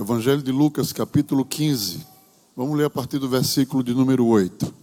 Evangelho 0.00 0.42
de 0.42 0.50
Lucas, 0.50 0.94
capítulo 0.94 1.44
15. 1.44 2.06
Vamos 2.56 2.78
ler 2.78 2.86
a 2.86 2.90
partir 2.90 3.18
do 3.18 3.28
versículo 3.28 3.84
de 3.84 3.92
número 3.92 4.24
8. 4.24 4.74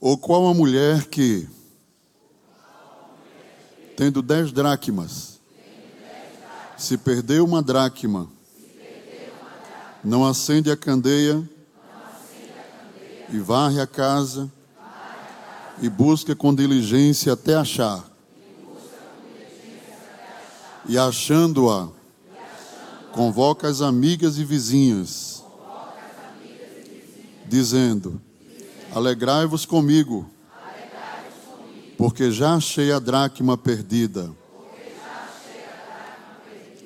Ou 0.00 0.16
qual 0.16 0.46
a 0.46 0.54
mulher 0.54 1.06
que, 1.06 1.48
tendo 3.96 4.22
dez 4.22 4.52
dracmas, 4.52 5.40
se 6.76 6.96
perdeu 6.96 7.44
uma 7.44 7.60
dracma, 7.60 8.30
não 10.04 10.24
acende 10.24 10.70
a 10.70 10.76
candeia 10.76 11.42
e 13.30 13.38
varre 13.40 13.80
a 13.80 13.86
casa 13.86 14.48
e 15.80 15.88
busca 15.88 16.36
com 16.36 16.54
diligência 16.54 17.32
até 17.32 17.56
achar. 17.56 18.08
E 20.88 20.96
achando-a, 20.96 21.88
convoca 23.12 23.68
as 23.68 23.80
amigas 23.80 24.38
e 24.38 24.44
vizinhas, 24.44 25.44
dizendo: 27.46 28.20
Alegrai-vos 28.94 29.64
comigo, 29.64 30.28
porque 31.96 32.30
já 32.30 32.54
achei 32.54 32.92
a 32.92 32.98
dracma 32.98 33.56
perdida. 33.56 34.30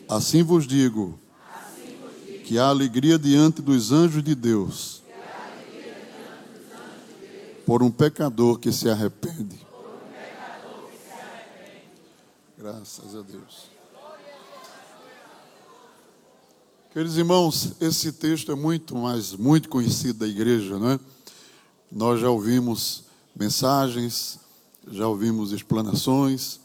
Assim 0.08 0.42
vos 0.42 0.66
digo, 0.66 1.18
que 2.44 2.58
há 2.58 2.68
alegria 2.68 3.18
diante 3.18 3.60
dos 3.60 3.90
anjos 3.90 4.22
de 4.22 4.34
Deus 4.34 5.02
por 7.66 7.82
um 7.82 7.90
pecador 7.90 8.60
que 8.60 8.70
se 8.70 8.88
arrepende. 8.88 9.66
Graças 12.56 13.16
a 13.16 13.22
Deus. 13.22 13.75
Queridos 16.96 17.18
irmãos, 17.18 17.72
esse 17.78 18.10
texto 18.10 18.50
é 18.50 18.54
muito, 18.54 18.96
mas 18.96 19.34
muito 19.34 19.68
conhecido 19.68 20.20
da 20.20 20.26
igreja, 20.26 20.78
não 20.78 20.92
é? 20.92 21.00
Nós 21.92 22.18
já 22.18 22.30
ouvimos 22.30 23.04
mensagens, 23.38 24.38
já 24.90 25.06
ouvimos 25.06 25.52
explanações, 25.52 26.58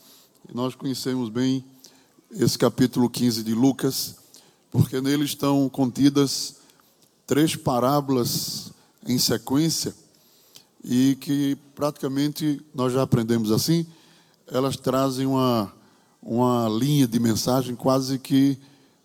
e 0.50 0.56
nós 0.56 0.74
conhecemos 0.74 1.28
bem 1.28 1.66
esse 2.32 2.58
capítulo 2.58 3.10
15 3.10 3.44
de 3.44 3.54
Lucas, 3.54 4.16
porque 4.72 5.02
nele 5.02 5.26
estão 5.26 5.68
contidas 5.68 6.56
três 7.28 7.58
parábolas 7.58 8.72
em 9.06 9.20
sequência 9.20 9.94
e 10.82 11.18
que 11.20 11.58
praticamente 11.76 12.66
nós 12.74 12.94
já 12.94 13.02
aprendemos 13.02 13.52
assim, 13.52 13.86
elas 14.48 14.78
trazem 14.78 15.26
uma, 15.26 15.74
uma 16.24 16.70
linha 16.70 17.06
de 17.06 17.20
mensagem 17.20 17.76
quase 17.76 18.18
que 18.18 18.58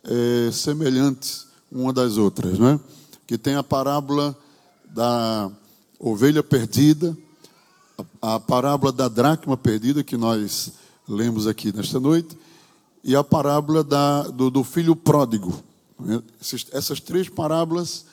é, 0.07 0.51
semelhantes 0.53 1.47
uma 1.71 1.93
das 1.93 2.17
outras, 2.17 2.59
né? 2.59 2.79
Que 3.27 3.37
tem 3.37 3.55
a 3.57 3.63
parábola 3.63 4.37
da 4.89 5.51
ovelha 5.99 6.43
perdida, 6.43 7.17
a, 8.23 8.39
parábola 8.39 8.93
da 8.93 9.09
dracma 9.09 9.57
perdida 9.57 10.05
que 10.05 10.17
nós 10.17 10.73
lemos 11.09 11.47
aqui 11.47 11.75
nesta 11.75 11.99
noite 11.99 12.37
e 13.03 13.15
a 13.17 13.25
parábola 13.25 13.83
da, 13.83 14.23
do, 14.23 14.51
do 14.51 14.65
filho 14.65 14.95
pródigo. 14.95 15.63
Essas, 16.41 16.67
essas 16.73 17.01
três 17.01 17.29
parábolas 17.29 18.05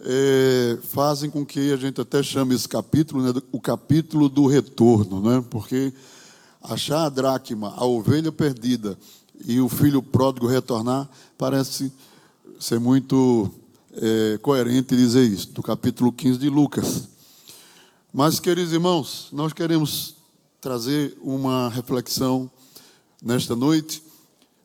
é, 0.00 0.78
fazem 0.82 1.28
com 1.28 1.44
que 1.44 1.72
a 1.72 1.76
gente 1.76 2.00
até 2.00 2.22
chame 2.22 2.54
esse 2.54 2.68
capítulo 2.68 3.22
né, 3.22 3.40
o 3.50 3.60
capítulo 3.60 4.28
do 4.28 4.46
retorno, 4.46 5.20
né? 5.20 5.44
porque 5.50 5.92
achar 6.62 7.04
a 7.04 7.08
dracma, 7.08 7.74
a 7.76 7.84
ovelha 7.84 8.30
perdida 8.30 8.96
e 9.44 9.60
o 9.60 9.68
filho 9.68 10.02
pródigo 10.02 10.46
retornar, 10.46 11.08
parece 11.36 11.92
ser 12.58 12.80
muito 12.80 13.50
é, 13.92 14.38
coerente 14.38 14.96
dizer 14.96 15.24
isso, 15.24 15.52
do 15.52 15.62
capítulo 15.62 16.12
15 16.12 16.38
de 16.38 16.48
Lucas. 16.48 17.08
Mas, 18.12 18.40
queridos 18.40 18.72
irmãos, 18.72 19.28
nós 19.32 19.52
queremos 19.52 20.14
trazer 20.60 21.16
uma 21.20 21.68
reflexão 21.68 22.50
nesta 23.22 23.54
noite, 23.54 24.02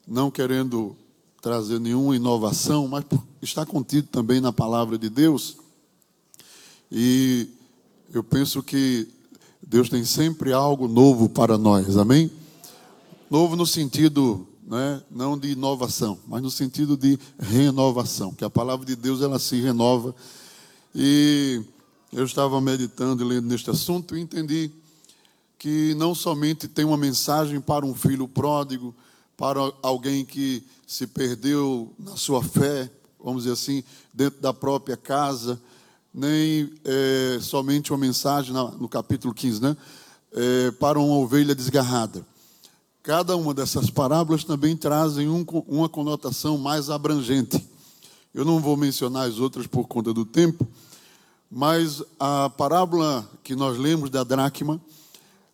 não 0.07 0.31
querendo 0.31 0.95
trazer 1.41 1.79
nenhuma 1.79 2.15
inovação, 2.15 2.87
mas 2.87 3.03
está 3.41 3.65
contido 3.65 4.07
também 4.07 4.39
na 4.39 4.53
palavra 4.53 4.97
de 4.97 5.09
Deus. 5.09 5.57
E 6.91 7.49
eu 8.13 8.23
penso 8.23 8.61
que 8.61 9.07
Deus 9.61 9.89
tem 9.89 10.03
sempre 10.05 10.53
algo 10.53 10.87
novo 10.87 11.29
para 11.29 11.57
nós, 11.57 11.97
amém? 11.97 12.29
Novo 13.29 13.55
no 13.55 13.65
sentido 13.65 14.47
né, 14.71 15.03
não 15.11 15.37
de 15.37 15.49
inovação, 15.49 16.17
mas 16.25 16.41
no 16.41 16.49
sentido 16.49 16.95
de 16.95 17.19
renovação, 17.37 18.33
que 18.33 18.45
a 18.45 18.49
palavra 18.49 18.85
de 18.85 18.95
Deus 18.95 19.21
ela 19.21 19.37
se 19.37 19.59
renova. 19.59 20.15
E 20.95 21.61
eu 22.13 22.23
estava 22.23 22.61
meditando 22.61 23.21
e 23.21 23.27
lendo 23.27 23.47
neste 23.47 23.69
assunto 23.69 24.15
e 24.15 24.21
entendi 24.21 24.71
que 25.59 25.93
não 25.95 26.15
somente 26.15 26.69
tem 26.69 26.85
uma 26.85 26.95
mensagem 26.95 27.59
para 27.59 27.85
um 27.85 27.93
filho 27.93 28.29
pródigo, 28.29 28.95
para 29.35 29.59
alguém 29.83 30.23
que 30.23 30.63
se 30.87 31.05
perdeu 31.05 31.93
na 31.99 32.15
sua 32.15 32.41
fé, 32.41 32.89
vamos 33.21 33.43
dizer 33.43 33.53
assim, 33.53 33.83
dentro 34.13 34.39
da 34.39 34.53
própria 34.53 34.95
casa, 34.95 35.61
nem 36.13 36.71
é, 36.85 37.39
somente 37.41 37.91
uma 37.91 37.99
mensagem 37.99 38.53
no 38.53 38.87
capítulo 38.87 39.33
15, 39.33 39.61
né? 39.61 39.75
É, 40.31 40.71
para 40.71 40.97
uma 40.97 41.15
ovelha 41.15 41.53
desgarrada. 41.53 42.25
Cada 43.03 43.35
uma 43.35 43.51
dessas 43.51 43.89
parábolas 43.89 44.43
também 44.43 44.77
trazem 44.77 45.27
um, 45.27 45.43
uma 45.67 45.89
conotação 45.89 46.57
mais 46.59 46.89
abrangente. 46.89 47.67
Eu 48.31 48.45
não 48.45 48.59
vou 48.59 48.77
mencionar 48.77 49.27
as 49.27 49.39
outras 49.39 49.65
por 49.65 49.87
conta 49.87 50.13
do 50.13 50.23
tempo, 50.23 50.67
mas 51.49 52.03
a 52.19 52.47
parábola 52.49 53.27
que 53.43 53.55
nós 53.55 53.77
lemos 53.77 54.11
da 54.11 54.23
dracma, 54.23 54.79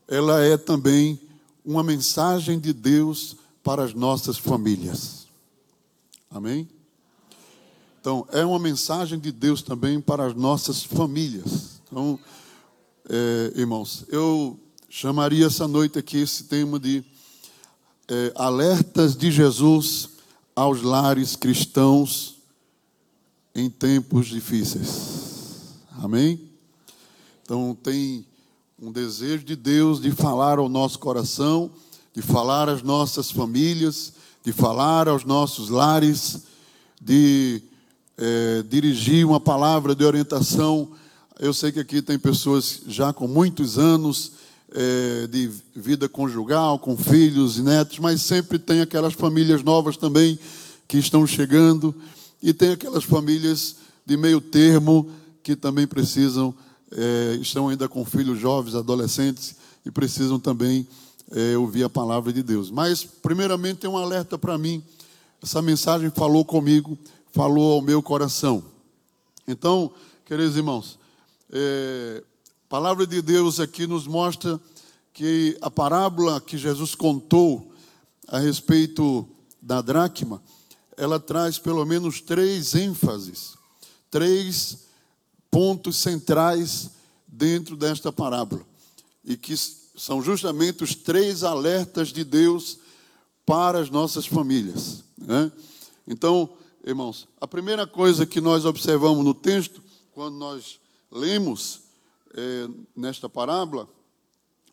ela 0.09 0.43
é 0.43 0.57
também 0.57 1.17
uma 1.63 1.81
mensagem 1.83 2.59
de 2.59 2.73
Deus 2.73 3.37
para 3.63 3.83
as 3.83 3.93
nossas 3.93 4.37
famílias. 4.37 5.25
Amém? 6.29 6.67
Então, 8.01 8.27
é 8.31 8.45
uma 8.45 8.59
mensagem 8.59 9.17
de 9.17 9.31
Deus 9.31 9.61
também 9.61 10.01
para 10.01 10.25
as 10.25 10.35
nossas 10.35 10.83
famílias. 10.83 11.79
Então, 11.87 12.19
é, 13.09 13.53
irmãos, 13.55 14.05
eu 14.09 14.59
chamaria 14.89 15.45
essa 15.45 15.65
noite 15.65 15.97
aqui 15.97 16.17
esse 16.17 16.43
tema 16.43 16.77
de 16.77 17.03
é, 18.09 18.31
alertas 18.35 19.15
de 19.15 19.31
Jesus 19.31 20.09
aos 20.55 20.81
lares 20.81 21.35
cristãos 21.35 22.37
em 23.53 23.69
tempos 23.69 24.27
difíceis. 24.27 25.75
Amém? 25.99 26.39
Então, 27.43 27.75
tem 27.81 28.25
um 28.79 28.91
desejo 28.91 29.43
de 29.43 29.55
Deus 29.55 29.99
de 29.99 30.11
falar 30.11 30.59
ao 30.59 30.69
nosso 30.69 30.99
coração, 30.99 31.71
de 32.13 32.21
falar 32.21 32.69
às 32.69 32.81
nossas 32.81 33.31
famílias, 33.31 34.13
de 34.43 34.51
falar 34.51 35.07
aos 35.07 35.23
nossos 35.23 35.69
lares, 35.69 36.43
de 37.01 37.61
é, 38.17 38.63
dirigir 38.63 39.25
uma 39.25 39.39
palavra 39.39 39.93
de 39.95 40.05
orientação. 40.05 40.91
Eu 41.39 41.53
sei 41.53 41.71
que 41.71 41.79
aqui 41.79 42.01
tem 42.01 42.17
pessoas 42.17 42.81
já 42.87 43.11
com 43.11 43.27
muitos 43.27 43.77
anos 43.77 44.33
é, 44.79 45.25
de 45.25 45.49
vida 45.75 46.07
conjugal, 46.07 46.77
com 46.77 46.95
filhos 46.95 47.57
e 47.57 47.63
netos, 47.63 47.97
mas 47.97 48.21
sempre 48.21 48.59
tem 48.59 48.79
aquelas 48.79 49.15
famílias 49.15 49.63
novas 49.63 49.97
também 49.97 50.37
que 50.87 50.99
estão 50.99 51.25
chegando 51.25 51.95
e 52.43 52.53
tem 52.53 52.69
aquelas 52.73 53.03
famílias 53.03 53.77
de 54.05 54.15
meio 54.15 54.39
termo 54.39 55.09
que 55.41 55.55
também 55.55 55.87
precisam, 55.87 56.53
é, 56.91 57.39
estão 57.41 57.69
ainda 57.69 57.89
com 57.89 58.05
filhos 58.05 58.39
jovens, 58.39 58.75
adolescentes 58.75 59.55
e 59.83 59.89
precisam 59.89 60.39
também 60.39 60.87
é, 61.31 61.57
ouvir 61.57 61.83
a 61.83 61.89
palavra 61.89 62.31
de 62.31 62.43
Deus. 62.43 62.69
Mas, 62.69 63.03
primeiramente, 63.03 63.79
tem 63.79 63.89
um 63.89 63.97
alerta 63.97 64.37
para 64.37 64.59
mim. 64.59 64.83
Essa 65.41 65.59
mensagem 65.59 66.11
falou 66.11 66.45
comigo, 66.45 66.95
falou 67.31 67.73
ao 67.73 67.81
meu 67.81 68.03
coração. 68.03 68.63
Então, 69.47 69.91
queridos 70.23 70.55
irmãos, 70.55 70.99
é, 71.51 72.23
a 72.67 72.69
palavra 72.69 73.07
de 73.07 73.21
Deus 73.21 73.61
aqui 73.61 73.87
nos 73.87 74.05
mostra 74.05 74.59
que 75.13 75.57
a 75.61 75.71
parábola 75.71 76.41
que 76.41 76.57
Jesus 76.57 76.93
contou 76.95 77.71
a 78.27 78.39
respeito 78.39 79.25
da 79.61 79.79
dracma, 79.79 80.43
ela 80.97 81.17
traz 81.17 81.57
pelo 81.57 81.85
menos 81.85 82.19
três 82.19 82.75
ênfases, 82.75 83.55
três 84.11 84.79
pontos 85.49 85.95
centrais 85.95 86.89
dentro 87.25 87.77
desta 87.77 88.11
parábola, 88.11 88.65
e 89.23 89.37
que 89.37 89.55
são 89.95 90.21
justamente 90.21 90.83
os 90.83 90.93
três 90.93 91.45
alertas 91.45 92.09
de 92.09 92.25
Deus 92.25 92.79
para 93.45 93.79
as 93.79 93.89
nossas 93.89 94.25
famílias. 94.25 95.05
Né? 95.17 95.49
Então, 96.05 96.49
irmãos, 96.85 97.29
a 97.39 97.47
primeira 97.47 97.87
coisa 97.87 98.25
que 98.25 98.41
nós 98.41 98.65
observamos 98.65 99.23
no 99.23 99.33
texto, 99.33 99.81
quando 100.11 100.35
nós 100.35 100.81
lemos, 101.09 101.86
é, 102.35 102.67
nesta 102.95 103.29
parábola, 103.29 103.87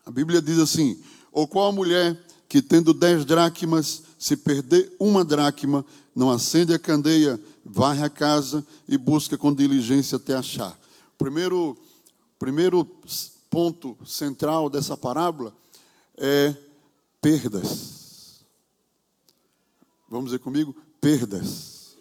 a 0.05 0.11
Bíblia 0.11 0.41
diz 0.41 0.59
assim: 0.59 1.01
Ou 1.31 1.47
qual 1.47 1.71
mulher 1.71 2.19
que 2.47 2.61
tendo 2.61 2.93
dez 2.93 3.25
dracmas, 3.25 4.03
se 4.17 4.37
perder 4.37 4.95
uma 4.99 5.25
dracma, 5.25 5.85
não 6.15 6.31
acende 6.31 6.73
a 6.73 6.79
candeia, 6.79 7.39
varre 7.65 8.03
a 8.03 8.09
casa 8.09 8.65
e 8.87 8.97
busca 8.97 9.37
com 9.37 9.53
diligência 9.53 10.15
até 10.15 10.35
achar. 10.35 10.79
Primeiro, 11.17 11.77
primeiro 12.39 12.85
ponto 13.49 13.97
central 14.05 14.69
dessa 14.69 14.95
parábola 14.95 15.53
é 16.17 16.55
perdas. 17.19 18.45
Vamos 20.07 20.25
dizer 20.25 20.39
comigo? 20.39 20.75
Perdas. 21.01 21.97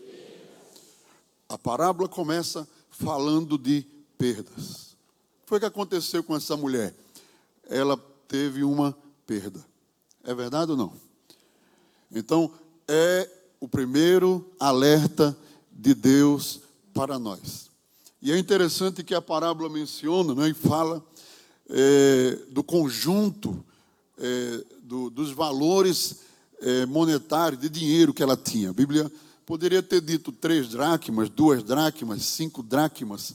A 1.48 1.58
parábola 1.58 2.08
começa 2.08 2.68
falando 2.90 3.58
de 3.58 3.84
perdas. 4.16 4.93
Foi 5.46 5.60
que 5.60 5.66
aconteceu 5.66 6.22
com 6.24 6.34
essa 6.34 6.56
mulher? 6.56 6.94
Ela 7.68 7.96
teve 8.26 8.64
uma 8.64 8.96
perda. 9.26 9.64
É 10.24 10.34
verdade 10.34 10.70
ou 10.70 10.76
não? 10.76 10.92
Então, 12.10 12.50
é 12.88 13.28
o 13.60 13.68
primeiro 13.68 14.50
alerta 14.58 15.36
de 15.70 15.94
Deus 15.94 16.60
para 16.92 17.18
nós. 17.18 17.70
E 18.22 18.32
é 18.32 18.38
interessante 18.38 19.04
que 19.04 19.14
a 19.14 19.20
parábola 19.20 19.68
menciona 19.68 20.34
né, 20.34 20.48
e 20.48 20.54
fala 20.54 21.04
é, 21.68 22.38
do 22.50 22.62
conjunto 22.62 23.62
é, 24.18 24.64
do, 24.82 25.10
dos 25.10 25.30
valores 25.30 26.20
é, 26.60 26.86
monetários 26.86 27.60
de 27.60 27.68
dinheiro 27.68 28.14
que 28.14 28.22
ela 28.22 28.36
tinha. 28.36 28.70
A 28.70 28.72
Bíblia 28.72 29.10
poderia 29.44 29.82
ter 29.82 30.00
dito 30.00 30.32
três 30.32 30.68
dracmas, 30.68 31.28
duas 31.28 31.62
dracmas, 31.62 32.22
cinco 32.24 32.62
dracmas, 32.62 33.34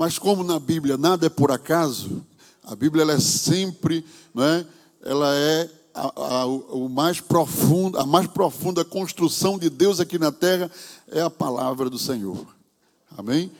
mas 0.00 0.18
como 0.18 0.42
na 0.42 0.58
Bíblia 0.58 0.96
nada 0.96 1.26
é 1.26 1.28
por 1.28 1.52
acaso, 1.52 2.24
a 2.64 2.74
Bíblia 2.74 3.02
ela 3.02 3.12
é 3.12 3.20
sempre, 3.20 4.02
não 4.32 4.42
é? 4.42 4.66
ela 5.02 5.36
é 5.36 5.70
a, 5.92 6.38
a, 6.40 6.46
o 6.46 6.88
mais 6.88 7.20
profundo, 7.20 7.98
a 7.98 8.06
mais 8.06 8.26
profunda 8.26 8.82
construção 8.82 9.58
de 9.58 9.68
Deus 9.68 10.00
aqui 10.00 10.18
na 10.18 10.32
terra 10.32 10.70
é 11.08 11.20
a 11.20 11.28
palavra 11.28 11.90
do 11.90 11.98
Senhor. 11.98 12.46
Amém? 13.14 13.52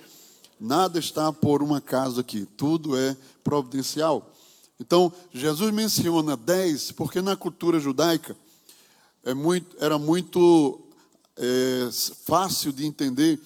Nada 0.58 0.98
está 0.98 1.30
por 1.30 1.62
um 1.62 1.74
acaso 1.74 2.18
aqui, 2.18 2.48
tudo 2.56 2.96
é 2.96 3.14
providencial. 3.44 4.32
Então, 4.80 5.12
Jesus 5.34 5.70
menciona 5.74 6.38
dez, 6.38 6.90
porque 6.90 7.20
na 7.20 7.36
cultura 7.36 7.78
judaica 7.78 8.34
é 9.26 9.34
muito, 9.34 9.76
era 9.78 9.98
muito 9.98 10.80
é, 11.36 11.90
fácil 12.24 12.72
de 12.72 12.86
entender 12.86 13.38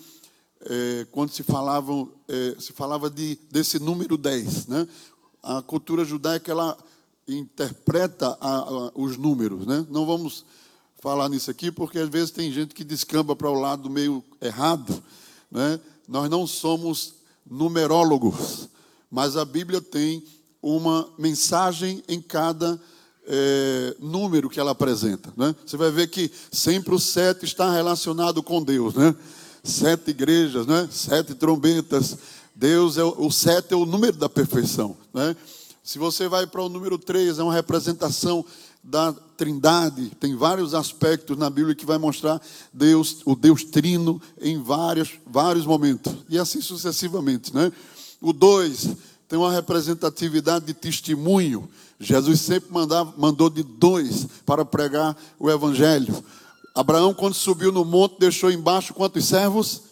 é, 0.66 1.06
quando 1.10 1.30
se, 1.30 1.42
falavam, 1.42 2.10
é, 2.28 2.56
se 2.58 2.72
falava 2.72 3.10
de, 3.10 3.38
desse 3.50 3.78
número 3.78 4.16
10. 4.16 4.66
Né? 4.66 4.88
A 5.42 5.62
cultura 5.62 6.04
judaica 6.04 6.50
ela 6.50 6.76
interpreta 7.28 8.36
a, 8.40 8.56
a, 8.56 8.92
os 8.94 9.16
números. 9.16 9.66
Né? 9.66 9.86
Não 9.90 10.06
vamos 10.06 10.44
falar 11.00 11.28
nisso 11.28 11.50
aqui, 11.50 11.70
porque 11.70 11.98
às 11.98 12.08
vezes 12.08 12.30
tem 12.30 12.50
gente 12.50 12.74
que 12.74 12.84
descamba 12.84 13.36
para 13.36 13.50
o 13.50 13.60
lado 13.60 13.90
meio 13.90 14.24
errado. 14.40 15.02
Né? 15.50 15.78
Nós 16.08 16.30
não 16.30 16.46
somos 16.46 17.14
numerólogos, 17.48 18.68
mas 19.10 19.36
a 19.36 19.44
Bíblia 19.44 19.80
tem 19.80 20.24
uma 20.62 21.06
mensagem 21.18 22.02
em 22.08 22.22
cada 22.22 22.80
é, 23.26 23.94
número 24.00 24.48
que 24.48 24.58
ela 24.58 24.70
apresenta. 24.70 25.32
Né? 25.36 25.54
Você 25.64 25.76
vai 25.76 25.90
ver 25.90 26.08
que 26.08 26.30
sempre 26.50 26.94
o 26.94 26.98
sete 26.98 27.44
está 27.44 27.70
relacionado 27.70 28.42
com 28.42 28.62
Deus. 28.62 28.94
Né? 28.94 29.14
Sete 29.64 30.10
igrejas, 30.10 30.66
né? 30.66 30.86
sete 30.90 31.34
trombetas. 31.34 32.18
Deus 32.54 32.98
é 32.98 33.02
o, 33.02 33.26
o 33.26 33.32
sete 33.32 33.72
é 33.72 33.76
o 33.76 33.86
número 33.86 34.16
da 34.16 34.28
perfeição. 34.28 34.96
Né? 35.12 35.34
Se 35.82 35.98
você 35.98 36.28
vai 36.28 36.46
para 36.46 36.62
o 36.62 36.68
número 36.68 36.96
3, 36.96 37.38
é 37.38 37.42
uma 37.42 37.52
representação 37.52 38.44
da 38.82 39.12
Trindade. 39.36 40.10
Tem 40.20 40.34
vários 40.34 40.74
aspectos 40.74 41.36
na 41.36 41.50
Bíblia 41.50 41.74
que 41.74 41.84
vai 41.84 41.98
mostrar 41.98 42.40
Deus, 42.72 43.22
o 43.24 43.34
Deus 43.34 43.64
Trino 43.64 44.20
em 44.40 44.62
vários, 44.62 45.12
vários 45.26 45.66
momentos. 45.66 46.14
E 46.28 46.38
assim 46.38 46.60
sucessivamente, 46.60 47.54
né? 47.54 47.72
O 48.20 48.32
2 48.32 48.96
tem 49.28 49.38
uma 49.38 49.52
representatividade 49.52 50.66
de 50.66 50.74
testemunho. 50.74 51.68
Jesus 51.98 52.40
sempre 52.40 52.72
mandava, 52.72 53.12
mandou 53.16 53.50
de 53.50 53.62
dois 53.62 54.26
para 54.46 54.64
pregar 54.64 55.16
o 55.38 55.50
evangelho. 55.50 56.24
Abraão, 56.74 57.14
quando 57.14 57.34
subiu 57.34 57.70
no 57.70 57.84
monte, 57.84 58.18
deixou 58.18 58.50
embaixo 58.50 58.92
quantos 58.92 59.26
servos? 59.26 59.82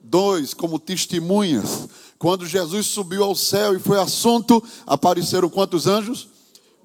Dois, 0.00 0.54
como 0.54 0.78
testemunhas. 0.78 1.88
Quando 2.18 2.46
Jesus 2.46 2.86
subiu 2.86 3.24
ao 3.24 3.34
céu 3.34 3.74
e 3.74 3.80
foi 3.80 3.98
assunto, 3.98 4.62
apareceram 4.86 5.50
quantos 5.50 5.86
anjos? 5.86 6.28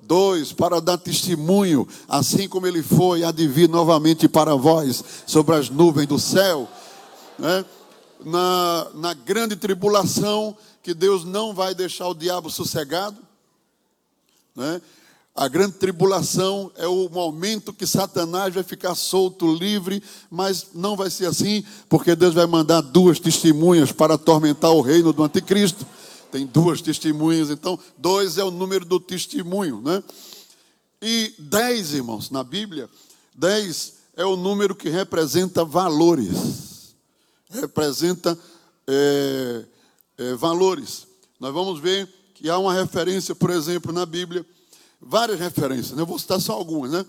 Dois, 0.02 0.52
para 0.52 0.82
dar 0.82 0.98
testemunho, 0.98 1.88
assim 2.08 2.48
como 2.48 2.66
ele 2.66 2.82
foi, 2.82 3.24
há 3.24 3.32
de 3.32 3.48
vir 3.48 3.70
novamente 3.70 4.28
para 4.28 4.56
vós, 4.56 5.04
sobre 5.28 5.56
as 5.56 5.70
nuvens 5.70 6.08
do 6.08 6.18
céu. 6.18 6.68
Né? 7.38 7.66
Na, 8.24 8.88
na 8.96 9.14
grande 9.14 9.56
tribulação, 9.56 10.58
que 10.82 10.94
Deus 10.94 11.24
não 11.24 11.54
vai 11.54 11.76
deixar 11.76 12.08
o 12.08 12.16
diabo 12.16 12.50
sossegado. 12.50 13.18
Né? 14.56 14.82
A 15.38 15.50
grande 15.50 15.74
tribulação 15.74 16.72
é 16.78 16.88
o 16.88 17.10
momento 17.10 17.74
que 17.74 17.86
Satanás 17.86 18.54
vai 18.54 18.64
ficar 18.64 18.96
solto, 18.96 19.54
livre, 19.54 20.02
mas 20.32 20.68
não 20.74 20.96
vai 20.96 21.10
ser 21.10 21.26
assim, 21.26 21.62
porque 21.90 22.16
Deus 22.16 22.34
vai 22.34 22.46
mandar 22.46 22.80
duas 22.80 23.20
testemunhas 23.20 23.92
para 23.92 24.14
atormentar 24.14 24.72
o 24.72 24.80
reino 24.80 25.12
do 25.12 25.22
anticristo. 25.22 25.86
Tem 26.32 26.46
duas 26.46 26.82
testemunhas, 26.82 27.50
então 27.50 27.78
dois 27.98 28.38
é 28.38 28.46
o 28.46 28.52
número 28.52 28.86
do 28.86 28.98
testemunho, 28.98 29.82
né? 29.82 30.02
E 31.02 31.34
dez, 31.38 31.94
irmãos, 31.94 32.30
na 32.30 32.42
Bíblia, 32.42 32.90
dez 33.34 33.96
é 34.16 34.26
o 34.26 34.38
número 34.38 34.74
que 34.74 34.88
representa 34.88 35.66
valores, 35.66 36.96
representa 37.50 38.40
é, 38.88 39.66
é, 40.18 40.34
valores. 40.36 41.06
Nós 41.42 41.54
vamos 41.54 41.82
ver 41.82 42.08
que 42.34 42.50
há 42.50 42.58
uma 42.58 42.74
referência, 42.74 43.36
por 43.36 43.50
exemplo, 43.50 43.92
na 43.92 44.06
Bíblia 44.06 44.46
várias 45.02 45.40
referências, 45.40 45.92
né? 45.92 46.02
eu 46.02 46.06
vou 46.06 46.20
citar 46.20 46.40
só 46.40 46.54
algumas, 46.54 46.92
né? 46.92 47.06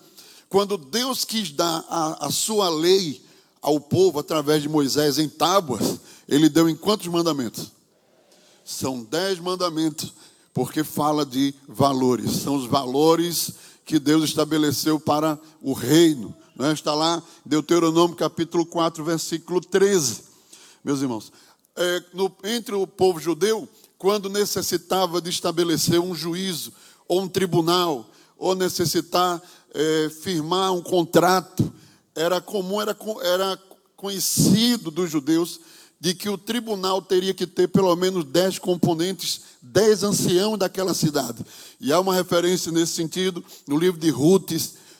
Quando 0.49 0.77
Deus 0.77 1.25
quis 1.25 1.51
dar 1.51 1.85
a, 1.89 2.27
a 2.27 2.31
sua 2.31 2.69
lei 2.69 3.23
ao 3.61 3.81
povo 3.81 4.21
através 4.21 4.63
de 4.63 4.69
Moisés 4.69 5.19
em 5.19 5.29
tábuas, 5.29 5.99
ele 6.29 6.49
deu 6.49 6.69
em 6.69 6.77
quantos 6.77 7.07
mandamentos? 7.09 7.73
São 8.65 9.03
dez 9.03 9.41
mandamentos, 9.41 10.13
porque 10.55 10.85
fala 10.85 11.27
de 11.27 11.53
valores, 11.67 12.31
são 12.43 12.57
os 12.57 12.67
valores 12.67 13.53
que 13.85 13.99
Deus 13.99 14.25
estabeleceu 14.25 14.99
para 15.01 15.39
o 15.61 15.73
reino. 15.73 16.35
Né? 16.57 16.73
Está 16.73 16.95
lá, 16.95 17.23
Deuteronômio 17.45 18.17
capítulo 18.17 18.65
4, 18.65 19.05
versículo 19.05 19.61
13. 19.61 20.23
Meus 20.85 21.03
irmãos, 21.03 21.33
é, 21.77 22.03
no, 22.15 22.35
entre 22.45 22.75
o 22.75 22.87
povo 22.87 23.21
judeu, 23.21 23.69
quando 23.99 24.29
necessitava 24.29 25.21
de 25.21 25.31
estabelecer 25.31 26.01
um 26.01 26.15
juízo, 26.15 26.73
ou 27.09 27.23
um 27.23 27.29
tribunal, 27.29 28.11
ou 28.39 28.55
necessitar 28.55 29.41
é, 29.75 30.11
firmar 30.23 30.73
um 30.73 30.83
contrato. 30.83 31.73
Era 32.15 32.41
comum, 32.41 32.81
era, 32.81 32.97
era 33.23 33.59
conhecido 33.97 34.91
dos 34.91 35.11
judeus 35.11 35.61
de 35.99 36.15
que 36.15 36.29
o 36.29 36.37
tribunal 36.37 37.01
teria 37.01 37.33
que 37.33 37.47
ter 37.47 37.69
pelo 37.69 37.95
menos 37.97 38.25
dez 38.25 38.59
componentes, 38.59 39.41
dez 39.63 40.03
anciãos 40.03 40.59
daquela 40.59 40.95
cidade. 40.95 41.45
E 41.81 41.93
há 41.93 41.99
uma 41.99 42.15
referência 42.15 42.71
nesse 42.71 42.93
sentido 42.93 43.43
no 43.67 43.79
livro 43.79 43.99
de 43.99 44.11
Ruth, 44.11 44.53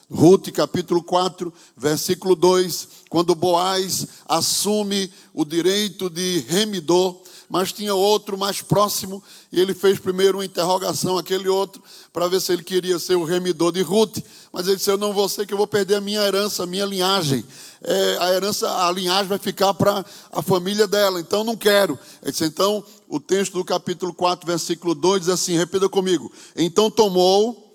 Ruth 0.09 0.51
capítulo 0.51 1.03
4, 1.03 1.53
versículo 1.75 2.35
2, 2.35 2.87
quando 3.09 3.35
Boaz 3.35 4.07
assume 4.25 5.11
o 5.33 5.43
direito 5.43 6.09
de 6.09 6.39
remidor, 6.47 7.21
mas 7.49 7.71
tinha 7.71 7.95
outro 7.95 8.37
mais 8.37 8.61
próximo, 8.61 9.23
e 9.51 9.59
ele 9.59 9.73
fez 9.73 9.99
primeiro 9.99 10.37
uma 10.37 10.45
interrogação 10.45 11.17
aquele 11.17 11.47
outro, 11.47 11.81
para 12.11 12.27
ver 12.27 12.41
se 12.41 12.51
ele 12.51 12.63
queria 12.63 12.99
ser 12.99 13.15
o 13.15 13.23
remidor 13.23 13.71
de 13.71 13.81
Ruth, 13.81 14.17
mas 14.51 14.67
ele 14.67 14.75
disse, 14.75 14.91
eu 14.91 14.97
não 14.97 15.13
vou 15.13 15.29
ser 15.29 15.45
que 15.45 15.53
eu 15.53 15.57
vou 15.57 15.67
perder 15.67 15.95
a 15.95 16.01
minha 16.01 16.21
herança, 16.21 16.63
a 16.63 16.65
minha 16.65 16.85
linhagem, 16.85 17.45
é, 17.81 18.17
a 18.19 18.33
herança, 18.33 18.87
a 18.87 18.91
linhagem 18.91 19.27
vai 19.27 19.37
ficar 19.37 19.73
para 19.73 20.05
a 20.31 20.41
família 20.41 20.87
dela, 20.87 21.19
então 21.19 21.43
não 21.43 21.55
quero. 21.55 21.97
Ele 22.21 22.31
disse, 22.31 22.45
então, 22.45 22.83
o 23.07 23.19
texto 23.19 23.53
do 23.53 23.63
capítulo 23.63 24.13
4, 24.13 24.45
versículo 24.45 24.93
2 24.93 25.21
diz 25.21 25.29
assim, 25.29 25.55
repita 25.55 25.87
comigo, 25.87 26.31
então 26.55 26.91
tomou 26.91 27.65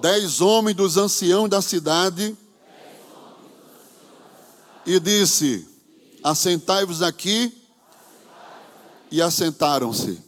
dez 0.00 0.40
homens 0.40 0.76
dos 0.76 0.96
anciãos 0.96 1.50
da 1.50 1.60
cidade 1.60 2.36
e 4.86 4.98
disse, 4.98 5.68
assentai-vos 6.22 7.02
aqui 7.02 7.52
e 9.10 9.22
assentaram-se. 9.22 10.18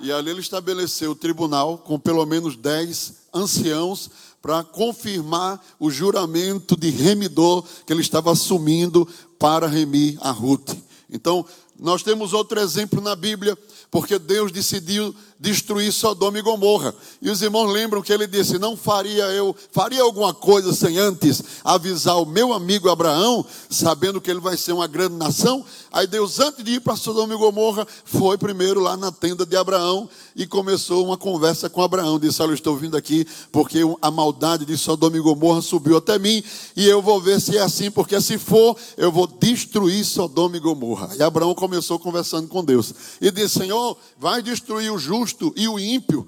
E 0.00 0.12
ali 0.12 0.30
ele 0.30 0.40
estabeleceu 0.40 1.12
o 1.12 1.16
tribunal 1.16 1.78
com 1.78 1.98
pelo 1.98 2.24
menos 2.26 2.56
dez 2.56 3.14
anciãos 3.32 4.10
para 4.42 4.62
confirmar 4.62 5.64
o 5.80 5.90
juramento 5.90 6.76
de 6.76 6.90
remidor 6.90 7.64
que 7.86 7.92
ele 7.92 8.02
estava 8.02 8.30
assumindo 8.30 9.08
para 9.38 9.66
remir 9.66 10.18
a 10.20 10.30
Ruth. 10.30 10.74
Então, 11.10 11.44
nós 11.78 12.02
temos 12.02 12.32
outro 12.32 12.60
exemplo 12.60 13.00
na 13.00 13.16
Bíblia, 13.16 13.56
porque 13.90 14.18
Deus 14.18 14.52
decidiu 14.52 15.14
destruir 15.38 15.92
Sodoma 15.92 16.38
e 16.38 16.42
Gomorra. 16.42 16.94
E 17.20 17.30
os 17.30 17.42
irmãos 17.42 17.70
lembram 17.70 18.02
que 18.02 18.12
ele 18.12 18.26
disse: 18.26 18.58
Não 18.58 18.76
faria 18.76 19.24
eu, 19.26 19.54
faria 19.70 20.02
alguma 20.02 20.32
coisa 20.32 20.72
sem 20.72 20.98
antes 20.98 21.42
avisar 21.64 22.20
o 22.20 22.26
meu 22.26 22.52
amigo 22.52 22.88
Abraão, 22.88 23.44
sabendo 23.68 24.20
que 24.20 24.30
ele 24.30 24.40
vai 24.40 24.56
ser 24.56 24.72
uma 24.72 24.86
grande 24.86 25.16
nação. 25.16 25.64
Aí 25.92 26.06
Deus, 26.06 26.40
antes 26.40 26.64
de 26.64 26.72
ir 26.72 26.80
para 26.80 26.96
Sodoma 26.96 27.34
e 27.34 27.36
Gomorra, 27.36 27.86
foi 28.04 28.38
primeiro 28.38 28.80
lá 28.80 28.96
na 28.96 29.12
tenda 29.12 29.44
de 29.44 29.56
Abraão 29.56 30.08
e 30.34 30.46
começou 30.46 31.04
uma 31.04 31.16
conversa 31.16 31.68
com 31.68 31.82
Abraão. 31.82 32.18
Disse: 32.18 32.42
Olha, 32.42 32.50
eu 32.50 32.54
estou 32.54 32.76
vindo 32.76 32.96
aqui 32.96 33.26
porque 33.52 33.80
a 34.00 34.10
maldade 34.10 34.64
de 34.64 34.76
Sodoma 34.76 35.16
e 35.16 35.20
Gomorra 35.20 35.60
subiu 35.60 35.98
até 35.98 36.18
mim 36.18 36.42
e 36.74 36.86
eu 36.86 37.02
vou 37.02 37.20
ver 37.20 37.40
se 37.40 37.56
é 37.56 37.62
assim, 37.62 37.90
porque 37.90 38.20
se 38.20 38.38
for, 38.38 38.76
eu 38.96 39.12
vou 39.12 39.26
destruir 39.26 40.04
Sodoma 40.04 40.56
e 40.56 40.60
Gomorra. 40.60 41.14
E 41.16 41.22
Abraão 41.22 41.54
começou 41.54 41.98
conversando 41.98 42.48
com 42.48 42.64
Deus 42.64 42.94
e 43.20 43.30
disse: 43.30 43.60
Senhor, 43.60 43.75
vai 44.18 44.42
destruir 44.42 44.92
o 44.92 44.98
justo 44.98 45.52
e 45.56 45.68
o 45.68 45.78
ímpio 45.78 46.26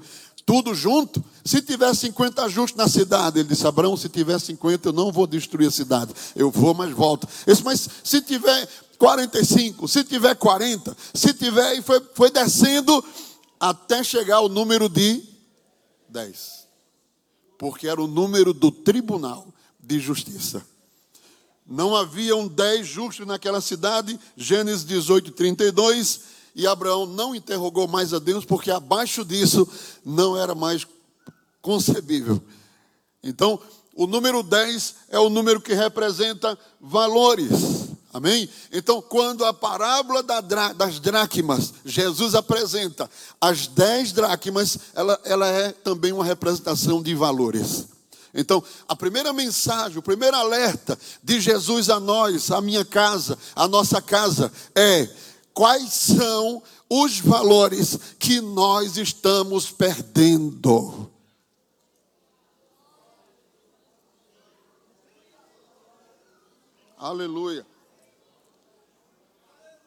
tudo 0.49 0.75
junto. 0.75 1.23
Se 1.45 1.61
tiver 1.61 1.95
50 1.95 2.49
justos 2.49 2.79
na 2.79 2.89
cidade, 2.89 3.39
ele 3.39 3.49
disse: 3.51 3.67
Abraão, 3.67 3.99
se 3.99 4.09
tiver 4.09 4.41
50, 4.41 4.89
eu 4.89 4.93
não 4.95 5.13
vou 5.13 5.27
destruir 5.27 5.69
a 5.69 5.71
cidade. 5.71 6.15
Eu 6.35 6.51
vou, 6.51 6.73
mas 6.73 6.91
volto. 6.91 7.29
Disse, 7.47 7.63
mas 7.63 7.87
se 8.03 8.23
tiver 8.23 8.67
45, 8.99 9.87
se 9.87 10.03
tiver 10.05 10.35
40, 10.35 10.97
se 11.13 11.35
tiver, 11.35 11.75
e 11.75 11.83
foi, 11.83 12.01
foi 12.15 12.31
descendo 12.31 13.05
até 13.61 14.03
chegar 14.03 14.37
ao 14.37 14.49
número 14.49 14.89
de 14.89 15.23
10. 16.09 16.67
Porque 17.59 17.87
era 17.87 18.03
o 18.03 18.07
número 18.07 18.55
do 18.55 18.71
tribunal 18.71 19.53
de 19.79 20.01
justiça. 20.01 20.65
Não 21.67 21.95
haviam 21.95 22.49
10 22.49 22.87
justos 22.87 23.27
naquela 23.27 23.61
cidade, 23.61 24.19
Gênesis 24.35 24.87
18, 24.87 25.33
32 25.33 26.21
e 26.59 26.67
Abraão 26.67 27.07
não 27.07 27.37
interrogou 27.37 27.87
mais 27.87 28.13
a 28.13 28.19
Deus, 28.19 28.45
porque 28.45 28.69
abaixo 28.69 29.25
disso 29.25 29.67
não 30.05 30.37
era 30.37 30.57
mais 30.57 30.85
concebível. 31.63 32.43
Então, 33.23 33.61
o 33.95 34.09
número 34.09 34.43
10 34.43 34.95
é 35.09 35.21
o 35.21 35.31
número 35.31 35.61
que 35.61 35.73
representa 35.73 36.59
valores. 36.81 37.53
Amém? 38.13 38.49
Então, 38.73 39.01
quando 39.01 39.45
a 39.45 39.55
parábola 39.55 40.21
das 40.75 40.99
dracmas, 40.99 41.75
Jesus 41.85 42.35
apresenta 42.35 43.09
as 43.41 43.69
dez 43.69 44.11
dracmas, 44.11 44.79
ela, 44.97 45.21
ela 45.25 45.47
é 45.47 45.71
também 45.71 46.11
uma 46.11 46.25
representação 46.25 47.01
de 47.01 47.15
valores. 47.15 47.87
Então, 48.35 48.63
a 48.87 48.97
primeira 48.97 49.33
mensagem, 49.33 49.99
o 49.99 50.03
primeiro 50.03 50.37
alerta 50.37 50.99
de 51.23 51.41
Jesus 51.41 51.89
a 51.89 52.01
nós, 52.01 52.51
a 52.51 52.61
minha 52.61 52.85
casa, 52.85 53.39
a 53.55 53.69
nossa 53.69 54.03
casa, 54.03 54.53
é 54.75 55.09
quais 55.59 55.93
são 55.93 56.63
os 56.89 57.19
valores 57.19 57.99
que 58.17 58.41
nós 58.41 58.97
estamos 58.97 59.69
perdendo. 59.73 61.11
Aleluia. 66.97 67.67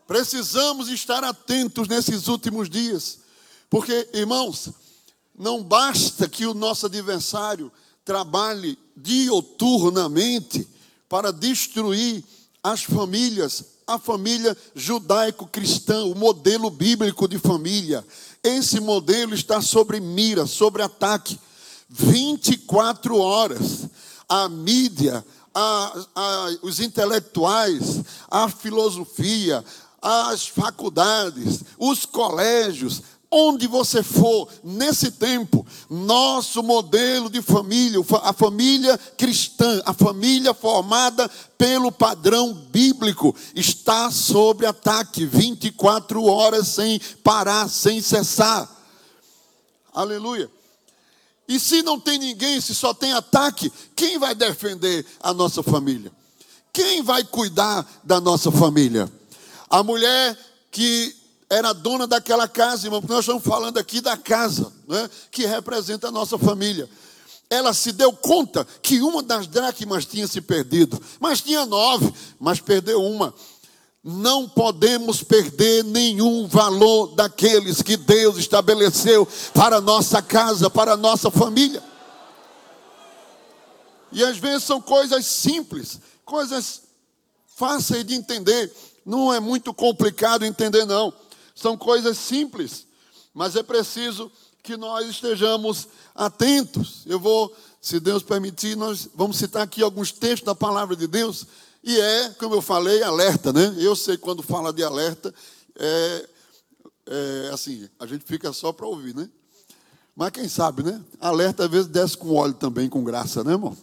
Precisamos 0.06 0.90
estar 0.90 1.24
atentos 1.24 1.88
nesses 1.88 2.28
últimos 2.28 2.70
dias, 2.70 3.20
porque, 3.70 4.10
irmãos, 4.14 4.72
não 5.34 5.64
basta 5.64 6.28
que 6.28 6.46
o 6.46 6.54
nosso 6.54 6.88
adversário 6.88 7.72
trabalhe 8.04 8.78
dioturnamente 8.94 10.68
para 11.08 11.32
destruir 11.32 12.26
as 12.62 12.84
famílias, 12.84 13.64
a 13.94 14.00
família 14.00 14.56
judaico-cristã, 14.76 16.04
o 16.06 16.16
modelo 16.16 16.70
bíblico 16.70 17.28
de 17.28 17.38
família. 17.38 18.06
Esse 18.44 18.80
modelo 18.80 19.34
está 19.34 19.62
sobre 19.62 20.00
mira, 20.00 20.46
sobre 20.46 20.82
ataque. 20.82 21.40
24 21.90 23.18
horas. 23.18 23.88
A 24.28 24.48
mídia, 24.48 25.26
a, 25.54 26.06
a, 26.16 26.58
os 26.62 26.80
intelectuais, 26.80 28.02
a 28.30 28.48
filosofia, 28.48 29.64
as 30.02 30.48
faculdades, 30.48 31.64
os 31.78 32.06
colégios, 32.06 33.02
onde 33.32 33.66
você 33.66 34.04
for, 34.04 34.50
nesse 34.62 35.10
tempo, 35.10 35.66
nosso 35.90 36.62
modelo 36.62 37.30
de 37.30 37.42
família, 37.42 38.00
a 38.24 38.34
família 38.34 38.98
cristã, 39.18 39.82
a 39.86 39.94
família 39.94 40.54
formada 40.54 41.30
pelo 41.58 41.94
padrão 41.94 42.54
bíblico, 42.54 43.34
está 43.56 44.12
sob 44.12 44.66
ataque 44.66 45.26
24 45.26 46.22
horas 46.26 46.68
sem 46.68 47.00
parar, 47.24 47.70
sem 47.70 48.02
cessar. 48.02 48.70
Aleluia. 49.94 50.52
E 51.48 51.58
se 51.58 51.82
não 51.82 51.98
tem 51.98 52.18
ninguém, 52.18 52.60
se 52.60 52.76
só 52.76 52.94
tem 52.94 53.14
ataque, 53.14 53.72
quem 53.96 54.20
vai 54.20 54.36
defender 54.36 55.06
a 55.22 55.34
nossa 55.34 55.64
família? 55.64 56.12
Quem 56.74 57.02
vai 57.02 57.24
cuidar 57.24 57.86
da 58.04 58.20
nossa 58.20 58.52
família? 58.52 59.12
A 59.70 59.84
mulher 59.84 60.38
que 60.70 61.21
era 61.52 61.74
dona 61.74 62.08
daquela 62.08 62.48
casa, 62.48 62.88
irmão, 62.88 63.02
porque 63.02 63.14
nós 63.14 63.26
estamos 63.26 63.44
falando 63.44 63.78
aqui 63.78 64.00
da 64.00 64.16
casa, 64.16 64.72
né, 64.88 65.10
que 65.30 65.46
representa 65.46 66.08
a 66.08 66.12
nossa 66.12 66.38
família. 66.38 66.90
Ela 67.50 67.74
se 67.74 67.92
deu 67.92 68.14
conta 68.14 68.66
que 68.82 69.02
uma 69.02 69.22
das 69.22 69.48
dracmas 69.48 70.06
tinha 70.06 70.26
se 70.30 70.40
perdido, 70.40 70.98
mas 71.20 71.42
tinha 71.42 71.66
nove, 71.66 72.12
mas 72.40 72.62
perdeu 72.62 73.04
uma. 73.04 73.34
Não 74.02 74.48
podemos 74.48 75.22
perder 75.22 75.84
nenhum 75.84 76.48
valor 76.48 77.08
daqueles 77.16 77.82
que 77.82 77.98
Deus 77.98 78.38
estabeleceu 78.38 79.28
para 79.54 79.76
a 79.76 79.82
nossa 79.82 80.22
casa, 80.22 80.70
para 80.70 80.94
a 80.94 80.98
nossa 80.98 81.30
família. 81.30 81.84
E 84.14 84.24
às 84.24 84.38
vezes 84.38 84.64
são 84.64 84.80
coisas 84.80 85.26
simples, 85.26 86.00
coisas 86.24 86.84
fáceis 87.58 88.06
de 88.06 88.16
entender. 88.16 88.74
Não 89.06 89.34
é 89.34 89.42
muito 89.42 89.74
complicado 89.74 90.46
entender, 90.46 90.86
não. 90.86 91.14
São 91.62 91.78
coisas 91.78 92.18
simples, 92.18 92.88
mas 93.34 93.56
é 93.56 93.62
preciso 93.62 94.32
que 94.64 94.76
nós 94.76 95.08
estejamos 95.08 95.88
atentos. 96.16 97.04
Eu 97.06 97.20
vou, 97.20 97.56
se 97.80 98.00
Deus 98.00 98.24
permitir, 98.24 98.76
nós 98.76 99.08
vamos 99.14 99.38
citar 99.38 99.62
aqui 99.62 99.84
alguns 99.84 100.12
textos 100.12 100.46
da 100.46 100.56
palavra 100.56 100.96
de 100.96 101.06
Deus. 101.06 101.46
E 101.84 102.00
é, 102.00 102.30
como 102.32 102.56
eu 102.56 102.64
falei, 102.64 103.04
alerta, 103.04 103.54
né? 103.54 103.76
Eu 103.78 103.96
sei 103.96 104.18
quando 104.18 104.42
fala 104.42 104.74
de 104.74 104.84
alerta, 104.84 105.32
é, 105.78 106.30
é 107.06 107.50
assim, 107.54 107.88
a 108.00 108.08
gente 108.08 108.26
fica 108.26 108.52
só 108.54 108.74
para 108.74 108.88
ouvir, 108.88 109.16
né? 109.16 109.30
Mas 110.16 110.32
quem 110.32 110.50
sabe, 110.50 110.82
né? 110.82 111.00
Alerta 111.20 111.66
às 111.66 111.72
vezes 111.72 111.88
desce 111.88 112.18
com 112.18 112.34
óleo 112.34 112.56
também, 112.56 112.90
com 112.90 113.04
graça, 113.04 113.44
né, 113.44 113.52
irmão? 113.52 113.78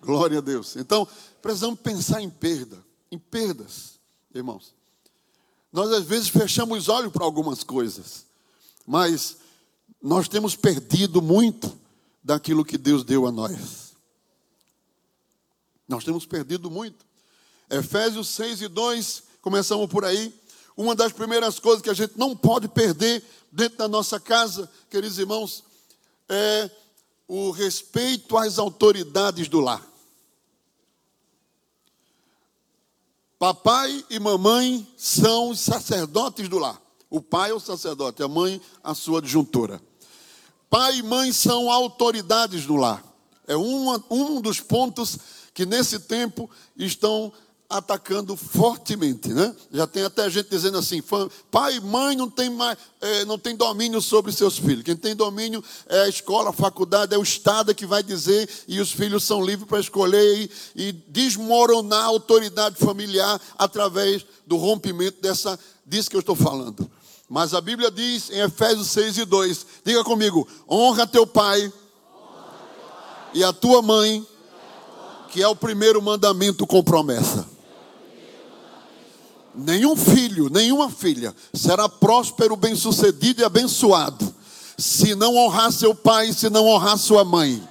Glória 0.00 0.38
a 0.38 0.42
Deus. 0.42 0.74
Então, 0.76 1.06
precisamos 1.42 1.78
pensar 1.80 2.22
em 2.22 2.30
perda, 2.30 2.78
em 3.10 3.18
perdas, 3.18 4.00
irmãos. 4.34 4.74
Nós 5.74 5.90
às 5.90 6.04
vezes 6.04 6.28
fechamos 6.28 6.78
os 6.78 6.88
olhos 6.88 7.12
para 7.12 7.24
algumas 7.24 7.64
coisas, 7.64 8.24
mas 8.86 9.38
nós 10.00 10.28
temos 10.28 10.54
perdido 10.54 11.20
muito 11.20 11.76
daquilo 12.22 12.64
que 12.64 12.78
Deus 12.78 13.02
deu 13.02 13.26
a 13.26 13.32
nós. 13.32 13.92
Nós 15.88 16.04
temos 16.04 16.24
perdido 16.26 16.70
muito. 16.70 17.04
Efésios 17.68 18.28
6 18.28 18.62
e 18.62 18.68
2, 18.68 19.24
começamos 19.42 19.90
por 19.90 20.04
aí. 20.04 20.32
Uma 20.76 20.94
das 20.94 21.12
primeiras 21.12 21.58
coisas 21.58 21.82
que 21.82 21.90
a 21.90 21.94
gente 21.94 22.16
não 22.16 22.36
pode 22.36 22.68
perder 22.68 23.24
dentro 23.50 23.78
da 23.78 23.88
nossa 23.88 24.20
casa, 24.20 24.70
queridos 24.88 25.18
irmãos, 25.18 25.64
é 26.28 26.70
o 27.26 27.50
respeito 27.50 28.38
às 28.38 28.60
autoridades 28.60 29.48
do 29.48 29.58
lar. 29.58 29.84
Papai 33.44 34.02
e 34.08 34.18
mamãe 34.18 34.88
são 34.96 35.50
os 35.50 35.60
sacerdotes 35.60 36.48
do 36.48 36.58
lar. 36.58 36.80
O 37.10 37.20
pai 37.20 37.50
é 37.50 37.52
o 37.52 37.60
sacerdote, 37.60 38.22
a 38.22 38.26
mãe 38.26 38.58
a 38.82 38.94
sua 38.94 39.18
adjuntora. 39.18 39.82
Pai 40.70 40.96
e 40.96 41.02
mãe 41.02 41.30
são 41.30 41.70
autoridades 41.70 42.64
do 42.64 42.74
lar. 42.74 43.04
É 43.46 43.54
uma, 43.54 44.02
um 44.10 44.40
dos 44.40 44.60
pontos 44.60 45.18
que 45.52 45.66
nesse 45.66 45.98
tempo 45.98 46.48
estão 46.74 47.30
atacando 47.68 48.36
fortemente, 48.36 49.28
né? 49.28 49.54
Já 49.72 49.86
tem 49.86 50.04
até 50.04 50.28
gente 50.28 50.48
dizendo 50.48 50.78
assim: 50.78 51.02
pai 51.50 51.76
e 51.76 51.80
mãe 51.80 52.16
não 52.16 52.28
tem 52.28 52.50
mais, 52.50 52.76
é, 53.00 53.24
não 53.24 53.38
tem 53.38 53.56
domínio 53.56 54.00
sobre 54.00 54.32
seus 54.32 54.58
filhos. 54.58 54.84
Quem 54.84 54.96
tem 54.96 55.16
domínio 55.16 55.62
é 55.86 56.02
a 56.02 56.08
escola, 56.08 56.50
a 56.50 56.52
faculdade, 56.52 57.14
é 57.14 57.18
o 57.18 57.22
Estado 57.22 57.74
que 57.74 57.86
vai 57.86 58.02
dizer 58.02 58.48
e 58.68 58.80
os 58.80 58.92
filhos 58.92 59.24
são 59.24 59.44
livres 59.44 59.68
para 59.68 59.80
escolher 59.80 60.38
e, 60.38 60.50
e 60.76 60.92
desmoronar 60.92 62.04
a 62.04 62.08
autoridade 62.08 62.76
familiar 62.76 63.40
através 63.58 64.24
do 64.46 64.56
rompimento 64.56 65.20
dessa 65.20 65.58
disso 65.86 66.10
que 66.10 66.16
eu 66.16 66.20
estou 66.20 66.36
falando. 66.36 66.90
Mas 67.28 67.54
a 67.54 67.60
Bíblia 67.60 67.90
diz 67.90 68.30
em 68.30 68.40
Efésios 68.40 68.88
6 68.88 69.18
e 69.18 69.24
2, 69.24 69.66
diga 69.84 70.04
comigo: 70.04 70.46
honra 70.70 71.06
teu 71.06 71.26
pai, 71.26 71.60
honra 71.60 71.72
teu 72.68 72.84
pai. 72.86 73.30
e 73.34 73.42
a 73.42 73.52
tua 73.52 73.80
mãe, 73.80 74.24
que 75.30 75.42
é 75.42 75.48
o 75.48 75.56
primeiro 75.56 76.00
mandamento 76.02 76.66
com 76.66 76.84
promessa. 76.84 77.53
Nenhum 79.54 79.94
filho, 79.96 80.48
nenhuma 80.50 80.90
filha 80.90 81.34
será 81.52 81.88
próspero, 81.88 82.56
bem-sucedido 82.56 83.40
e 83.40 83.44
abençoado 83.44 84.34
se 84.76 85.14
não 85.14 85.36
honrar 85.36 85.70
seu 85.72 85.94
pai, 85.94 86.32
se 86.32 86.50
não 86.50 86.66
honrar 86.66 86.98
sua 86.98 87.24
mãe. 87.24 87.62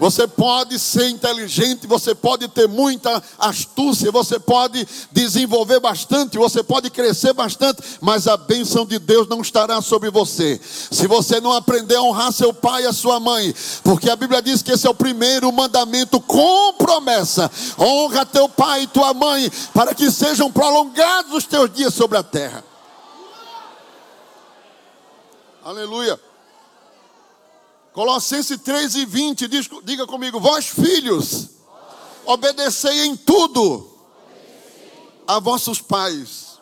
Você 0.00 0.26
pode 0.26 0.78
ser 0.78 1.10
inteligente, 1.10 1.86
você 1.86 2.14
pode 2.14 2.48
ter 2.48 2.66
muita 2.66 3.22
astúcia, 3.38 4.10
você 4.10 4.40
pode 4.40 4.88
desenvolver 5.12 5.78
bastante, 5.78 6.38
você 6.38 6.62
pode 6.62 6.88
crescer 6.88 7.34
bastante, 7.34 7.82
mas 8.00 8.26
a 8.26 8.34
bênção 8.38 8.86
de 8.86 8.98
Deus 8.98 9.28
não 9.28 9.42
estará 9.42 9.82
sobre 9.82 10.10
você. 10.10 10.58
Se 10.90 11.06
você 11.06 11.38
não 11.38 11.52
aprender 11.52 11.96
a 11.96 12.02
honrar 12.02 12.32
seu 12.32 12.50
pai 12.50 12.84
e 12.84 12.86
a 12.86 12.94
sua 12.94 13.20
mãe, 13.20 13.54
porque 13.84 14.08
a 14.08 14.16
Bíblia 14.16 14.40
diz 14.40 14.62
que 14.62 14.72
esse 14.72 14.86
é 14.86 14.90
o 14.90 14.94
primeiro 14.94 15.52
mandamento 15.52 16.18
com 16.18 16.72
promessa: 16.72 17.50
honra 17.78 18.24
teu 18.24 18.48
pai 18.48 18.84
e 18.84 18.86
tua 18.86 19.12
mãe, 19.12 19.52
para 19.74 19.94
que 19.94 20.10
sejam 20.10 20.50
prolongados 20.50 21.34
os 21.34 21.44
teus 21.44 21.70
dias 21.70 21.92
sobre 21.92 22.16
a 22.16 22.22
terra. 22.22 22.64
Aleluia. 25.62 26.18
Colossenses 27.92 28.60
3 28.60 28.94
e 28.94 29.06
20, 29.06 29.48
diz, 29.48 29.68
diga 29.84 30.06
comigo: 30.06 30.38
Vós 30.38 30.66
filhos, 30.66 31.48
obedecei 32.24 33.06
em 33.06 33.16
tudo 33.16 33.90
a 35.26 35.38
vossos 35.38 35.80
pais. 35.80 36.58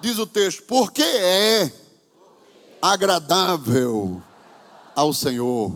Diz 0.00 0.18
o 0.18 0.26
texto, 0.26 0.62
porque 0.62 1.02
é 1.02 1.72
agradável 2.80 4.22
ao 4.94 5.12
Senhor. 5.12 5.72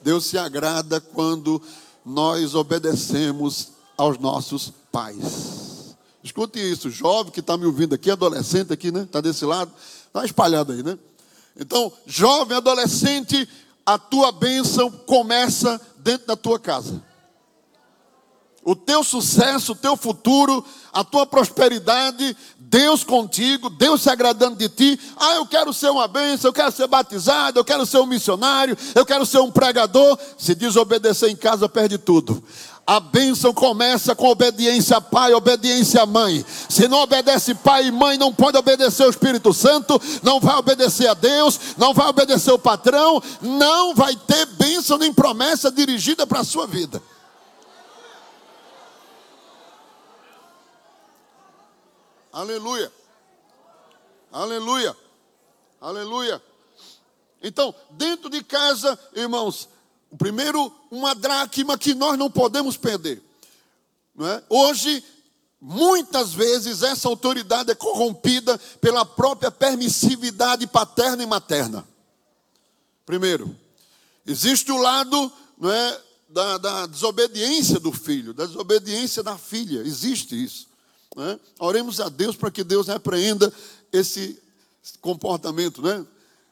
Deus 0.00 0.26
se 0.26 0.38
agrada 0.38 1.00
quando 1.00 1.60
nós 2.04 2.54
obedecemos 2.54 3.70
aos 3.96 4.18
nossos 4.18 4.72
pais. 4.92 5.96
Escute 6.22 6.58
isso, 6.58 6.88
jovem 6.88 7.32
que 7.32 7.40
está 7.40 7.56
me 7.56 7.66
ouvindo 7.66 7.94
aqui, 7.94 8.10
adolescente 8.10 8.72
aqui, 8.72 8.92
né? 8.92 9.02
Está 9.02 9.20
desse 9.20 9.44
lado, 9.44 9.72
está 10.06 10.24
espalhado 10.24 10.72
aí, 10.72 10.82
né? 10.82 10.96
Então, 11.58 11.92
jovem, 12.06 12.56
adolescente, 12.56 13.48
a 13.88 13.96
tua 13.96 14.30
bênção 14.30 14.90
começa 14.90 15.80
dentro 15.96 16.26
da 16.26 16.36
tua 16.36 16.58
casa. 16.58 17.02
O 18.62 18.76
teu 18.76 19.02
sucesso, 19.02 19.72
o 19.72 19.74
teu 19.74 19.96
futuro, 19.96 20.62
a 20.92 21.02
tua 21.02 21.24
prosperidade, 21.24 22.36
Deus 22.58 23.02
contigo, 23.02 23.70
Deus 23.70 24.02
se 24.02 24.10
agradando 24.10 24.56
de 24.56 24.68
ti. 24.68 25.00
Ah, 25.16 25.36
eu 25.36 25.46
quero 25.46 25.72
ser 25.72 25.88
uma 25.88 26.06
bênção, 26.06 26.50
eu 26.50 26.52
quero 26.52 26.70
ser 26.70 26.86
batizado, 26.86 27.58
eu 27.58 27.64
quero 27.64 27.86
ser 27.86 27.96
um 27.96 28.04
missionário, 28.04 28.76
eu 28.94 29.06
quero 29.06 29.24
ser 29.24 29.38
um 29.38 29.50
pregador. 29.50 30.18
Se 30.36 30.54
desobedecer 30.54 31.30
em 31.30 31.36
casa, 31.36 31.66
perde 31.66 31.96
tudo. 31.96 32.44
A 32.88 33.00
bênção 33.00 33.52
começa 33.52 34.14
com 34.14 34.30
obediência 34.30 34.96
a 34.96 35.00
pai, 35.02 35.34
obediência 35.34 36.00
a 36.00 36.06
mãe. 36.06 36.42
Se 36.70 36.88
não 36.88 37.02
obedece 37.02 37.54
pai 37.54 37.88
e 37.88 37.92
mãe, 37.92 38.16
não 38.16 38.32
pode 38.32 38.56
obedecer 38.56 39.06
o 39.06 39.10
Espírito 39.10 39.52
Santo, 39.52 40.00
não 40.22 40.40
vai 40.40 40.56
obedecer 40.56 41.06
a 41.06 41.12
Deus, 41.12 41.76
não 41.76 41.92
vai 41.92 42.08
obedecer 42.08 42.50
o 42.50 42.58
patrão, 42.58 43.22
não 43.42 43.94
vai 43.94 44.16
ter 44.16 44.46
bênção 44.46 44.96
nem 44.96 45.12
promessa 45.12 45.70
dirigida 45.70 46.26
para 46.26 46.40
a 46.40 46.44
sua 46.44 46.66
vida. 46.66 47.02
Aleluia. 52.32 52.90
Aleluia. 54.32 54.96
Aleluia. 55.78 56.42
Então, 57.42 57.74
dentro 57.90 58.30
de 58.30 58.42
casa, 58.42 58.98
irmãos, 59.14 59.68
primeiro, 60.16 60.72
uma 60.90 61.14
dracma 61.14 61.76
que 61.76 61.94
nós 61.94 62.18
não 62.18 62.30
podemos 62.30 62.76
perder. 62.76 63.22
Não 64.14 64.26
é? 64.26 64.42
Hoje, 64.48 65.04
muitas 65.60 66.32
vezes, 66.32 66.82
essa 66.82 67.08
autoridade 67.08 67.70
é 67.70 67.74
corrompida 67.74 68.58
pela 68.80 69.04
própria 69.04 69.50
permissividade 69.50 70.66
paterna 70.66 71.22
e 71.22 71.26
materna. 71.26 71.86
Primeiro, 73.04 73.54
existe 74.26 74.70
o 74.70 74.76
lado 74.76 75.32
não 75.58 75.70
é, 75.70 76.00
da, 76.28 76.58
da 76.58 76.86
desobediência 76.86 77.80
do 77.80 77.92
filho, 77.92 78.32
da 78.32 78.46
desobediência 78.46 79.22
da 79.22 79.36
filha. 79.36 79.80
Existe 79.80 80.42
isso. 80.42 80.68
É? 81.16 81.38
Oremos 81.58 82.00
a 82.00 82.08
Deus 82.08 82.36
para 82.36 82.50
que 82.50 82.62
Deus 82.62 82.86
repreenda 82.86 83.52
esse 83.92 84.40
comportamento, 85.00 85.82
né? 85.82 86.06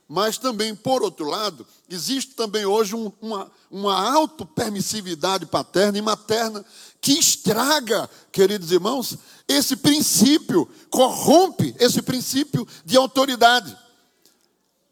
Mas 0.08 0.38
também, 0.38 0.74
por 0.74 1.02
outro 1.02 1.26
lado, 1.26 1.66
existe 1.88 2.34
também 2.34 2.64
hoje 2.64 2.94
um, 2.94 3.10
uma, 3.20 3.50
uma 3.70 4.14
autopermissividade 4.14 5.46
paterna 5.46 5.98
e 5.98 6.02
materna 6.02 6.64
que 7.00 7.12
estraga, 7.12 8.08
queridos 8.30 8.70
irmãos, 8.70 9.18
esse 9.48 9.76
princípio, 9.76 10.68
corrompe 10.90 11.74
esse 11.78 12.02
princípio 12.02 12.66
de 12.84 12.96
autoridade. 12.96 13.76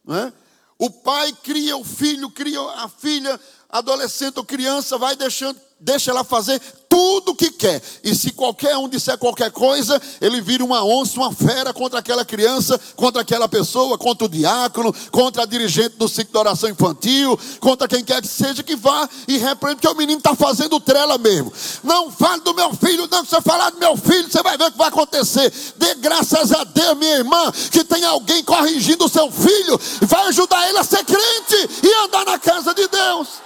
Não 0.04 0.16
é? 0.16 0.32
O 0.78 0.90
pai 0.90 1.32
cria 1.42 1.76
o 1.76 1.84
filho, 1.84 2.28
cria 2.30 2.60
a 2.60 2.88
filha, 2.88 3.40
adolescente 3.68 4.38
ou 4.38 4.44
criança, 4.44 4.98
vai 4.98 5.14
deixando, 5.14 5.60
deixa 5.80 6.10
ela 6.10 6.24
fazer 6.24 6.60
tudo 6.88 7.32
o 7.32 7.34
que 7.34 7.50
quer. 7.50 7.82
E 8.04 8.14
se 8.14 8.30
qualquer 8.30 8.76
um 8.76 8.88
disser 8.88 9.18
qualquer 9.18 9.50
coisa, 9.50 10.00
ele 10.20 10.40
vira 10.40 10.64
uma 10.64 10.84
onça, 10.84 11.18
uma 11.18 11.32
fera 11.32 11.72
contra 11.74 11.98
aquela 11.98 12.24
criança, 12.24 12.80
contra 12.94 13.22
aquela 13.22 13.48
pessoa, 13.48 13.98
contra 13.98 14.26
o 14.26 14.28
diácono, 14.28 14.94
contra 15.10 15.42
a 15.42 15.46
dirigente 15.46 15.96
do 15.96 16.08
ciclo 16.08 16.32
de 16.32 16.38
oração 16.38 16.70
infantil, 16.70 17.38
contra 17.58 17.88
quem 17.88 18.04
quer 18.04 18.22
que 18.22 18.28
seja 18.28 18.62
que 18.62 18.76
vá 18.76 19.08
e 19.26 19.36
repreende, 19.36 19.80
porque 19.80 19.92
o 19.92 19.98
menino 19.98 20.18
está 20.18 20.36
fazendo 20.36 20.78
trela 20.78 21.18
mesmo. 21.18 21.52
Não 21.82 22.10
fale 22.10 22.42
do 22.42 22.54
meu 22.54 22.72
filho, 22.74 23.08
não, 23.10 23.24
se 23.24 23.30
você 23.30 23.42
falar 23.42 23.70
do 23.70 23.78
meu 23.78 23.96
filho, 23.96 24.30
você 24.30 24.42
vai 24.42 24.56
ver 24.56 24.68
o 24.68 24.72
que 24.72 24.78
vai 24.78 24.88
acontecer. 24.88 25.52
Dê 25.76 25.96
graças 25.96 26.52
a 26.52 26.62
Deus, 26.62 26.96
minha 26.96 27.16
irmã, 27.16 27.52
que 27.72 27.82
tem 27.82 28.04
alguém 28.04 28.42
corrigindo 28.44 29.04
o 29.04 29.08
seu 29.08 29.30
filho, 29.30 29.80
vai 30.02 30.28
ajudar 30.28 30.68
ele 30.68 30.78
a 30.78 30.84
ser 30.84 31.04
crente 31.04 31.68
e 31.82 32.04
andar 32.04 32.24
na 32.24 32.38
casa 32.38 32.72
de 32.72 32.86
Deus. 32.86 33.44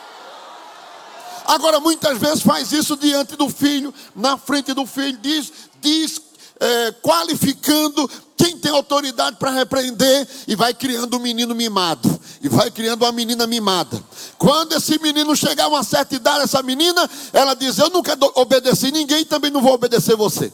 Agora, 1.49 1.81
muitas 1.81 2.19
vezes 2.19 2.43
faz 2.43 2.71
isso 2.73 2.95
diante 2.95 3.35
do 3.35 3.49
filho, 3.49 3.93
na 4.15 4.37
frente 4.37 4.75
do 4.75 4.85
filho, 4.85 5.17
diz, 5.17 5.51
diz 5.81 6.21
é, 6.61 6.93
qualificando 7.03 8.09
quem 8.37 8.59
tem 8.59 8.71
autoridade 8.71 9.37
para 9.37 9.51
repreender 9.51 10.29
e 10.47 10.55
vai 10.55 10.75
criando 10.75 11.17
um 11.17 11.21
menino 11.21 11.55
mimado 11.55 12.21
e 12.43 12.51
vai 12.51 12.71
criando 12.71 13.03
uma 13.03 13.13
menina 13.13 13.47
mimada. 13.47 13.99
Quando 14.37 14.75
esse 14.75 14.99
menino 14.99 15.35
chegar 15.35 15.65
a 15.65 15.69
uma 15.69 15.83
certa 15.83 16.15
idade, 16.15 16.45
essa 16.45 16.63
menina, 16.63 17.09
ela 17.33 17.55
diz: 17.55 17.79
Eu 17.79 17.89
nunca 17.89 18.17
obedeci 18.35 18.93
ninguém, 18.93 19.25
também 19.25 19.51
não 19.51 19.63
vou 19.63 19.73
obedecer 19.73 20.17
você. 20.17 20.53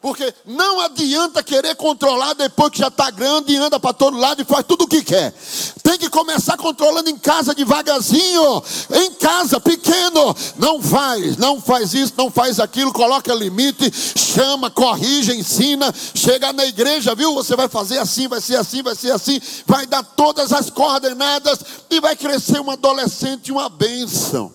Porque 0.00 0.32
não 0.44 0.80
adianta 0.80 1.42
querer 1.42 1.74
controlar 1.74 2.34
depois 2.34 2.70
que 2.70 2.78
já 2.78 2.88
está 2.88 3.10
grande 3.10 3.52
e 3.52 3.56
anda 3.56 3.80
para 3.80 3.92
todo 3.92 4.16
lado 4.16 4.40
e 4.42 4.44
faz 4.44 4.64
tudo 4.64 4.84
o 4.84 4.88
que 4.88 5.02
quer. 5.02 5.34
Tem 5.82 5.98
que 5.98 6.08
começar 6.10 6.56
controlando 6.56 7.08
em 7.08 7.18
casa 7.18 7.54
devagarzinho, 7.54 8.62
em 8.92 9.12
casa, 9.14 9.58
pequeno. 9.58 10.36
Não 10.58 10.80
faz, 10.82 11.36
não 11.38 11.60
faz 11.60 11.94
isso, 11.94 12.12
não 12.16 12.30
faz 12.30 12.60
aquilo, 12.60 12.92
coloca 12.92 13.34
limite, 13.34 13.90
chama, 14.16 14.70
corrige, 14.70 15.32
ensina. 15.32 15.92
Chega 16.14 16.52
na 16.52 16.66
igreja, 16.66 17.14
viu? 17.14 17.34
Você 17.34 17.56
vai 17.56 17.68
fazer 17.68 17.98
assim, 17.98 18.28
vai 18.28 18.40
ser 18.40 18.56
assim, 18.56 18.82
vai 18.82 18.94
ser 18.94 19.10
assim. 19.10 19.40
Vai 19.66 19.86
dar 19.86 20.04
todas 20.04 20.52
as 20.52 20.70
coordenadas 20.70 21.58
e 21.90 22.00
vai 22.00 22.14
crescer 22.14 22.60
um 22.60 22.70
adolescente, 22.70 23.50
uma 23.50 23.68
bênção. 23.68 24.52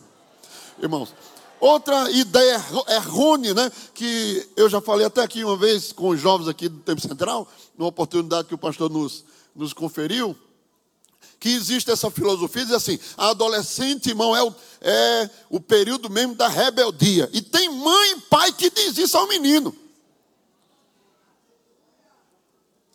Irmãos, 0.82 1.10
Outra 1.62 2.10
ideia 2.10 2.60
errônea, 2.90 3.54
né, 3.54 3.72
que 3.94 4.50
eu 4.58 4.68
já 4.68 4.82
falei 4.82 5.06
até 5.06 5.22
aqui 5.22 5.44
uma 5.44 5.56
vez 5.56 5.92
com 5.92 6.10
os 6.10 6.20
jovens 6.20 6.48
aqui 6.48 6.68
do 6.68 6.80
Tempo 6.80 7.00
Central, 7.00 7.48
numa 7.78 7.88
oportunidade 7.88 8.48
que 8.48 8.56
o 8.56 8.58
pastor 8.58 8.90
nos, 8.90 9.24
nos 9.56 9.72
conferiu, 9.72 10.36
que 11.40 11.50
existe 11.50 11.92
essa 11.92 12.10
filosofia, 12.10 12.66
diz 12.66 12.74
assim, 12.74 12.98
a 13.16 13.30
adolescente, 13.30 14.10
irmão, 14.10 14.36
é 14.36 14.42
o, 14.42 14.56
é 14.82 15.30
o 15.52 15.60
período 15.60 16.10
mesmo 16.10 16.34
da 16.34 16.48
rebeldia. 16.48 17.30
E 17.32 17.44
tem 17.44 17.70
mãe 17.70 18.14
e 18.14 18.22
pai 18.22 18.52
que 18.52 18.72
diz 18.72 18.98
isso 18.98 19.16
ao 19.16 19.28
menino. 19.28 19.76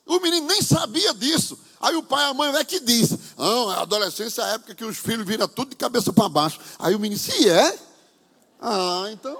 O 0.05 0.19
menino 0.19 0.45
nem 0.45 0.61
sabia 0.61 1.15
disso. 1.15 1.57
Aí 1.81 1.95
o 1.95 2.03
pai 2.03 2.27
e 2.27 2.31
a 2.31 2.35
mãe 2.35 2.53
é 2.57 2.65
que 2.65 2.81
diz, 2.81 3.17
não, 3.39 3.71
a 3.71 3.83
adolescência 3.83 4.43
é 4.43 4.45
a 4.45 4.49
época 4.55 4.75
que 4.75 4.85
os 4.85 4.97
filhos 4.97 5.25
viram 5.25 5.47
tudo 5.47 5.71
de 5.71 5.77
cabeça 5.77 6.13
para 6.13 6.29
baixo. 6.29 6.59
Aí 6.81 6.97
o 6.97 6.99
menino, 6.99 7.21
se 7.21 7.49
é, 7.49 7.86
ah, 8.61 9.07
então. 9.13 9.39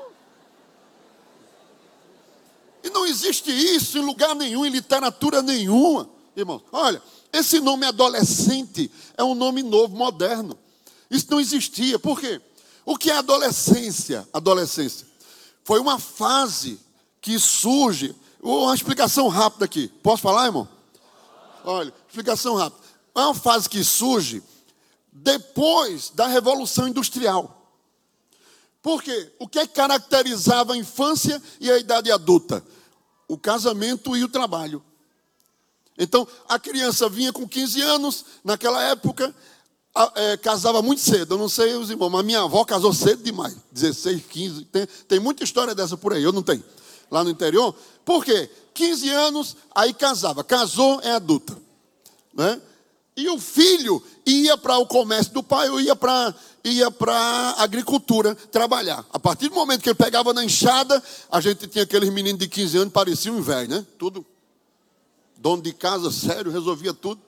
E 2.83 2.91
não 2.91 3.07
existe 3.07 3.51
isso 3.51 3.99
em 3.99 4.03
lugar 4.03 4.35
nenhum, 4.35 4.65
em 4.65 4.71
literatura 4.71 5.43
nenhuma. 5.43 6.09
Irmãos, 6.37 6.63
olha, 6.71 7.03
esse 7.33 7.61
nome 7.61 7.87
adolescente 7.87 8.91
é 9.17 9.25
um 9.25 9.35
nome 9.35 9.63
novo, 9.63 9.97
moderno. 9.97 10.57
Isso 11.11 11.27
não 11.31 11.41
existia. 11.41 11.99
Por 11.99 12.21
quê? 12.21 12.41
O 12.85 12.97
que 12.97 13.11
é 13.11 13.17
adolescência? 13.17 14.29
Adolescência 14.33 15.07
foi 15.67 15.81
uma 15.81 15.99
fase 15.99 16.79
que 17.21 17.41
surge. 17.41 18.15
Uma 18.41 18.73
explicação 18.73 19.27
rápida 19.27 19.65
aqui. 19.65 19.89
Posso 20.01 20.23
falar, 20.23 20.47
irmão? 20.47 20.69
Olha, 21.65 21.93
explicação 22.09 22.55
rápida. 22.55 22.81
É 23.17 23.19
uma 23.19 23.35
fase 23.35 23.69
que 23.69 23.83
surge 23.83 24.41
depois 25.11 26.11
da 26.11 26.29
Revolução 26.29 26.87
Industrial. 26.87 27.66
Por 28.87 29.03
quê? 29.03 29.33
O 29.41 29.49
que, 29.49 29.67
caracterizava 29.67 30.75
a 30.75 30.77
infância 30.77 31.43
e 31.59 31.69
a 31.69 31.77
idade 31.77 32.09
adulta? 32.09 32.63
O 33.27 33.37
casamento 33.37 34.17
e 34.17 34.23
o 34.23 34.29
trabalho. 34.29 34.81
Então, 35.99 36.25
a 36.49 36.57
criança 36.57 37.09
vinha 37.09 37.33
com 37.33 37.49
15 37.49 37.83
anos, 37.83 38.25
naquela 38.45 38.81
época, 38.85 39.35
é, 40.15 40.37
casava 40.37 40.83
muito 40.83 41.03
cedo. 41.03 41.35
Eu 41.35 41.39
não 41.39 41.49
sei 41.49 41.75
os 41.75 41.91
irmãos, 41.91 42.11
mas 42.11 42.25
minha 42.25 42.43
avó 42.43 42.65
casou 42.65 42.95
cedo 42.95 43.25
demais 43.25 43.57
16, 43.73 44.23
15. 44.25 44.65
Tem, 44.67 44.87
tem 45.09 45.19
muita 45.19 45.43
história 45.43 45.75
dessa 45.75 45.97
por 45.97 46.13
aí, 46.13 46.23
eu 46.23 46.31
não 46.31 46.45
tenho. 46.45 46.63
Lá 47.11 47.25
no 47.25 47.31
interior. 47.31 47.75
Por 48.05 48.25
quê? 48.25 48.49
15 48.73 49.11
anos, 49.11 49.57
aí 49.75 49.93
casava. 49.93 50.45
Casou, 50.45 51.01
é 51.01 51.11
adulta. 51.11 51.59
Né? 52.33 52.63
E 53.17 53.29
o 53.29 53.39
filho 53.39 54.03
ia 54.27 54.59
para 54.59 54.77
o 54.79 54.87
comércio 54.87 55.33
do 55.33 55.43
pai, 55.43 55.71
ou 55.71 55.81
ia 55.81 55.97
para 55.97 56.35
ia 56.63 56.91
para 56.91 57.55
agricultura 57.59 58.35
trabalhar. 58.35 59.07
A 59.13 59.21
partir 59.21 59.49
do 59.49 59.55
momento 59.55 59.83
que 59.83 59.89
ele 59.89 59.95
pegava 59.95 60.35
na 60.35 60.45
enxada, 60.45 61.01
a 61.31 61.41
gente 61.41 61.69
tinha 61.69 61.85
aqueles 61.85 62.11
meninos 62.11 62.41
de 62.41 62.49
15 62.49 62.79
anos, 62.79 62.93
pareciam 62.93 63.37
um 63.37 63.43
velho, 63.43 63.71
né? 63.71 63.87
Tudo 63.97 64.27
dono 65.37 65.63
de 65.63 65.73
casa, 65.73 66.11
sério, 66.11 66.51
resolvia 66.51 66.93
tudo. 66.93 67.21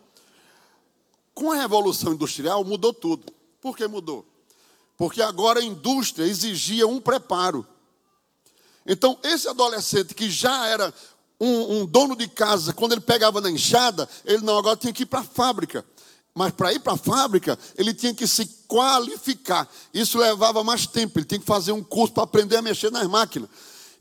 Com 1.35 1.53
a 1.53 1.57
revolução 1.57 2.14
industrial 2.14 2.64
mudou 2.64 2.92
tudo. 2.92 3.33
Por 3.61 3.77
que 3.77 3.87
mudou? 3.87 4.27
Porque 4.96 5.22
agora 5.22 5.61
a 5.61 5.64
indústria 5.64 6.24
exigia 6.24 6.87
um 6.87 7.01
preparo. 7.01 7.66
Então, 8.85 9.18
esse 9.22 9.46
adolescente 9.46 10.14
que 10.14 10.29
já 10.29 10.66
era 10.66 10.92
um, 11.40 11.81
um 11.81 11.87
dono 11.87 12.16
de 12.16 12.29
casa, 12.29 12.72
quando 12.72 12.92
ele 12.92 13.01
pegava 13.01 13.40
na 13.40 13.51
enxada, 13.51 14.09
ele 14.24 14.42
não, 14.42 14.59
agora 14.59 14.77
tinha 14.77 14.92
que 14.92 15.05
ir 15.05 15.07
para 15.07 15.20
a 15.20 15.24
fábrica. 15.24 15.85
Mas 16.35 16.53
para 16.53 16.72
ir 16.72 16.79
para 16.79 16.92
a 16.92 16.96
fábrica, 16.96 17.59
ele 17.77 17.92
tinha 17.92 18.14
que 18.14 18.27
se 18.27 18.46
qualificar. 18.68 19.68
Isso 19.92 20.18
levava 20.18 20.62
mais 20.62 20.87
tempo, 20.87 21.18
ele 21.18 21.27
tinha 21.27 21.40
que 21.40 21.46
fazer 21.46 21.72
um 21.72 21.83
curso 21.83 22.14
para 22.14 22.22
aprender 22.22 22.57
a 22.57 22.62
mexer 22.62 22.92
nas 22.92 23.07
máquinas. 23.09 23.48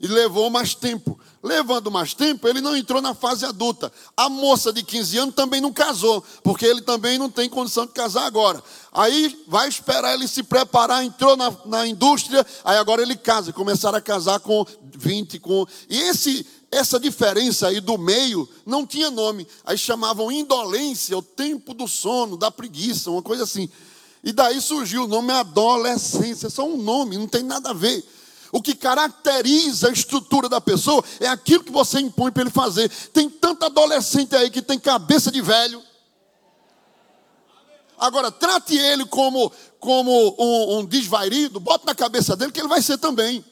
E 0.00 0.06
levou 0.06 0.48
mais 0.48 0.74
tempo. 0.74 1.18
Levando 1.42 1.90
mais 1.90 2.14
tempo, 2.14 2.46
ele 2.46 2.60
não 2.60 2.76
entrou 2.76 3.02
na 3.02 3.14
fase 3.14 3.44
adulta. 3.44 3.92
A 4.16 4.28
moça 4.28 4.72
de 4.72 4.84
15 4.84 5.18
anos 5.18 5.34
também 5.34 5.60
não 5.60 5.72
casou, 5.72 6.22
porque 6.42 6.64
ele 6.64 6.80
também 6.80 7.18
não 7.18 7.28
tem 7.28 7.48
condição 7.48 7.84
de 7.86 7.92
casar 7.92 8.26
agora. 8.26 8.62
Aí 8.92 9.44
vai 9.48 9.68
esperar 9.68 10.14
ele 10.14 10.28
se 10.28 10.44
preparar, 10.44 11.04
entrou 11.04 11.36
na, 11.36 11.52
na 11.64 11.86
indústria, 11.86 12.46
aí 12.64 12.76
agora 12.76 13.02
ele 13.02 13.16
casa. 13.16 13.52
Começaram 13.52 13.98
a 13.98 14.00
casar 14.00 14.38
com 14.38 14.64
20, 14.96 15.40
com. 15.40 15.66
E 15.88 15.98
esse 16.02 16.46
essa 16.70 17.00
diferença 17.00 17.68
aí 17.68 17.80
do 17.80 17.96
meio 17.96 18.48
não 18.66 18.86
tinha 18.86 19.10
nome. 19.10 19.46
Aí 19.64 19.78
chamavam 19.78 20.30
indolência, 20.30 21.16
o 21.16 21.22
tempo 21.22 21.72
do 21.72 21.88
sono, 21.88 22.36
da 22.36 22.50
preguiça, 22.50 23.10
uma 23.10 23.22
coisa 23.22 23.44
assim. 23.44 23.68
E 24.22 24.32
daí 24.32 24.60
surgiu 24.60 25.04
o 25.04 25.08
nome 25.08 25.32
adolescência, 25.32 26.50
só 26.50 26.66
um 26.66 26.76
nome, 26.76 27.16
não 27.16 27.26
tem 27.26 27.42
nada 27.42 27.70
a 27.70 27.74
ver. 27.74 28.04
O 28.50 28.62
que 28.62 28.74
caracteriza 28.74 29.88
a 29.88 29.92
estrutura 29.92 30.48
da 30.48 30.60
pessoa 30.60 31.04
é 31.20 31.28
aquilo 31.28 31.64
que 31.64 31.72
você 31.72 32.00
impõe 32.00 32.30
para 32.30 32.42
ele 32.42 32.50
fazer. 32.50 32.90
Tem 33.12 33.28
tanto 33.28 33.64
adolescente 33.64 34.34
aí 34.34 34.50
que 34.50 34.62
tem 34.62 34.78
cabeça 34.78 35.30
de 35.30 35.40
velho. 35.40 35.82
Agora, 37.98 38.30
trate 38.30 38.76
ele 38.76 39.04
como, 39.06 39.50
como 39.80 40.34
um, 40.38 40.78
um 40.78 40.84
desvairido, 40.84 41.58
bote 41.58 41.84
na 41.84 41.94
cabeça 41.94 42.36
dele 42.36 42.52
que 42.52 42.60
ele 42.60 42.68
vai 42.68 42.80
ser 42.80 42.96
também. 42.96 43.44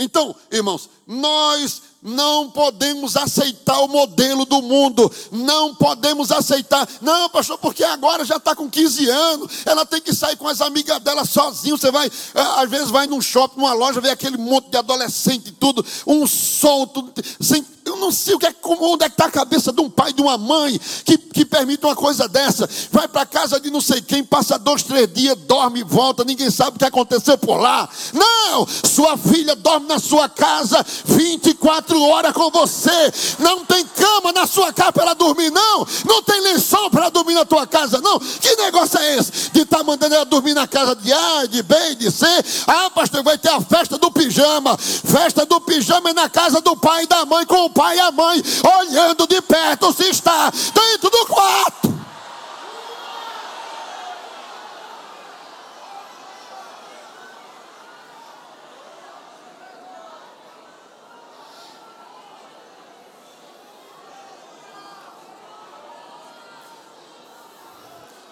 Então, 0.00 0.34
irmãos, 0.50 0.88
nós 1.06 1.82
não 2.02 2.50
podemos 2.50 3.18
aceitar 3.18 3.80
o 3.80 3.88
modelo 3.88 4.46
do 4.46 4.62
mundo, 4.62 5.12
não 5.30 5.74
podemos 5.74 6.32
aceitar, 6.32 6.88
não, 7.02 7.28
pastor, 7.28 7.58
porque 7.58 7.84
agora 7.84 8.24
já 8.24 8.36
está 8.36 8.56
com 8.56 8.70
15 8.70 9.10
anos, 9.10 9.52
ela 9.66 9.84
tem 9.84 10.00
que 10.00 10.14
sair 10.14 10.36
com 10.36 10.48
as 10.48 10.62
amigas 10.62 10.98
dela 11.00 11.26
sozinho. 11.26 11.76
Você 11.76 11.90
vai, 11.90 12.06
eh, 12.06 12.40
às 12.56 12.70
vezes, 12.70 12.88
vai 12.88 13.06
num 13.06 13.20
shopping, 13.20 13.60
numa 13.60 13.74
loja, 13.74 14.00
vê 14.00 14.08
aquele 14.08 14.38
monte 14.38 14.70
de 14.70 14.78
adolescente 14.78 15.48
e 15.48 15.52
tudo, 15.52 15.84
um 16.06 16.26
solto, 16.26 17.12
sem 17.38 17.62
eu 17.84 17.96
não 17.96 18.12
sei 18.12 18.34
o 18.34 18.38
que 18.38 18.46
é, 18.46 18.54
onde 18.64 19.04
é 19.04 19.08
que 19.08 19.14
está 19.14 19.26
a 19.26 19.30
cabeça 19.30 19.72
de 19.72 19.80
um 19.80 19.90
pai, 19.90 20.12
de 20.12 20.22
uma 20.22 20.38
mãe, 20.38 20.78
que, 21.04 21.18
que 21.18 21.44
permite 21.44 21.84
uma 21.84 21.96
coisa 21.96 22.28
dessa. 22.28 22.68
Vai 22.92 23.08
para 23.08 23.26
casa 23.26 23.58
de 23.58 23.70
não 23.70 23.80
sei 23.80 24.00
quem, 24.00 24.22
passa 24.22 24.58
dois, 24.58 24.82
três 24.82 25.12
dias, 25.12 25.36
dorme 25.40 25.82
volta, 25.82 26.24
ninguém 26.24 26.50
sabe 26.50 26.76
o 26.76 26.78
que 26.78 26.84
aconteceu 26.84 27.36
por 27.36 27.56
lá. 27.56 27.88
Não! 28.12 28.39
Sua 28.84 29.16
filha 29.16 29.54
dorme 29.54 29.86
na 29.86 29.98
sua 29.98 30.28
casa 30.28 30.84
24 31.04 32.00
horas 32.02 32.32
com 32.32 32.50
você. 32.50 33.12
Não 33.38 33.64
tem 33.64 33.84
cama 33.84 34.32
na 34.32 34.46
sua 34.46 34.72
casa 34.72 34.92
para 34.92 35.14
dormir, 35.14 35.50
não. 35.50 35.86
Não 36.06 36.22
tem 36.22 36.40
lençol 36.40 36.90
para 36.90 37.08
dormir 37.08 37.34
na 37.34 37.44
tua 37.44 37.66
casa, 37.66 38.00
não. 38.00 38.18
Que 38.18 38.56
negócio 38.56 38.98
é 38.98 39.16
esse? 39.16 39.50
De 39.52 39.62
estar 39.62 39.78
tá 39.78 39.84
mandando 39.84 40.14
ela 40.14 40.24
dormir 40.24 40.54
na 40.54 40.66
casa 40.66 40.94
de 40.94 41.12
A, 41.12 41.46
de 41.46 41.62
B, 41.62 41.94
de 41.96 42.10
C. 42.10 42.26
Ah, 42.66 42.90
pastor, 42.90 43.22
vai 43.22 43.38
ter 43.38 43.50
a 43.50 43.60
festa 43.60 43.98
do 43.98 44.10
pijama. 44.10 44.76
Festa 44.78 45.46
do 45.46 45.60
pijama 45.60 46.10
é 46.10 46.12
na 46.12 46.28
casa 46.28 46.60
do 46.60 46.76
pai 46.76 47.04
e 47.04 47.06
da 47.06 47.24
mãe 47.24 47.44
com 47.46 47.64
o 47.64 47.70
pai 47.70 47.96
e 47.96 48.00
a 48.00 48.10
mãe 48.10 48.42
olhando 48.78 49.26
de 49.26 49.40
perto 49.42 49.92
se 49.92 50.08
está 50.08 50.50
dentro 50.50 51.10
do 51.10 51.26
quarto. 51.26 51.89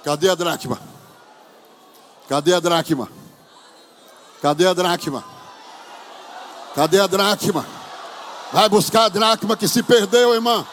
Cadê 0.09 0.31
a 0.31 0.35
dracma? 0.35 0.81
Cadê 2.31 2.55
a 2.55 2.61
dracma? 2.61 3.11
Cadê 4.40 4.66
a 4.66 4.73
dracma? 4.73 5.23
Cadê 6.75 6.99
a 6.99 7.07
dracma? 7.07 7.66
Vai 8.51 8.71
buscar 8.71 9.05
a 9.05 9.09
dracma 9.11 9.55
que 9.55 9.68
se 9.68 9.83
perdeu, 9.83 10.33
irmão. 10.33 10.66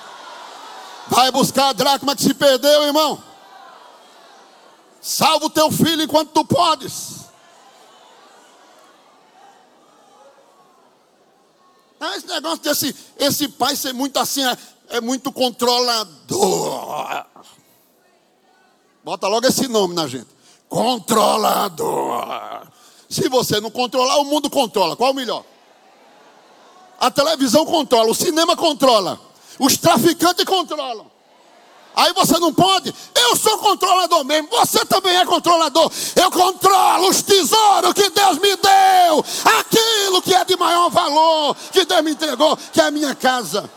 Vai 1.10 1.32
buscar 1.32 1.68
a 1.68 1.74
dracma 1.74 2.16
que 2.16 2.24
se 2.24 2.34
perdeu, 2.34 2.84
irmão. 2.84 3.22
Salva 5.02 5.48
o 5.48 5.50
teu 5.50 5.70
filho 5.70 6.04
enquanto 6.04 6.32
tu 6.32 6.46
podes. 6.46 7.26
Ah, 12.00 12.16
esse 12.16 12.28
negócio 12.28 12.60
desse 12.60 12.96
esse 13.18 13.50
pai 13.50 13.76
ser 13.76 13.92
muito 13.92 14.18
assim, 14.18 14.46
é, 14.46 14.58
é 14.92 15.02
muito 15.02 15.30
controlador. 15.30 17.26
Bota 19.06 19.28
logo 19.28 19.46
esse 19.46 19.68
nome 19.68 19.94
na 19.94 20.08
gente. 20.08 20.26
Controlador. 20.68 22.26
Se 23.08 23.30
você 23.30 23.60
não 23.62 23.70
controlar, 23.70 24.18
o 24.18 24.26
mundo 24.26 24.50
controla. 24.50 24.96
Qual 24.96 25.12
o 25.12 25.14
melhor? 25.14 25.44
A 27.00 27.12
televisão 27.12 27.68
controla, 27.68 28.10
o 28.10 28.16
cinema 28.16 28.56
controla, 28.56 29.22
os 29.60 29.78
traficantes 29.78 30.44
controlam. 30.44 31.06
Aí 31.96 32.12
você 32.14 32.40
não 32.40 32.52
pode. 32.52 32.92
Eu 33.14 33.36
sou 33.36 33.60
controlador 33.60 34.26
mesmo. 34.26 34.50
Você 34.50 34.84
também 34.86 35.16
é 35.16 35.24
controlador. 35.24 35.92
Eu 36.16 36.32
controlo 36.32 37.08
os 37.08 37.22
tesouros 37.22 37.94
que 37.94 38.10
Deus 38.10 38.40
me 38.40 38.56
deu. 38.56 39.24
Aquilo 39.60 40.20
que 40.24 40.34
é 40.34 40.44
de 40.44 40.58
maior 40.58 40.90
valor 40.90 41.56
que 41.72 41.86
Deus 41.86 42.02
me 42.02 42.10
entregou, 42.10 42.58
que 42.58 42.82
é 42.82 42.86
a 42.86 42.92
minha 42.92 43.14
casa. 43.14 43.70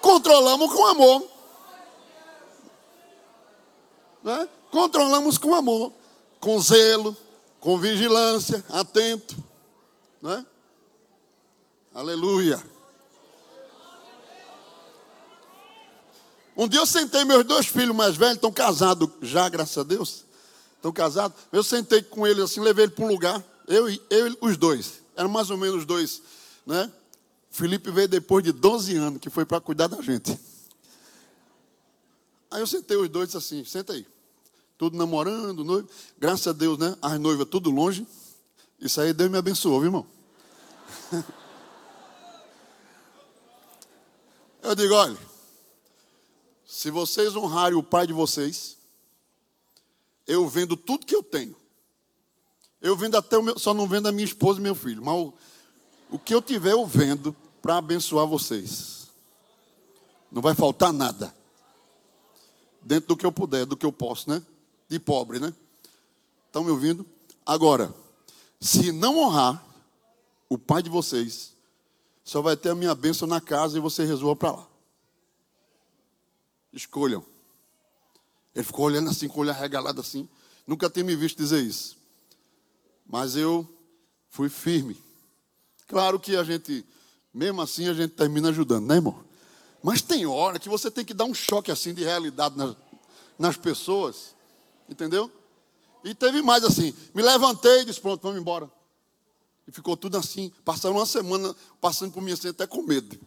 Controlamos 0.00 0.72
com 0.72 0.84
amor. 0.84 1.33
Né? 4.24 4.48
Controlamos 4.70 5.36
com 5.36 5.54
amor, 5.54 5.92
com 6.40 6.58
zelo, 6.58 7.14
com 7.60 7.78
vigilância, 7.78 8.64
atento, 8.70 9.36
né? 10.20 10.44
Aleluia. 11.94 12.60
Um 16.56 16.66
dia 16.66 16.80
eu 16.80 16.86
sentei, 16.86 17.24
meus 17.24 17.44
dois 17.44 17.66
filhos 17.66 17.94
mais 17.94 18.16
velhos 18.16 18.36
estão 18.36 18.50
casados 18.50 19.08
já, 19.20 19.48
graças 19.48 19.76
a 19.76 19.82
Deus. 19.82 20.24
Estão 20.76 20.92
casados. 20.92 21.36
Eu 21.52 21.62
sentei 21.62 22.02
com 22.02 22.26
eles 22.26 22.44
assim, 22.44 22.60
levei 22.60 22.86
ele 22.86 22.92
para 22.92 23.04
um 23.04 23.08
lugar. 23.08 23.44
Eu 23.66 23.88
e 23.88 24.00
eu, 24.08 24.36
os 24.40 24.56
dois. 24.56 25.02
Eram 25.16 25.28
mais 25.28 25.50
ou 25.50 25.56
menos 25.56 25.84
dois, 25.84 26.22
né? 26.66 26.90
Felipe 27.50 27.90
veio 27.90 28.08
depois 28.08 28.42
de 28.42 28.52
12 28.52 28.96
anos, 28.96 29.20
que 29.20 29.30
foi 29.30 29.44
para 29.44 29.60
cuidar 29.60 29.86
da 29.86 30.00
gente. 30.00 30.38
Aí 32.50 32.60
eu 32.60 32.66
sentei 32.66 32.96
os 32.96 33.08
dois 33.08 33.34
assim, 33.34 33.64
senta 33.64 33.92
aí 33.92 34.06
tudo 34.76 34.96
namorando, 34.96 35.64
noivo. 35.64 35.88
Graças 36.18 36.46
a 36.46 36.52
Deus, 36.52 36.78
né? 36.78 36.96
As 37.00 37.18
noivas 37.18 37.48
tudo 37.48 37.70
longe. 37.70 38.06
Isso 38.80 39.00
aí 39.00 39.12
Deus 39.12 39.30
me 39.30 39.38
abençoou, 39.38 39.80
viu, 39.80 39.88
irmão? 39.88 40.06
Eu 44.62 44.74
digo, 44.74 44.94
olha, 44.94 45.18
se 46.66 46.90
vocês 46.90 47.36
honrarem 47.36 47.76
o 47.76 47.82
pai 47.82 48.06
de 48.06 48.14
vocês, 48.14 48.78
eu 50.26 50.48
vendo 50.48 50.74
tudo 50.74 51.04
que 51.04 51.14
eu 51.14 51.22
tenho. 51.22 51.54
Eu 52.80 52.96
vendo 52.96 53.16
até 53.16 53.36
o 53.36 53.42
meu, 53.42 53.58
só 53.58 53.74
não 53.74 53.86
vendo 53.86 54.08
a 54.08 54.12
minha 54.12 54.24
esposa 54.24 54.58
e 54.58 54.62
meu 54.62 54.74
filho, 54.74 55.04
mas 55.04 55.14
o, 55.14 55.34
o 56.12 56.18
que 56.18 56.34
eu 56.34 56.40
tiver 56.40 56.72
eu 56.72 56.86
vendo 56.86 57.36
para 57.60 57.76
abençoar 57.76 58.26
vocês. 58.26 59.08
Não 60.32 60.40
vai 60.40 60.54
faltar 60.54 60.94
nada. 60.94 61.34
Dentro 62.80 63.08
do 63.08 63.16
que 63.18 63.26
eu 63.26 63.32
puder, 63.32 63.66
do 63.66 63.76
que 63.76 63.84
eu 63.84 63.92
posso, 63.92 64.30
né? 64.30 64.42
De 64.94 65.00
pobre, 65.00 65.38
né? 65.38 65.52
Estão 66.46 66.62
me 66.62 66.70
ouvindo? 66.70 67.04
Agora, 67.44 67.92
se 68.60 68.92
não 68.92 69.18
honrar 69.18 69.62
o 70.48 70.56
pai 70.56 70.82
de 70.82 70.88
vocês, 70.88 71.52
só 72.24 72.40
vai 72.40 72.56
ter 72.56 72.70
a 72.70 72.74
minha 72.74 72.94
bênção 72.94 73.26
na 73.26 73.40
casa 73.40 73.76
e 73.76 73.80
você 73.80 74.04
resolva 74.04 74.36
para 74.36 74.52
lá. 74.52 74.68
Escolham. 76.72 77.24
Ele 78.54 78.64
ficou 78.64 78.86
olhando 78.86 79.10
assim, 79.10 79.28
com 79.28 79.38
o 79.38 79.40
olho 79.40 79.50
arregalado 79.50 80.00
assim. 80.00 80.28
Nunca 80.66 80.88
tinha 80.88 81.04
me 81.04 81.16
visto 81.16 81.36
dizer 81.36 81.60
isso. 81.60 81.96
Mas 83.04 83.36
eu 83.36 83.68
fui 84.30 84.48
firme. 84.48 84.96
Claro 85.88 86.18
que 86.18 86.36
a 86.36 86.44
gente, 86.44 86.84
mesmo 87.32 87.60
assim, 87.60 87.88
a 87.88 87.92
gente 87.92 88.12
termina 88.12 88.48
ajudando, 88.48 88.86
né, 88.86 88.94
irmão? 88.94 89.24
Mas 89.82 90.00
tem 90.00 90.24
hora 90.24 90.58
que 90.58 90.68
você 90.68 90.90
tem 90.90 91.04
que 91.04 91.12
dar 91.12 91.24
um 91.24 91.34
choque 91.34 91.70
assim 91.70 91.92
de 91.92 92.02
realidade 92.02 92.56
nas, 92.56 92.76
nas 93.38 93.56
pessoas. 93.56 94.34
Entendeu? 94.88 95.30
E 96.02 96.14
teve 96.14 96.42
mais 96.42 96.64
assim. 96.64 96.94
Me 97.14 97.22
levantei 97.22 97.80
e 97.80 97.84
disse: 97.86 98.00
pronto, 98.00 98.22
vamos 98.22 98.40
embora. 98.40 98.70
E 99.66 99.72
ficou 99.72 99.96
tudo 99.96 100.18
assim. 100.18 100.52
Passaram 100.64 100.96
uma 100.96 101.06
semana 101.06 101.54
passando 101.80 102.12
por 102.12 102.22
mim 102.22 102.32
assim, 102.32 102.48
até 102.48 102.66
com 102.66 102.82
medo. 102.82 103.18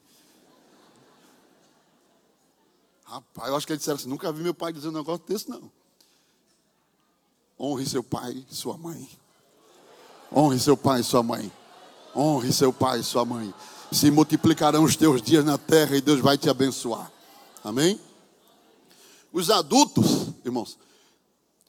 Rapaz, 3.04 3.48
eu 3.48 3.56
acho 3.56 3.66
que 3.66 3.74
eles 3.74 3.80
disseram 3.80 3.98
assim: 3.98 4.10
nunca 4.10 4.32
vi 4.32 4.44
meu 4.44 4.54
pai 4.54 4.72
dizer 4.72 4.90
um 4.90 4.92
negócio 4.92 5.26
desse, 5.26 5.50
não. 5.50 5.72
Honre 7.60 7.86
seu 7.88 8.04
pai 8.04 8.46
e 8.50 8.54
sua 8.54 8.78
mãe. 8.78 9.10
Honre 10.32 10.60
seu 10.60 10.78
pai 10.78 11.00
e 11.00 11.04
sua 11.04 11.24
mãe. 11.24 11.52
Honre 12.16 12.54
seu 12.54 12.72
pai 12.72 13.00
e 13.00 13.04
sua 13.04 13.26
mãe. 13.26 13.54
Se 13.92 14.12
multiplicarão 14.12 14.84
os 14.84 14.96
teus 14.96 15.22
dias 15.22 15.44
na 15.44 15.58
terra 15.58 15.96
e 15.96 16.02
Deus 16.02 16.20
vai 16.20 16.38
te 16.38 16.50
abençoar. 16.50 17.12
Amém? 17.64 18.00
Os 19.32 19.50
adultos, 19.50 20.28
irmãos, 20.44 20.78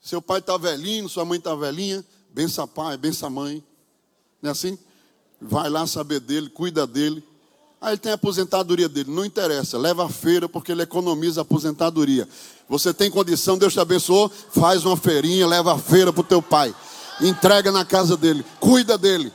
seu 0.01 0.21
pai 0.21 0.39
está 0.39 0.57
velhinho, 0.57 1.09
sua 1.09 1.25
mãe 1.25 1.37
está 1.37 1.53
velhinha, 1.55 2.03
bença 2.33 2.65
pai, 2.67 2.97
bença 2.97 3.29
mãe. 3.29 3.63
Não 4.41 4.49
é 4.49 4.51
assim? 4.51 4.77
Vai 5.41 5.69
lá 5.69 5.85
saber 5.85 6.19
dele, 6.19 6.49
cuida 6.49 6.87
dele. 6.87 7.23
Aí 7.81 7.91
ele 7.91 7.97
tem 7.97 8.11
a 8.11 8.15
aposentadoria 8.15 8.89
dele, 8.89 9.09
não 9.09 9.23
interessa, 9.23 9.77
leva 9.77 10.05
a 10.05 10.09
feira 10.09 10.49
porque 10.49 10.71
ele 10.71 10.81
economiza 10.81 11.41
a 11.41 11.43
aposentadoria. 11.43 12.27
Você 12.67 12.93
tem 12.93 13.09
condição, 13.09 13.57
Deus 13.57 13.71
te 13.71 13.79
abençoou, 13.79 14.29
faz 14.29 14.85
uma 14.85 14.97
feirinha, 14.97 15.47
leva 15.47 15.73
a 15.73 15.77
feira 15.77 16.11
para 16.11 16.21
o 16.21 16.25
teu 16.25 16.41
pai. 16.41 16.75
Entrega 17.21 17.71
na 17.71 17.85
casa 17.85 18.17
dele, 18.17 18.45
cuida 18.59 18.97
dele. 18.97 19.31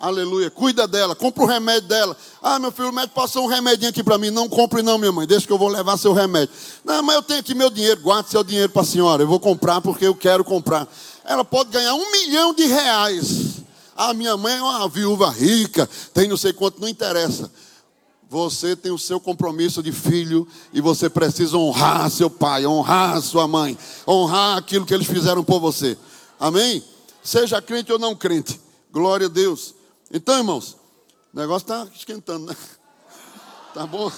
Aleluia, 0.00 0.48
cuida 0.48 0.86
dela, 0.86 1.16
compra 1.16 1.42
o 1.42 1.46
remédio 1.46 1.88
dela. 1.88 2.16
Ah, 2.40 2.60
meu 2.60 2.70
filho, 2.70 2.90
o 2.90 2.92
médico 2.92 3.16
passou 3.16 3.44
um 3.44 3.48
remedinho 3.48 3.90
aqui 3.90 4.02
para 4.02 4.16
mim. 4.16 4.30
Não 4.30 4.48
compre, 4.48 4.80
não, 4.80 4.96
minha 4.96 5.10
mãe, 5.10 5.26
deixa 5.26 5.44
que 5.44 5.52
eu 5.52 5.58
vou 5.58 5.68
levar 5.68 5.96
seu 5.96 6.12
remédio. 6.12 6.54
Não, 6.84 7.02
mas 7.02 7.16
eu 7.16 7.22
tenho 7.22 7.40
aqui 7.40 7.52
meu 7.52 7.68
dinheiro, 7.68 8.00
guarde 8.00 8.30
seu 8.30 8.44
dinheiro 8.44 8.70
para 8.70 8.82
a 8.82 8.84
senhora. 8.84 9.24
Eu 9.24 9.26
vou 9.26 9.40
comprar 9.40 9.80
porque 9.80 10.06
eu 10.06 10.14
quero 10.14 10.44
comprar. 10.44 10.86
Ela 11.24 11.44
pode 11.44 11.70
ganhar 11.70 11.94
um 11.94 12.12
milhão 12.12 12.54
de 12.54 12.64
reais. 12.64 13.56
Ah, 13.96 14.14
minha 14.14 14.36
mãe 14.36 14.56
é 14.56 14.62
uma 14.62 14.88
viúva 14.88 15.28
rica, 15.30 15.90
tem 16.14 16.28
não 16.28 16.36
sei 16.36 16.52
quanto, 16.52 16.80
não 16.80 16.86
interessa. 16.86 17.50
Você 18.30 18.76
tem 18.76 18.92
o 18.92 18.98
seu 18.98 19.18
compromisso 19.18 19.82
de 19.82 19.90
filho 19.90 20.46
e 20.72 20.80
você 20.80 21.10
precisa 21.10 21.56
honrar 21.56 22.08
seu 22.08 22.30
pai, 22.30 22.64
honrar 22.64 23.20
sua 23.20 23.48
mãe, 23.48 23.76
honrar 24.06 24.58
aquilo 24.58 24.86
que 24.86 24.94
eles 24.94 25.08
fizeram 25.08 25.42
por 25.42 25.58
você. 25.58 25.98
Amém? 26.38 26.84
Seja 27.20 27.60
crente 27.60 27.92
ou 27.92 27.98
não 27.98 28.14
crente. 28.14 28.60
Glória 28.92 29.26
a 29.26 29.30
Deus. 29.30 29.77
Então, 30.10 30.38
irmãos, 30.38 30.76
o 31.32 31.38
negócio 31.38 31.64
está 31.64 31.86
esquentando, 31.94 32.46
né? 32.46 32.56
Tá 33.74 33.86
bom? 33.86 34.10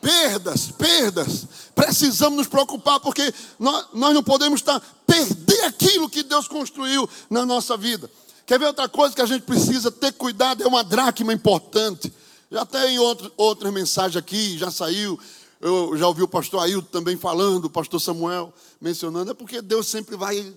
Perdas, 0.00 0.70
perdas. 0.70 1.46
Precisamos 1.74 2.38
nos 2.38 2.46
preocupar, 2.46 3.00
porque 3.00 3.32
nós, 3.58 3.86
nós 3.92 4.14
não 4.14 4.22
podemos 4.22 4.60
estar 4.60 4.80
perder 5.06 5.64
aquilo 5.64 6.08
que 6.08 6.22
Deus 6.22 6.46
construiu 6.46 7.08
na 7.28 7.44
nossa 7.44 7.76
vida. 7.76 8.10
Quer 8.46 8.58
ver 8.58 8.66
outra 8.66 8.88
coisa 8.88 9.14
que 9.14 9.22
a 9.22 9.26
gente 9.26 9.42
precisa 9.42 9.90
ter 9.90 10.12
cuidado? 10.12 10.62
É 10.62 10.66
uma 10.66 10.84
dracma 10.84 11.32
importante. 11.32 12.12
Já 12.50 12.66
tem 12.66 12.98
outro, 12.98 13.32
outra 13.36 13.70
mensagem 13.70 14.18
aqui, 14.18 14.58
já 14.58 14.70
saiu. 14.70 15.18
Eu 15.60 15.96
já 15.96 16.06
ouvi 16.06 16.22
o 16.22 16.28
pastor 16.28 16.62
Ailton 16.62 16.88
também 16.90 17.16
falando, 17.16 17.66
o 17.66 17.70
pastor 17.70 18.00
Samuel 18.00 18.52
mencionando. 18.80 19.30
É 19.30 19.34
porque 19.34 19.60
Deus 19.60 19.86
sempre 19.86 20.16
vai, 20.16 20.54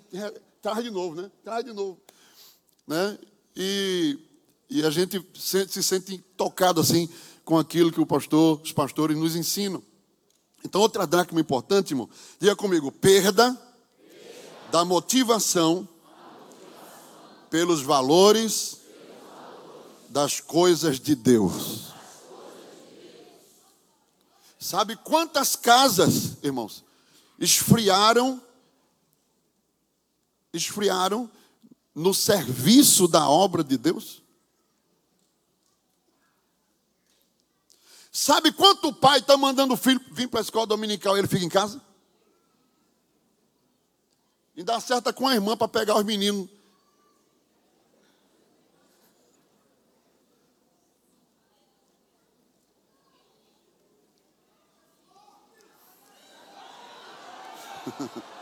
traz 0.64 0.82
de 0.82 0.90
novo, 0.90 1.14
né? 1.14 1.30
Traz 1.44 1.66
de 1.66 1.74
novo. 1.74 2.00
Né? 2.88 3.20
E, 3.54 4.18
e 4.70 4.84
a 4.86 4.90
gente 4.90 5.24
se, 5.36 5.68
se 5.68 5.84
sente 5.84 6.18
tocado 6.38 6.80
assim 6.80 7.10
com 7.44 7.58
aquilo 7.60 7.92
que 7.92 8.00
o 8.00 8.06
pastor, 8.06 8.62
os 8.62 8.72
pastores 8.72 9.18
nos 9.18 9.36
ensinam. 9.36 9.84
Então, 10.64 10.80
outra 10.80 11.06
dracma 11.06 11.42
importante, 11.42 11.92
irmão, 11.92 12.10
diga 12.40 12.56
comigo: 12.56 12.90
perda, 12.94 13.52
perda. 13.52 14.72
da 14.72 14.86
motivação 14.86 15.88
pelos 17.50 17.82
valores 17.82 18.78
das 20.08 20.40
coisas 20.40 20.98
de 20.98 21.14
Deus. 21.14 21.92
Sabe 24.58 24.96
quantas 24.96 25.58
casas, 25.58 26.38
irmãos, 26.42 26.86
esfriaram 27.38 28.42
esfriaram 30.54 31.30
no 31.96 32.14
serviço 32.14 33.08
da 33.08 33.28
obra 33.28 33.64
de 33.64 33.78
Deus? 33.78 34.22
Sabe 38.12 38.52
quanto 38.52 38.90
o 38.90 38.94
pai 38.94 39.18
está 39.20 39.36
mandando 39.36 39.74
o 39.74 39.78
filho 39.78 40.00
vir 40.12 40.28
para 40.30 40.40
a 40.40 40.44
escola 40.44 40.68
dominical 40.68 41.16
e 41.16 41.20
ele 41.20 41.28
fica 41.28 41.44
em 41.44 41.50
casa? 41.50 41.82
E 44.56 44.64
dá 44.64 44.80
certa 44.80 45.12
com 45.12 45.28
a 45.28 45.34
irmã 45.34 45.58
para 45.58 45.68
pegar 45.68 45.98
os 45.98 46.04
meninos 46.04 46.48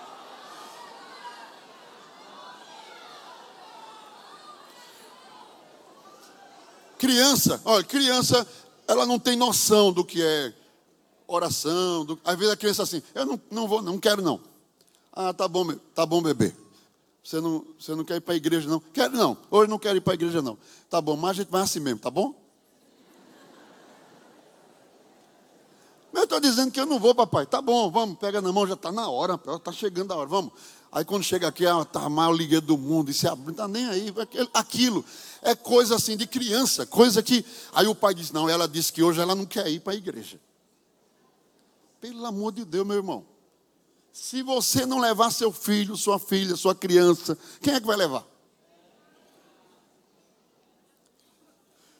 criança, 7.01 7.59
olha, 7.65 7.83
criança, 7.83 8.47
ela 8.87 9.07
não 9.07 9.17
tem 9.17 9.35
noção 9.35 9.91
do 9.91 10.05
que 10.05 10.21
é 10.21 10.53
oração. 11.25 12.05
Do, 12.05 12.19
às 12.23 12.37
vezes 12.37 12.53
a 12.53 12.55
criança 12.55 12.83
assim, 12.83 13.01
eu 13.15 13.25
não, 13.25 13.41
não 13.49 13.67
vou, 13.67 13.81
não 13.81 13.97
quero 13.97 14.21
não. 14.21 14.39
Ah, 15.11 15.33
tá 15.33 15.47
bom, 15.47 15.73
tá 15.95 16.05
bom, 16.05 16.21
bebê. 16.21 16.53
Você 17.23 17.41
não, 17.41 17.65
você 17.79 17.95
não 17.95 18.03
quer 18.03 18.17
ir 18.17 18.21
para 18.21 18.35
a 18.35 18.37
igreja 18.37 18.69
não? 18.69 18.79
Quero 18.79 19.17
não. 19.17 19.35
Hoje 19.49 19.67
não 19.67 19.79
quero 19.79 19.97
ir 19.97 20.01
para 20.01 20.13
a 20.13 20.15
igreja 20.15 20.43
não. 20.43 20.59
Tá 20.91 21.01
bom, 21.01 21.17
mas 21.17 21.31
a 21.31 21.33
gente 21.33 21.49
vai 21.49 21.63
assim 21.63 21.79
mesmo, 21.79 21.99
tá 21.99 22.11
bom? 22.11 22.35
Mas 26.13 26.21
eu 26.21 26.23
estou 26.25 26.39
dizendo 26.39 26.71
que 26.71 26.79
eu 26.79 26.85
não 26.85 26.99
vou, 26.99 27.15
papai. 27.15 27.47
Tá 27.47 27.63
bom, 27.63 27.89
vamos, 27.89 28.19
pega 28.19 28.41
na 28.41 28.51
mão, 28.51 28.67
já 28.67 28.75
está 28.75 28.91
na 28.91 29.09
hora, 29.09 29.39
está 29.55 29.71
chegando 29.71 30.11
a 30.11 30.17
hora, 30.17 30.29
vamos. 30.29 30.53
Aí 30.91 31.06
quando 31.06 31.23
chega 31.23 31.47
aqui, 31.47 31.63
está 31.63 32.01
a 32.01 32.10
maior 32.10 32.34
liga 32.34 32.60
do 32.60 32.77
mundo, 32.77 33.10
e 33.10 33.13
se 33.13 33.25
abre, 33.25 33.45
não 33.45 33.51
está 33.51 33.67
nem 33.67 33.86
aí. 33.88 34.13
Aquilo 34.54 35.06
é 35.41 35.56
coisa 35.56 35.95
assim 35.95 36.17
de 36.17 36.27
criança, 36.27 36.86
coisa 36.86 37.23
que. 37.23 37.45
Aí 37.71 37.88
o 37.88 37.95
pai 37.95 38.13
diz: 38.13 38.32
não, 38.32 38.49
ela 38.49 38.67
disse 38.67 38.91
que 38.91 39.01
hoje 39.01 39.21
ela 39.21 39.34
não 39.34 39.45
quer 39.45 39.69
ir 39.69 39.80
para 39.80 39.93
a 39.93 39.95
igreja. 39.95 40.38
Pelo 42.01 42.25
amor 42.25 42.51
de 42.51 42.65
Deus, 42.65 42.86
meu 42.86 42.97
irmão. 42.97 43.25
Se 44.12 44.43
você 44.43 44.86
não 44.86 44.99
levar 44.99 45.32
seu 45.32 45.54
filho, 45.54 45.95
sua 45.95 46.19
filha, 46.19 46.58
sua 46.58 46.75
criança, 46.75 47.38
quem 47.62 47.73
é 47.73 47.80
que 47.80 47.88
vai 47.88 47.95
levar? 47.95 48.27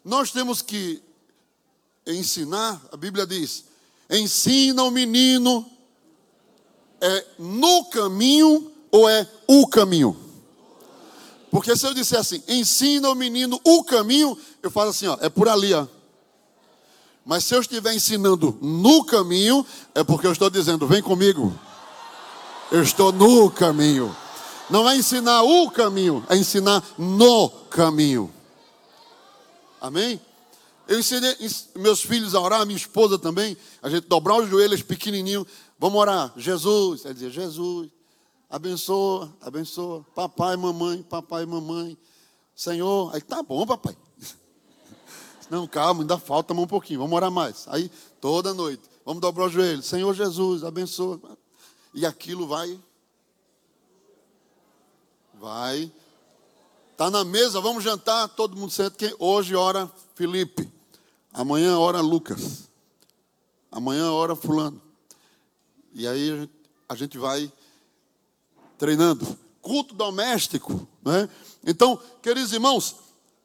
Nós 0.04 0.32
temos 0.32 0.62
que 0.62 1.02
ensinar, 2.06 2.82
a 2.92 2.98
Bíblia 2.98 3.26
diz, 3.26 3.66
ensina 4.10 4.84
o 4.84 4.92
menino 4.92 5.66
é 7.00 7.28
no 7.40 7.86
caminho 7.86 8.71
ou 8.92 9.10
é 9.10 9.28
o 9.48 9.68
caminho? 9.68 10.18
Porque 11.50 11.76
se 11.76 11.86
eu 11.86 11.94
disser 11.94 12.20
assim, 12.20 12.42
ensina 12.48 13.10
o 13.10 13.16
menino 13.16 13.60
o 13.64 13.84
caminho, 13.84 14.38
eu 14.64 14.72
falo 14.72 14.90
assim, 14.90 15.08
ó, 15.08 15.18
é 15.20 15.30
por 15.30 15.50
ali, 15.50 15.74
ó. 15.74 15.86
Mas 17.26 17.44
se 17.44 17.54
eu 17.54 17.62
estiver 17.62 17.94
ensinando 17.94 18.58
no 18.62 19.04
caminho, 19.04 19.66
é 19.94 20.04
porque 20.04 20.26
eu 20.26 20.32
estou 20.32 20.50
dizendo, 20.50 20.88
vem 20.88 21.02
comigo. 21.02 21.54
Eu 22.72 22.82
estou 22.82 23.12
no 23.12 23.52
caminho. 23.52 24.16
Não 24.70 24.90
é 24.90 24.96
ensinar 24.96 25.44
o 25.44 25.70
caminho, 25.70 26.26
é 26.30 26.38
ensinar 26.38 26.82
no 26.98 27.50
caminho. 27.50 28.32
Amém? 29.82 30.20
Eu 30.88 31.00
ensinei 31.00 31.36
meus 31.76 32.02
filhos 32.02 32.34
a 32.34 32.40
orar, 32.40 32.66
minha 32.66 32.78
esposa 32.78 33.20
também, 33.20 33.58
a 33.84 33.90
gente 33.90 34.08
dobrar 34.08 34.38
os 34.38 34.50
joelhos 34.50 34.82
pequenininho, 34.82 35.46
vamos 35.78 36.00
orar. 36.00 36.32
Jesus, 36.38 37.04
ele 37.04 37.14
dizia, 37.14 37.30
Jesus, 37.30 37.90
abençoa, 38.52 39.36
abençoa. 39.42 40.06
Papai, 40.14 40.56
mamãe, 40.56 41.02
papai, 41.02 41.46
mamãe. 41.46 41.98
Senhor, 42.56 43.16
aí 43.16 43.22
tá 43.22 43.42
bom, 43.42 43.66
papai. 43.66 43.98
Não, 45.50 45.66
calma, 45.68 46.02
ainda 46.02 46.20
falta 46.20 46.54
um 46.54 46.68
pouquinho, 46.68 47.00
vamos 47.00 47.16
orar 47.16 47.32
mais. 47.32 47.66
Aí, 47.70 47.90
toda 48.20 48.54
noite, 48.54 48.84
vamos 49.06 49.22
dobrar 49.22 49.48
os 49.48 49.54
joelhos. 49.54 49.86
Senhor 49.86 50.14
Jesus, 50.14 50.64
abençoa. 50.64 51.20
E 51.94 52.06
aquilo 52.06 52.48
vai, 52.48 52.80
vai 55.34 55.92
Está 57.02 57.10
na 57.10 57.24
mesa, 57.24 57.60
vamos 57.60 57.84
jantar, 57.84 58.30
todo 58.30 58.56
mundo 58.56 58.72
senta. 58.72 58.96
Que 58.96 59.16
hoje 59.18 59.56
ora 59.56 59.92
Felipe, 60.14 60.72
amanhã 61.34 61.80
ora 61.80 62.00
Lucas, 62.00 62.70
amanhã 63.72 64.12
ora 64.12 64.36
Fulano. 64.36 64.80
E 65.92 66.08
aí 66.08 66.48
a 66.88 66.94
gente 66.94 67.18
vai 67.18 67.52
treinando. 68.82 69.38
Culto 69.62 69.94
doméstico, 69.94 70.88
né? 71.06 71.30
Então, 71.64 72.02
queridos 72.20 72.52
irmãos, 72.52 72.96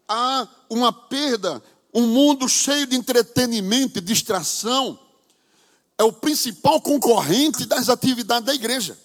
há 0.09 0.49
uma 0.71 0.91
perda, 0.91 1.63
um 1.93 2.07
mundo 2.07 2.49
cheio 2.49 2.87
de 2.87 2.97
entretenimento 2.97 3.99
e 3.99 4.01
distração 4.01 4.99
é 5.99 6.05
o 6.05 6.13
principal 6.13 6.81
concorrente 6.81 7.67
das 7.67 7.91
atividades 7.91 8.47
da 8.47 8.55
igreja. 8.55 8.99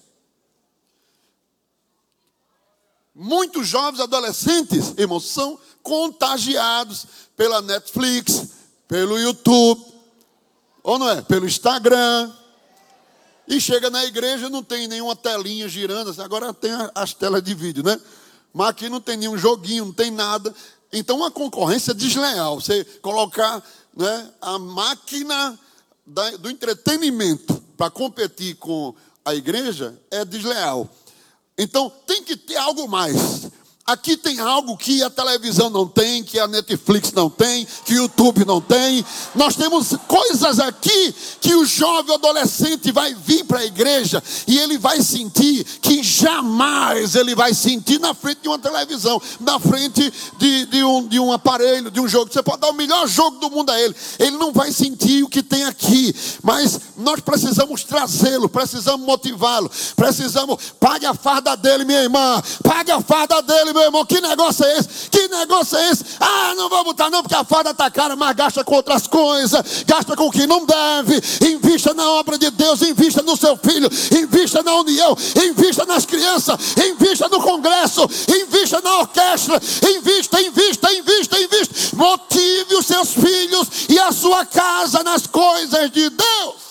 Muitos 3.14 3.68
jovens 3.68 4.00
adolescentes, 4.00 4.94
irmãos, 4.98 5.30
são 5.30 5.60
contagiados 5.84 7.06
pela 7.36 7.62
Netflix, 7.62 8.48
pelo 8.88 9.20
YouTube, 9.20 9.86
ou 10.82 10.98
não 10.98 11.10
é? 11.10 11.22
Pelo 11.24 11.46
Instagram. 11.46 12.34
E 13.52 13.60
chega 13.60 13.90
na 13.90 14.06
igreja, 14.06 14.50
não 14.50 14.64
tem 14.64 14.88
nenhuma 14.88 15.14
telinha 15.14 15.68
girando, 15.68 16.10
assim, 16.10 16.22
agora 16.22 16.54
tem 16.54 16.72
as 16.96 17.14
telas 17.14 17.44
de 17.44 17.54
vídeo, 17.54 17.84
né? 17.84 18.00
Mas 18.54 18.70
aqui 18.70 18.88
não 18.88 19.02
tem 19.02 19.18
nenhum 19.18 19.38
joguinho, 19.38 19.84
não 19.84 19.94
tem 19.94 20.10
nada. 20.10 20.56
Então, 20.92 21.18
uma 21.18 21.30
concorrência 21.30 21.94
desleal. 21.94 22.62
Você 22.62 22.86
colocar 23.02 23.62
né, 23.94 24.32
a 24.42 24.58
máquina 24.58 25.60
do 26.40 26.50
entretenimento 26.50 27.62
para 27.76 27.90
competir 27.90 28.56
com 28.56 28.96
a 29.26 29.36
igreja 29.36 30.00
é 30.10 30.24
desleal. 30.24 30.90
Então 31.58 31.92
tem 32.08 32.24
que 32.24 32.38
ter 32.38 32.56
algo 32.56 32.88
mais. 32.88 33.51
Aqui 33.86 34.16
tem 34.16 34.40
algo 34.40 34.78
que 34.78 35.02
a 35.02 35.10
televisão 35.10 35.70
não 35.70 35.88
tem, 35.88 36.24
que 36.24 36.40
a 36.40 36.48
Netflix 36.48 37.12
não 37.14 37.32
tem, 37.32 37.68
que 37.84 37.96
o 37.96 37.98
YouTube 37.98 38.46
não 38.46 38.62
tem. 38.62 39.04
Nós 39.34 39.56
temos 39.56 39.90
coisas 40.08 40.60
aqui 40.60 41.14
que 41.42 41.56
o 41.56 41.66
jovem 41.66 42.14
adolescente 42.14 42.92
vai 42.92 43.16
vir 43.16 43.44
para 43.44 43.60
a 43.60 43.66
igreja 43.66 44.22
e 44.48 44.60
ele 44.60 44.78
vai 44.78 45.02
sentir 45.02 45.64
que 45.82 46.04
jamais 46.04 47.16
ele 47.16 47.34
vai 47.34 47.56
sentir 47.56 48.00
na 48.00 48.14
frente 48.14 48.42
de 48.44 48.50
uma 48.50 48.60
televisão, 48.60 49.20
na 49.40 49.60
frente 49.60 50.14
de, 50.38 50.66
de, 50.68 50.84
um, 50.84 51.08
de 51.08 51.20
um 51.20 51.34
aparelho, 51.34 51.90
de 51.90 52.00
um 52.00 52.08
jogo. 52.08 52.32
Você 52.32 52.44
pode 52.44 52.62
dar 52.62 52.70
o 52.70 52.74
melhor 52.74 53.08
jogo 53.08 53.40
do 53.40 53.50
mundo 53.50 53.72
a 53.72 53.82
ele, 53.82 53.96
ele 54.20 54.38
não 54.38 54.54
vai 54.54 54.72
sentir 54.72 55.24
o 55.24 55.28
que 55.28 55.42
tem 55.42 55.64
aqui. 55.64 56.16
Mas 56.44 56.80
nós 56.96 57.20
precisamos 57.20 57.84
trazê-lo, 57.84 58.48
precisamos 58.48 59.06
motivá-lo, 59.06 59.72
precisamos. 59.96 60.72
Pague 60.80 61.08
a 61.08 61.16
farda 61.16 61.58
dele, 61.58 61.84
minha 61.84 62.04
irmã, 62.04 62.42
pague 62.64 62.92
a 62.92 63.02
farda 63.02 63.42
dele, 63.42 63.71
meu 63.74 63.84
irmão, 63.84 64.06
que 64.06 64.20
negócio 64.22 64.66
é 64.66 64.78
esse? 64.78 65.10
Que 65.10 65.28
negócio 65.28 65.78
é 65.78 65.90
esse? 65.90 66.04
Ah, 66.20 66.54
não 66.56 66.70
vou 66.70 66.84
botar 66.84 67.10
não, 67.10 67.22
porque 67.22 67.36
a 67.36 67.44
farda 67.44 67.72
está 67.72 67.90
cara, 67.90 68.16
mas 68.16 68.36
gasta 68.36 68.64
com 68.64 68.76
outras 68.76 69.08
coisas, 69.08 69.84
gasta 69.86 70.16
com 70.16 70.28
o 70.28 70.32
que 70.32 70.48
não 70.48 70.66
deve. 70.66 71.22
Invista 71.46 71.94
na 71.94 72.10
obra 72.12 72.38
de 72.38 72.50
Deus, 72.52 72.82
invista 72.82 73.22
no 73.22 73.36
seu 73.38 73.58
filho, 73.58 73.90
invista 74.12 74.64
na 74.64 74.76
união, 74.76 75.16
invista 75.44 75.86
nas 75.86 76.06
crianças, 76.06 76.58
invista 76.78 77.28
no 77.28 77.42
congresso, 77.42 78.02
invista 78.28 78.82
na 78.82 79.00
orquestra, 79.00 79.62
invista, 79.98 80.42
invista, 80.42 80.94
invista, 80.94 81.40
invista. 81.40 81.96
Motive 81.96 82.76
os 82.76 82.86
seus 82.86 83.14
filhos 83.14 83.68
e 83.90 84.00
a 84.00 84.12
sua 84.12 84.46
casa 84.46 85.04
nas 85.04 85.28
coisas 85.28 85.92
de 85.92 86.10
Deus. 86.10 86.71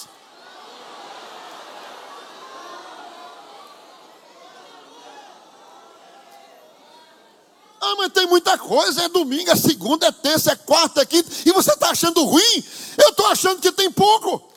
Ah, 7.80 7.94
mas 7.96 8.12
tem 8.12 8.26
muita 8.26 8.58
coisa, 8.58 9.04
é 9.04 9.08
domingo, 9.08 9.50
é 9.50 9.56
segunda, 9.56 10.06
é 10.06 10.12
terça, 10.12 10.52
é 10.52 10.56
quarta, 10.56 11.00
é 11.00 11.06
quinta, 11.06 11.30
e 11.46 11.52
você 11.52 11.72
está 11.72 11.90
achando 11.90 12.22
ruim? 12.24 12.64
Eu 12.98 13.08
estou 13.08 13.26
achando 13.26 13.60
que 13.60 13.72
tem 13.72 13.90
pouco. 13.90 14.50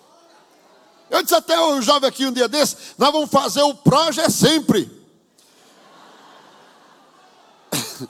Eu 1.09 1.21
disse 1.21 1.33
até 1.33 1.57
o 1.57 1.81
jovem 1.81 2.09
aqui 2.09 2.25
um 2.25 2.33
dia 2.33 2.49
desse, 2.49 2.75
nós 2.97 3.11
vamos 3.13 3.29
fazer 3.29 3.61
o 3.61 3.73
proje 3.75 4.19
sempre. 4.29 4.91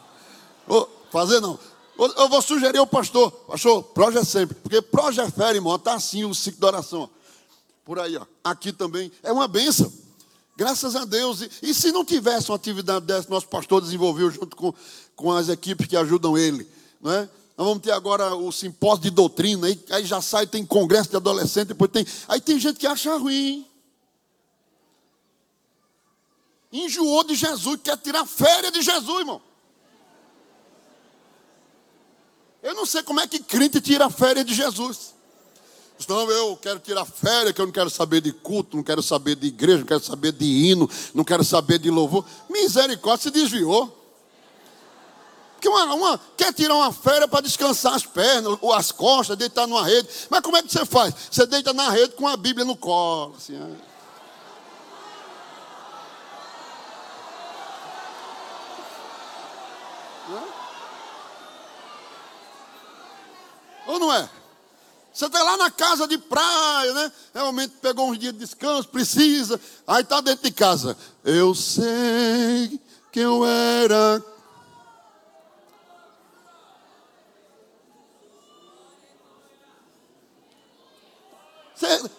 fazer 1.11 1.39
não. 1.39 1.59
Eu 2.17 2.27
vou 2.27 2.41
sugerir 2.41 2.79
ao 2.79 2.87
pastor, 2.87 3.29
pastor, 3.31 3.83
proje 3.83 4.25
sempre, 4.25 4.55
porque 4.55 4.81
proje 4.81 5.21
é 5.21 5.29
férias, 5.29 5.57
irmão, 5.57 5.75
está 5.75 5.93
assim 5.93 6.25
o 6.25 6.33
ciclo 6.33 6.59
da 6.61 6.67
oração. 6.67 7.07
Por 7.85 7.99
aí, 7.99 8.17
ó. 8.17 8.25
Aqui 8.43 8.73
também 8.73 9.11
é 9.21 9.31
uma 9.31 9.47
benção. 9.47 9.91
Graças 10.55 10.95
a 10.95 11.03
Deus. 11.03 11.41
E, 11.41 11.49
e, 11.63 11.73
se 11.73 11.91
não 11.91 12.05
tivesse 12.05 12.49
uma 12.49 12.55
atividade 12.55 13.05
dessa, 13.05 13.29
nosso 13.29 13.47
pastor 13.47 13.81
desenvolveu 13.81 14.29
junto 14.29 14.55
com, 14.55 14.73
com 15.15 15.31
as 15.31 15.49
equipes 15.49 15.87
que 15.87 15.95
ajudam 15.95 16.37
ele. 16.37 16.67
Não 17.01 17.11
é? 17.11 17.29
Nós 17.55 17.67
vamos 17.67 17.83
ter 17.83 17.91
agora 17.91 18.35
o 18.35 18.51
simpósio 18.51 19.03
de 19.03 19.09
doutrina, 19.11 19.67
aí, 19.67 19.79
aí 19.91 20.05
já 20.05 20.21
sai, 20.21 20.47
tem 20.47 20.65
congresso 20.65 21.09
de 21.09 21.15
adolescente, 21.15 21.67
depois 21.67 21.91
tem. 21.91 22.05
Aí 22.27 22.41
tem 22.41 22.59
gente 22.59 22.79
que 22.79 22.87
acha 22.87 23.15
ruim. 23.15 23.65
Enjoou 26.71 27.23
de 27.23 27.35
Jesus, 27.35 27.79
quer 27.83 27.97
tirar 27.97 28.25
férias 28.25 28.73
de 28.73 28.81
Jesus, 28.81 29.19
irmão. 29.19 29.41
Eu 32.63 32.73
não 32.73 32.85
sei 32.85 33.03
como 33.03 33.19
é 33.19 33.27
que 33.27 33.39
crente 33.39 33.79
tira 33.79 34.09
férias 34.09 34.45
de 34.45 34.55
Jesus. 34.55 35.13
Não, 36.07 36.29
eu 36.31 36.57
quero 36.57 36.79
tirar 36.79 37.05
férias, 37.05 37.53
que 37.53 37.61
eu 37.61 37.65
não 37.65 37.71
quero 37.71 37.89
saber 37.89 38.19
de 38.19 38.33
culto, 38.33 38.75
não 38.75 38.83
quero 38.83 39.03
saber 39.03 39.35
de 39.35 39.47
igreja, 39.47 39.79
não 39.79 39.85
quero 39.85 40.03
saber 40.03 40.31
de 40.31 40.45
hino, 40.45 40.89
não 41.13 41.23
quero 41.23 41.43
saber 41.43 41.77
de 41.77 41.89
louvor. 41.91 42.25
Misericórdia, 42.49 43.23
se 43.23 43.31
desviou. 43.31 44.02
Porque 45.63 45.69
uma, 45.69 45.93
uma 45.93 46.19
quer 46.35 46.51
tirar 46.51 46.75
uma 46.75 46.91
férias 46.91 47.29
para 47.29 47.39
descansar 47.39 47.93
as 47.93 48.05
pernas, 48.05 48.57
ou 48.59 48.73
as 48.73 48.91
costas, 48.91 49.37
deitar 49.37 49.65
numa 49.65 49.85
rede. 49.85 50.09
Mas 50.29 50.41
como 50.41 50.57
é 50.57 50.61
que 50.61 50.69
você 50.69 50.85
faz? 50.85 51.15
Você 51.31 51.45
deita 51.45 51.71
na 51.71 51.89
rede 51.89 52.15
com 52.15 52.27
a 52.27 52.35
Bíblia 52.35 52.65
no 52.65 52.75
colo. 52.75 53.33
Assim, 53.37 53.55
é. 53.55 53.93
Ou 63.87 63.99
não 63.99 64.13
é? 64.13 64.29
Você 65.13 65.27
está 65.27 65.43
lá 65.43 65.55
na 65.55 65.71
casa 65.71 66.05
de 66.05 66.17
praia, 66.17 66.93
né? 66.93 67.11
Realmente 67.33 67.75
pegou 67.81 68.09
uns 68.09 68.19
dias 68.19 68.33
de 68.33 68.39
descanso, 68.39 68.89
precisa. 68.89 69.57
Aí 69.87 70.01
está 70.01 70.19
dentro 70.19 70.43
de 70.43 70.51
casa. 70.51 70.97
Eu 71.23 71.55
sei 71.55 72.81
que 73.13 73.21
eu 73.21 73.45
era. 73.45 74.33
Você 81.83 82.09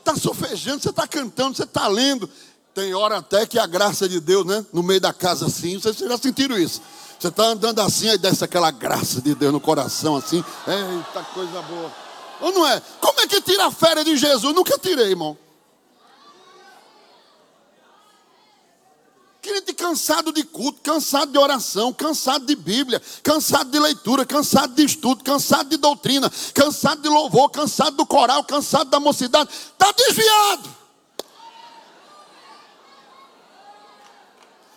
sofejando, 0.64 0.82
você 0.82 0.90
está 0.90 1.06
cantando, 1.06 1.56
você 1.56 1.64
está 1.64 1.86
lendo. 1.86 2.28
Tem 2.74 2.92
hora 2.94 3.18
até 3.18 3.46
que 3.46 3.58
a 3.58 3.66
graça 3.66 4.08
de 4.08 4.18
Deus, 4.18 4.44
né? 4.44 4.64
No 4.72 4.82
meio 4.82 5.00
da 5.00 5.12
casa 5.12 5.46
assim, 5.46 5.78
vocês 5.78 5.96
já 5.96 6.18
sentiram 6.18 6.58
isso. 6.58 6.80
Você 7.18 7.28
está 7.28 7.44
andando 7.44 7.80
assim, 7.80 8.08
aí 8.08 8.18
desce 8.18 8.42
aquela 8.42 8.70
graça 8.70 9.20
de 9.20 9.34
Deus 9.34 9.52
no 9.52 9.60
coração 9.60 10.16
assim. 10.16 10.42
Eita, 10.66 11.22
coisa 11.32 11.62
boa. 11.62 11.92
Ou 12.40 12.52
não 12.52 12.66
é? 12.66 12.82
Como 13.00 13.20
é 13.20 13.26
que 13.26 13.40
tira 13.40 13.66
a 13.66 13.70
férias 13.70 14.04
de 14.04 14.16
Jesus? 14.16 14.54
Nunca 14.54 14.76
tirei, 14.78 15.10
irmão. 15.10 15.38
Crente 19.44 19.74
cansado 19.74 20.32
de 20.32 20.42
culto, 20.42 20.80
cansado 20.82 21.30
de 21.30 21.36
oração, 21.36 21.92
cansado 21.92 22.46
de 22.46 22.56
Bíblia, 22.56 23.02
cansado 23.22 23.70
de 23.70 23.78
leitura, 23.78 24.24
cansado 24.24 24.74
de 24.74 24.82
estudo, 24.82 25.22
cansado 25.22 25.68
de 25.68 25.76
doutrina, 25.76 26.32
cansado 26.54 27.02
de 27.02 27.10
louvor, 27.10 27.50
cansado 27.50 27.94
do 27.94 28.06
coral, 28.06 28.42
cansado 28.44 28.88
da 28.88 28.98
mocidade, 28.98 29.50
está 29.52 29.92
desviado. 29.92 30.83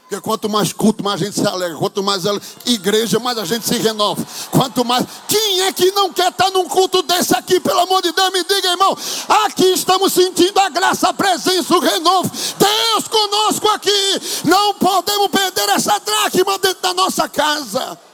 Porque 0.08 0.22
quanto 0.22 0.48
mais 0.48 0.72
culto, 0.72 1.04
mais 1.04 1.22
a 1.22 1.26
gente 1.26 1.38
se 1.38 1.46
alegra. 1.46 1.78
Quanto 1.78 2.02
mais 2.02 2.24
igreja, 2.66 3.20
mais 3.20 3.38
a 3.38 3.44
gente 3.44 3.68
se 3.68 3.78
renova. 3.78 4.26
Quanto 4.52 4.86
mais. 4.86 5.06
Quem 5.28 5.62
é 5.64 5.74
que 5.74 5.92
não 5.92 6.14
quer 6.14 6.30
estar 6.30 6.50
num 6.52 6.66
culto 6.66 7.04
desse 7.04 7.36
aqui, 7.36 7.60
pelo 7.60 7.82
amor 7.82 8.02
de 8.02 8.14
Deus? 8.14 8.32
Me 8.32 8.42
diga, 8.42 8.70
irmão. 8.70 8.98
Aqui 9.46 9.66
estamos 9.66 10.14
sentindo 10.14 10.58
a 10.60 10.70
graça, 10.70 11.10
a 11.10 11.14
presença, 11.14 11.76
o 11.76 11.82
renovo. 11.82 12.32
Deus 12.58 13.08
conosco 13.10 13.68
aqui. 13.68 14.22
Não 14.46 14.76
podemos 14.76 15.28
perder 15.28 15.68
essa 15.72 16.00
dracma 16.00 16.58
dentro 16.58 16.82
da 16.82 16.94
nossa 16.94 17.28
casa. 17.28 18.07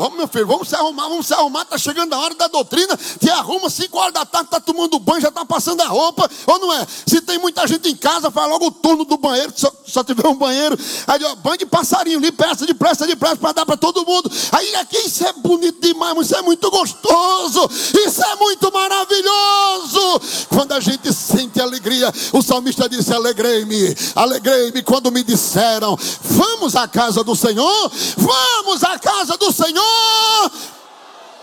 Vamos, 0.00 0.16
meu 0.16 0.26
filho, 0.26 0.46
vamos 0.46 0.66
se 0.66 0.74
arrumar, 0.74 1.10
vamos 1.10 1.26
se 1.26 1.34
arrumar. 1.34 1.60
Está 1.60 1.76
chegando 1.76 2.14
a 2.14 2.18
hora 2.20 2.34
da 2.34 2.48
doutrina. 2.48 2.98
Te 3.20 3.28
arruma 3.28 3.68
5 3.68 3.98
horas 3.98 4.14
da 4.14 4.24
tarde, 4.24 4.46
está 4.46 4.58
tomando 4.58 4.98
banho, 4.98 5.20
já 5.20 5.28
está 5.28 5.44
passando 5.44 5.82
a 5.82 5.86
roupa. 5.86 6.26
Ou 6.46 6.58
não 6.58 6.72
é? 6.72 6.86
Se 7.06 7.20
tem 7.20 7.36
muita 7.36 7.66
gente 7.66 7.86
em 7.86 7.94
casa, 7.94 8.30
faz 8.30 8.48
logo 8.48 8.68
o 8.68 8.70
turno 8.70 9.04
do 9.04 9.18
banheiro, 9.18 9.52
só, 9.54 9.70
só 9.86 10.02
tiver 10.02 10.26
um 10.26 10.34
banheiro. 10.34 10.74
Aí, 11.06 11.22
ó, 11.22 11.34
banho 11.34 11.58
de 11.58 11.66
passarinho, 11.66 12.18
depressa, 12.18 12.64
depressa, 12.64 13.06
depressa, 13.06 13.36
para 13.36 13.52
dar 13.52 13.66
para 13.66 13.76
todo 13.76 14.06
mundo. 14.06 14.32
Aí 14.52 14.74
aqui 14.76 14.96
isso 15.00 15.22
é 15.22 15.34
bonito 15.34 15.82
demais, 15.82 16.16
isso 16.18 16.34
é 16.34 16.40
muito 16.40 16.70
gostoso. 16.70 17.68
Isso 17.94 18.24
é 18.24 18.36
muito 18.36 18.72
maravilhoso. 18.72 20.46
Quando 20.48 20.72
a 20.72 20.80
gente 20.80 21.12
sente 21.12 21.60
alegria, 21.60 22.10
o 22.32 22.40
salmista 22.40 22.88
disse: 22.88 23.12
Alegrei-me, 23.12 23.94
alegrei-me 24.16 24.82
quando 24.82 25.12
me 25.12 25.22
disseram: 25.22 25.94
Vamos 26.22 26.74
à 26.74 26.88
casa 26.88 27.22
do 27.22 27.36
Senhor, 27.36 27.92
vamos 28.16 28.82
à 28.82 28.98
casa 28.98 29.36
do 29.36 29.52
Senhor. 29.52 29.89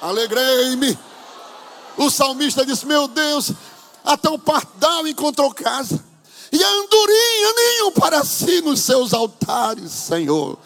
Alegrei-me. 0.01 0.97
O 1.97 2.09
salmista 2.09 2.65
disse: 2.65 2.85
Meu 2.85 3.07
Deus, 3.07 3.51
até 4.03 4.29
o 4.29 4.39
pardal 4.39 5.07
encontrou 5.07 5.53
casa, 5.53 6.03
e 6.51 6.63
a 6.63 6.69
andorinha 6.69 7.53
ninho 7.55 7.91
para 7.91 8.23
si 8.23 8.61
nos 8.61 8.81
seus 8.81 9.13
altares, 9.13 9.91
Senhor. 9.91 10.57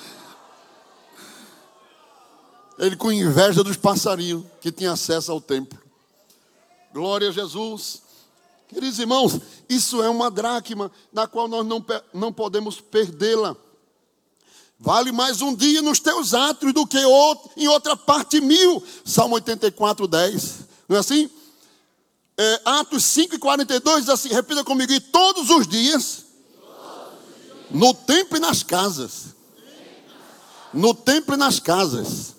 Ele 2.78 2.96
com 2.96 3.12
inveja 3.12 3.64
dos 3.64 3.78
passarinhos 3.78 4.44
que 4.60 4.72
tinham 4.72 4.94
acesso 4.94 5.32
ao 5.32 5.40
templo. 5.40 5.80
Glória 6.94 7.30
a 7.30 7.32
Jesus. 7.32 8.02
Queridos 8.68 9.00
irmãos, 9.00 9.40
isso 9.70 10.02
é 10.02 10.10
uma 10.10 10.32
dracma 10.32 10.92
na 11.12 11.28
qual 11.28 11.48
nós 11.48 11.66
não, 11.66 11.86
não 12.14 12.34
podemos 12.34 12.82
perdê-la. 12.82 13.56
Vale 14.84 15.12
mais 15.12 15.44
um 15.44 15.56
dia 15.56 15.80
nos 15.80 16.00
teus 16.00 16.34
átrios 16.34 16.74
do 16.74 16.88
que 16.88 16.98
outro, 17.06 17.52
em 17.56 17.68
outra 17.68 17.96
parte 17.96 18.42
mil. 18.42 18.84
Salmo 19.06 19.36
84, 19.36 20.08
10. 20.08 20.56
Não 20.90 20.98
é 20.98 21.00
assim? 21.00 21.30
É, 22.36 22.62
Atos 22.66 23.04
5 23.04 23.36
e 23.36 23.38
42 23.38 24.06
diz 24.06 24.10
assim: 24.10 24.30
repita 24.30 24.64
comigo, 24.64 24.92
e 24.92 25.00
todos 25.00 25.52
os 25.52 25.68
dias, 25.68 26.26
no 27.70 27.94
templo 27.94 28.38
e 28.38 28.40
nas 28.40 28.64
casas. 28.64 29.36
No 30.74 30.96
templo 30.96 31.36
e 31.36 31.38
nas 31.38 31.60
casas. 31.60 32.36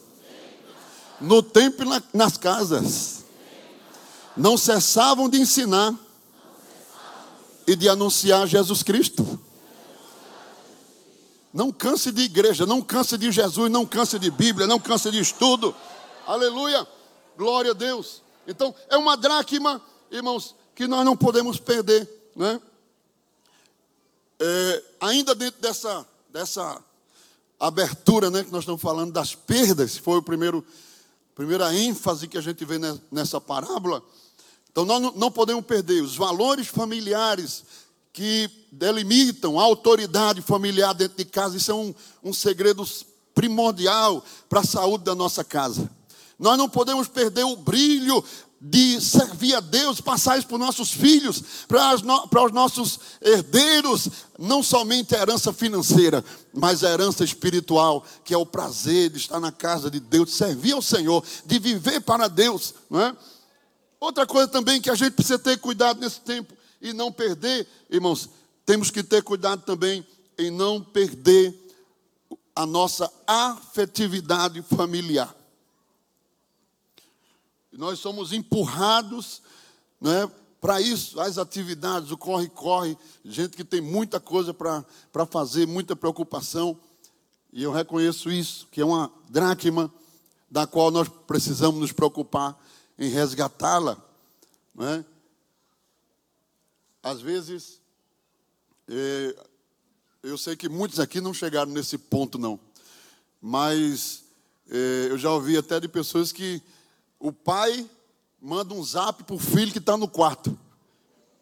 No 1.21 1.45
templo 1.45 1.95
e 1.95 2.03
nas 2.13 2.37
casas. 2.37 3.25
Não 4.37 4.59
cessavam 4.59 5.29
de 5.29 5.41
ensinar 5.41 5.95
e 7.69 7.77
de 7.77 7.89
anunciar 7.89 8.49
Jesus 8.49 8.83
Cristo. 8.83 9.39
Não 11.53 11.71
canse 11.71 12.11
de 12.11 12.23
igreja, 12.23 12.65
não 12.65 12.81
canse 12.81 13.19
de 13.19 13.31
Jesus, 13.31 13.71
não 13.71 13.85
canse 13.85 14.19
de 14.19 14.31
Bíblia, 14.31 14.67
não 14.67 14.81
canse 14.81 15.11
de 15.11 15.21
estudo. 15.21 15.75
Aleluia. 16.27 16.87
Glória 17.37 17.73
a 17.73 17.75
Deus. 17.75 18.23
Então, 18.47 18.75
é 18.89 18.97
uma 18.97 19.17
dracma, 19.17 19.81
irmãos, 20.11 20.55
que 20.75 20.87
nós 20.87 21.05
não 21.05 21.17
podemos 21.17 21.59
perder, 21.59 22.09
né? 22.35 22.61
É, 24.41 24.85
ainda 25.01 25.35
dentro 25.35 25.61
dessa, 25.61 26.07
dessa 26.31 26.83
abertura, 27.61 28.29
né, 28.31 28.43
que 28.43 28.51
nós 28.51 28.63
estamos 28.63 28.83
falando 28.83 29.13
das 29.13 29.35
perdas, 29.35 29.97
foi 29.97 30.19
o 30.19 30.23
primeiro, 30.23 30.67
primeira 31.35 31.73
ênfase 31.73 32.27
que 32.27 32.37
a 32.37 32.41
gente 32.41 32.65
vê 32.65 32.77
nessa 33.11 33.41
parábola. 33.41 34.03
Então, 34.71 34.85
nós 34.85 35.15
não 35.15 35.31
podemos 35.31 35.65
perder 35.65 36.03
os 36.03 36.17
valores 36.17 36.67
familiares 36.67 37.63
que 38.13 38.51
delimitam 38.71 39.59
a 39.59 39.63
autoridade 39.63 40.43
familiar 40.43 40.93
dentro 40.93 41.17
de 41.17 41.25
casa. 41.25 41.57
Isso 41.57 41.71
é 41.71 41.75
um, 41.75 41.95
um 42.23 42.33
segredo 42.33 42.87
primordial 43.35 44.23
para 44.49 44.61
a 44.61 44.65
saúde 44.65 45.05
da 45.05 45.15
nossa 45.15 45.43
casa. 45.43 45.91
Nós 46.39 46.59
não 46.59 46.69
podemos 46.69 47.09
perder 47.09 47.45
o 47.45 47.57
brilho 47.57 48.23
de 48.61 49.01
servir 49.01 49.57
a 49.57 49.61
Deus, 49.61 50.01
passar 50.01 50.39
isso 50.39 50.47
para 50.47 50.55
os 50.55 50.61
nossos 50.61 50.93
filhos, 50.93 51.43
para, 51.67 51.97
no, 51.99 52.29
para 52.29 52.45
os 52.45 52.53
nossos 52.53 53.01
herdeiros, 53.21 54.09
não 54.39 54.63
somente 54.63 55.17
a 55.17 55.21
herança 55.21 55.53
financeira, 55.53 56.25
mas 56.55 56.85
a 56.85 56.91
herança 56.91 57.25
espiritual, 57.25 58.05
que 58.25 58.33
é 58.33 58.37
o 58.37 58.47
prazer 58.47 59.11
de 59.11 59.19
estar 59.19 59.41
na 59.41 59.51
casa 59.51 59.91
de 59.91 59.99
Deus, 59.99 60.29
de 60.29 60.37
servir 60.37 60.73
ao 60.73 60.83
Senhor, 60.83 61.25
de 61.45 61.59
viver 61.59 62.01
para 62.01 62.29
Deus. 62.29 62.75
Não 62.89 63.01
é? 63.01 63.17
Outra 63.99 64.27
coisa 64.27 64.47
também 64.47 64.81
que 64.81 64.91
a 64.91 64.95
gente 64.95 65.13
precisa 65.13 65.39
ter 65.39 65.59
cuidado 65.59 66.01
nesse 66.01 66.21
tempo 66.21 66.55
e 66.83 66.93
não 66.93 67.13
perder, 67.13 67.67
irmãos, 67.89 68.29
temos 68.67 68.91
que 68.91 69.05
ter 69.05 69.23
cuidado 69.23 69.63
também 69.63 70.05
em 70.37 70.51
não 70.51 70.83
perder 70.83 71.57
a 72.55 72.67
nossa 72.67 73.11
afetividade 73.25 74.61
familiar. 74.63 75.35
Nós 77.73 78.01
somos 78.01 78.33
empurrados 78.33 79.41
né, 80.01 80.31
para 80.61 80.81
isso, 80.81 81.21
as 81.21 81.39
atividades, 81.39 82.11
o 82.11 82.19
corre-corre, 82.19 82.99
gente 83.25 83.57
que 83.57 83.65
tem 83.65 83.81
muita 83.81 84.19
coisa 84.19 84.53
para 84.53 85.27
fazer, 85.27 85.67
muita 85.67 85.95
preocupação. 85.95 86.79
E 87.53 87.63
eu 87.63 87.71
reconheço 87.71 88.31
isso, 88.31 88.67
que 88.73 88.81
é 88.81 88.85
uma 88.85 89.11
dracma 89.31 89.93
da 90.51 90.67
qual 90.67 90.91
nós 90.91 91.09
precisamos 91.27 91.81
nos 91.81 91.93
preocupar 91.93 92.59
em 92.99 93.09
resgatá-la. 93.09 93.97
Não 94.75 94.87
é? 94.87 95.05
Às 97.03 97.21
vezes, 97.21 97.81
é, 98.89 99.37
eu 100.23 100.39
sei 100.39 100.55
que 100.55 100.69
muitos 100.69 101.01
aqui 101.01 101.21
não 101.21 101.35
chegaram 101.35 101.73
nesse 101.73 101.99
ponto, 101.99 102.39
não. 102.39 102.61
Mas 103.41 104.23
é, 104.71 105.09
eu 105.11 105.19
já 105.19 105.31
ouvi 105.31 105.57
até 105.57 105.81
de 105.81 105.89
pessoas 105.89 106.31
que 106.31 106.63
o 107.19 107.33
pai 107.33 107.89
manda 108.41 108.73
um 108.73 108.85
zap 108.85 109.25
para 109.25 109.35
o 109.35 109.39
filho 109.39 109.73
que 109.73 109.79
está 109.79 109.97
no 109.97 110.07
quarto. 110.07 110.59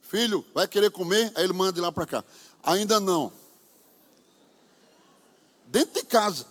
Filho, 0.00 0.44
vai 0.54 0.66
querer 0.66 0.90
comer? 0.90 1.30
Aí 1.34 1.44
ele 1.44 1.52
manda 1.52 1.72
de 1.72 1.80
lá 1.80 1.92
para 1.92 2.06
cá. 2.06 2.24
Ainda 2.62 2.98
não. 2.98 3.32
Dentro 5.66 6.00
de 6.00 6.06
casa. 6.06 6.46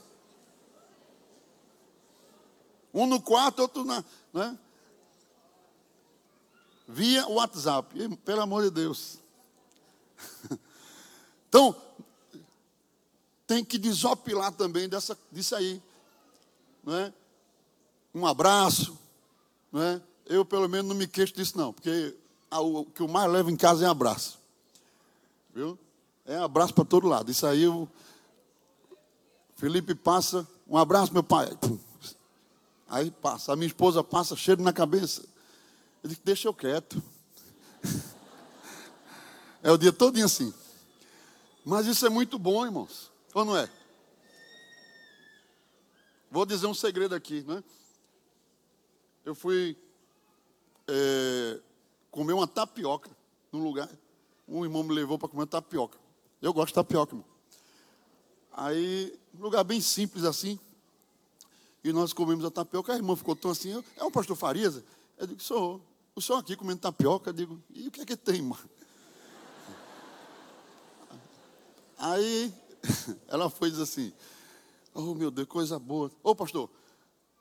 Um 2.93 3.05
no 3.05 3.21
quarto, 3.21 3.59
outro 3.59 3.83
na. 3.83 4.03
Né? 4.33 4.57
Via 6.89 7.27
WhatsApp. 7.27 8.17
Pelo 8.25 8.41
amor 8.41 8.63
de 8.63 8.71
Deus. 8.71 9.19
Então, 11.47 11.75
tem 13.47 13.65
que 13.65 13.79
desopilar 13.79 14.51
também 14.51 14.87
dessa, 14.87 15.17
disso 15.31 15.55
aí. 15.55 15.81
Não 16.83 16.95
é? 16.95 17.11
Um 18.13 18.27
abraço. 18.27 18.95
Não 19.71 19.81
é? 19.81 19.99
Eu, 20.27 20.45
pelo 20.45 20.69
menos, 20.69 20.87
não 20.87 20.95
me 20.95 21.07
queixo 21.07 21.33
disso, 21.33 21.57
não. 21.57 21.73
Porque 21.73 22.15
o 22.51 22.85
que 22.85 23.01
eu 23.01 23.07
mais 23.07 23.31
levo 23.31 23.49
em 23.49 23.55
casa 23.55 23.83
é 23.83 23.87
abraço. 23.87 24.37
Viu? 25.51 25.75
É 26.23 26.37
abraço 26.37 26.71
para 26.75 26.85
todo 26.85 27.07
lado. 27.07 27.31
Isso 27.31 27.47
aí, 27.47 27.67
o 27.67 27.89
Felipe 29.55 29.95
passa, 29.95 30.47
um 30.67 30.77
abraço, 30.77 31.11
meu 31.11 31.23
pai. 31.23 31.49
Aí 32.87 33.09
passa. 33.09 33.53
A 33.53 33.55
minha 33.55 33.65
esposa 33.65 34.03
passa, 34.03 34.35
cheiro 34.35 34.61
na 34.61 34.71
cabeça. 34.71 35.23
Eu 36.03 36.09
disse, 36.09 36.21
deixa 36.23 36.47
eu 36.47 36.53
quieto. 36.53 37.01
É 39.61 39.69
o 39.69 39.77
dia 39.77 39.91
todinho 39.91 40.25
assim. 40.25 40.53
Mas 41.65 41.85
isso 41.85 42.05
é 42.05 42.09
muito 42.09 42.39
bom, 42.39 42.65
irmãos. 42.65 43.11
Ou 43.33 43.43
não 43.43 43.57
é? 43.57 43.69
Vou 46.31 46.45
dizer 46.45 46.65
um 46.65 46.73
segredo 46.73 47.13
aqui, 47.13 47.43
né? 47.43 47.61
Eu 49.25 49.35
fui 49.35 49.75
é, 50.87 51.59
comer 52.09 52.33
uma 52.33 52.47
tapioca 52.47 53.09
num 53.51 53.63
lugar. 53.63 53.89
Um 54.47 54.63
irmão 54.63 54.81
me 54.81 54.93
levou 54.93 55.19
para 55.19 55.27
comer 55.27 55.45
tapioca. 55.45 55.97
Eu 56.41 56.53
gosto 56.53 56.69
de 56.69 56.75
tapioca, 56.75 57.13
irmão. 57.13 57.25
Aí, 58.53 59.17
um 59.37 59.41
lugar 59.41 59.63
bem 59.63 59.81
simples 59.81 60.23
assim. 60.23 60.59
E 61.83 61.91
nós 61.91 62.13
comemos 62.13 62.45
a 62.45 62.51
tapioca. 62.51 62.93
A 62.93 62.95
irmã 62.95 63.15
ficou 63.15 63.35
tão 63.35 63.51
assim. 63.51 63.83
É 63.97 64.03
um 64.03 64.11
pastor 64.11 64.35
Farias? 64.35 64.81
Eu 65.17 65.27
digo, 65.27 65.41
sou. 65.41 65.81
O 66.19 66.21
senhor 66.21 66.39
aqui 66.39 66.53
comendo 66.53 66.81
tapioca, 66.81 67.31
digo, 67.31 67.63
e 67.73 67.87
o 67.87 67.91
que 67.91 68.01
é 68.01 68.05
que 68.05 68.17
tem, 68.17 68.41
mano? 68.41 68.69
Aí 71.97 72.53
ela 73.29 73.49
foi 73.49 73.71
dizer 73.71 73.83
assim, 73.83 74.11
oh 74.93 75.15
meu 75.15 75.31
Deus, 75.31 75.47
coisa 75.47 75.79
boa. 75.79 76.11
Ô 76.21 76.35
pastor, 76.35 76.69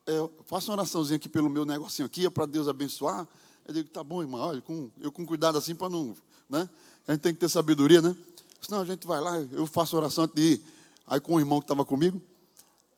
é, 0.06 0.12
faça 0.44 0.70
uma 0.70 0.74
oraçãozinha 0.74 1.16
aqui 1.16 1.28
pelo 1.28 1.50
meu 1.50 1.64
negocinho 1.64 2.06
aqui, 2.06 2.24
é 2.24 2.30
para 2.30 2.46
Deus 2.46 2.68
abençoar. 2.68 3.26
Eu 3.66 3.74
digo, 3.74 3.88
tá 3.88 4.04
bom, 4.04 4.22
irmão, 4.22 4.40
olha, 4.42 4.62
com, 4.62 4.88
eu 5.00 5.10
com 5.10 5.26
cuidado 5.26 5.58
assim 5.58 5.74
para 5.74 5.88
não, 5.88 6.16
né? 6.48 6.70
A 7.08 7.14
gente 7.14 7.22
tem 7.22 7.34
que 7.34 7.40
ter 7.40 7.48
sabedoria, 7.48 8.00
né? 8.00 8.14
Senão 8.60 8.82
a 8.82 8.84
gente 8.84 9.08
vai 9.08 9.20
lá, 9.20 9.40
eu 9.40 9.66
faço 9.66 9.96
oração 9.96 10.22
antes 10.22 10.36
de 10.36 10.52
ir. 10.52 10.64
Aí 11.04 11.18
com 11.18 11.34
o 11.34 11.40
irmão 11.40 11.58
que 11.58 11.64
estava 11.64 11.84
comigo, 11.84 12.22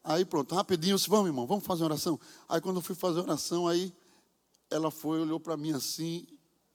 aí 0.04 0.26
pronto, 0.26 0.54
rapidinho, 0.54 0.92
eu 0.92 0.96
disse, 0.98 1.08
vamos 1.08 1.28
irmão, 1.28 1.46
vamos 1.46 1.64
fazer 1.64 1.84
oração. 1.84 2.20
Aí 2.46 2.60
quando 2.60 2.76
eu 2.76 2.82
fui 2.82 2.94
fazer 2.94 3.20
oração, 3.20 3.66
aí 3.66 3.90
ela 4.70 4.90
foi, 4.90 5.20
olhou 5.20 5.40
para 5.40 5.56
mim 5.56 5.72
assim 5.72 6.26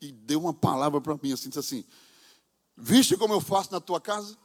e 0.01 0.11
deu 0.11 0.39
uma 0.39 0.53
palavra 0.53 0.99
para 0.99 1.17
mim 1.21 1.31
assim, 1.31 1.49
disse 1.49 1.59
assim: 1.59 1.85
Viste 2.77 3.15
como 3.15 3.33
eu 3.33 3.41
faço 3.41 3.71
na 3.71 3.79
tua 3.79 4.01
casa? 4.01 4.37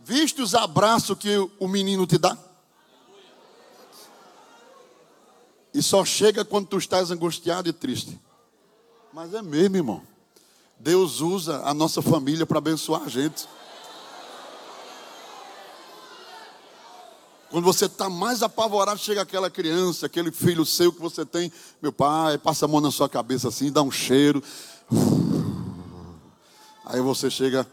Viste 0.00 0.42
os 0.42 0.54
abraços 0.54 1.16
que 1.16 1.36
o 1.58 1.68
menino 1.68 2.06
te 2.06 2.18
dá? 2.18 2.36
E 5.72 5.80
só 5.80 6.04
chega 6.04 6.44
quando 6.44 6.66
tu 6.66 6.76
estás 6.76 7.10
angustiado 7.10 7.68
e 7.68 7.72
triste. 7.72 8.20
Mas 9.12 9.32
é 9.32 9.40
mesmo, 9.40 9.76
irmão. 9.76 10.02
Deus 10.78 11.20
usa 11.20 11.62
a 11.64 11.72
nossa 11.72 12.02
família 12.02 12.44
para 12.44 12.58
abençoar 12.58 13.02
a 13.02 13.08
gente. 13.08 13.46
Quando 17.52 17.66
você 17.66 17.84
está 17.84 18.08
mais 18.08 18.42
apavorado, 18.42 18.98
chega 18.98 19.20
aquela 19.20 19.50
criança, 19.50 20.06
aquele 20.06 20.32
filho 20.32 20.64
seu 20.64 20.90
que 20.90 20.98
você 20.98 21.22
tem, 21.22 21.52
meu 21.82 21.92
pai, 21.92 22.38
passa 22.38 22.64
a 22.64 22.68
mão 22.68 22.80
na 22.80 22.90
sua 22.90 23.10
cabeça 23.10 23.48
assim, 23.48 23.70
dá 23.70 23.82
um 23.82 23.90
cheiro. 23.90 24.42
Aí 26.86 26.98
você 27.02 27.30
chega, 27.30 27.70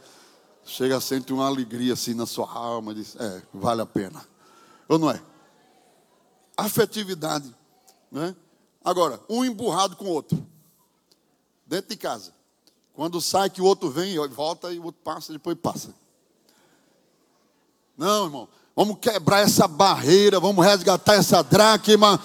chega, 0.66 1.00
sente 1.00 1.32
uma 1.32 1.48
alegria 1.48 1.94
assim 1.94 2.14
na 2.14 2.26
sua 2.26 2.52
alma, 2.52 2.94
diz, 2.94 3.16
é, 3.16 3.42
vale 3.54 3.82
a 3.82 3.86
pena. 3.86 4.22
Ou 4.90 5.00
não 5.00 5.10
é? 5.10 5.24
Afetividade, 6.58 7.56
né? 8.12 8.36
Agora, 8.84 9.22
um 9.30 9.46
emburrado 9.46 9.96
com 9.96 10.08
o 10.08 10.10
outro, 10.10 10.46
dentro 11.66 11.90
de 11.90 11.96
casa. 11.96 12.34
Quando 12.94 13.22
sai 13.22 13.50
que 13.50 13.62
o 13.62 13.66
outro 13.66 13.90
vem, 13.90 14.18
volta 14.28 14.74
e 14.74 14.78
o 14.78 14.84
outro 14.84 15.00
passa, 15.06 15.32
depois 15.32 15.58
passa. 15.58 15.96
Não, 17.96 18.26
irmão. 18.26 18.50
Vamos 18.80 18.98
quebrar 19.02 19.42
essa 19.42 19.68
barreira, 19.68 20.40
vamos 20.40 20.66
resgatar 20.66 21.16
essa 21.16 21.44
dracma. 21.44 22.18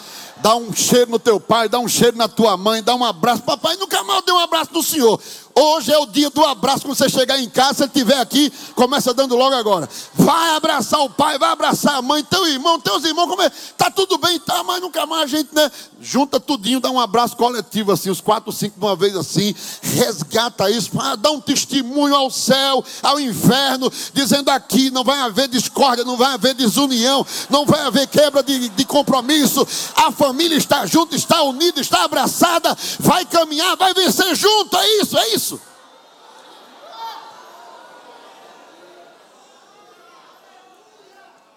Dá 0.43 0.57
um 0.57 0.73
cheiro 0.75 1.11
no 1.11 1.19
teu 1.19 1.41
pai, 1.41 1.69
dá 1.69 1.79
um 1.79 1.89
cheiro 1.89 2.17
na 2.17 2.29
tua 2.29 2.57
mãe, 2.57 2.83
dá 2.83 2.95
um 2.95 3.05
abraço. 3.05 3.43
Papai 3.43 3.77
nunca 3.77 4.03
mais 4.05 4.25
deu 4.25 4.35
um 4.35 4.39
abraço 4.39 4.73
no 4.73 4.83
Senhor. 4.83 5.21
Hoje 5.57 5.93
é 5.93 5.99
o 5.99 6.07
dia 6.07 6.29
do 6.31 6.45
abraço. 6.45 6.83
Quando 6.83 6.97
você 6.97 7.09
chegar 7.09 7.39
em 7.39 7.49
casa, 7.49 7.75
se 7.75 7.83
ele 7.85 7.93
estiver 7.95 8.19
aqui, 8.19 8.53
começa 8.75 9.15
dando 9.15 9.37
logo 9.37 9.55
agora. 9.55 9.89
Vai 10.13 10.51
abraçar 10.57 11.01
o 11.01 11.09
pai, 11.09 11.39
vai 11.39 11.51
abraçar 11.51 11.95
a 11.95 12.03
mãe, 12.03 12.25
teu 12.25 12.45
irmão, 12.49 12.81
teus 12.81 13.05
irmãos. 13.05 13.29
Como 13.29 13.41
é? 13.41 13.51
Tá 13.79 13.89
tudo 13.89 14.19
bem, 14.19 14.39
tá, 14.41 14.65
mas 14.65 14.81
nunca 14.81 15.07
mais 15.07 15.23
a 15.23 15.27
gente, 15.27 15.55
né? 15.55 15.71
Junta 16.01 16.41
tudinho, 16.41 16.81
dá 16.81 16.91
um 16.91 16.99
abraço 16.99 17.37
coletivo 17.37 17.93
assim, 17.93 18.11
os 18.11 18.21
quatro, 18.21 18.51
cinco 18.51 18.81
de 18.81 18.85
uma 18.85 18.97
vez 18.97 19.15
assim. 19.15 19.55
Resgata 19.81 20.69
isso, 20.69 20.91
dá 21.21 21.31
um 21.31 21.41
testemunho 21.41 22.17
ao 22.17 22.31
céu, 22.31 22.85
ao 23.01 23.21
inferno, 23.21 23.93
dizendo 24.13 24.51
aqui 24.51 24.91
não 24.91 25.05
vai 25.05 25.21
haver 25.21 25.47
discórdia, 25.47 26.05
não 26.05 26.17
vai 26.17 26.35
haver 26.35 26.55
desunião, 26.55 27.25
não 27.49 27.65
vai 27.65 27.81
haver 27.83 28.09
quebra 28.09 28.43
de, 28.43 28.71
de 28.71 28.85
compromisso. 28.85 29.65
A 29.95 30.11
família 30.11 30.34
está 30.43 30.85
junto, 30.87 31.15
está 31.15 31.43
unida, 31.43 31.81
está 31.81 32.05
abraçada, 32.05 32.77
vai 32.99 33.25
caminhar, 33.25 33.77
vai 33.77 33.95
vencer 33.95 34.35
junto. 34.35 34.77
É 34.77 34.89
isso, 35.01 35.17
é 35.17 35.29
isso 35.29 35.35
isso. 35.35 35.61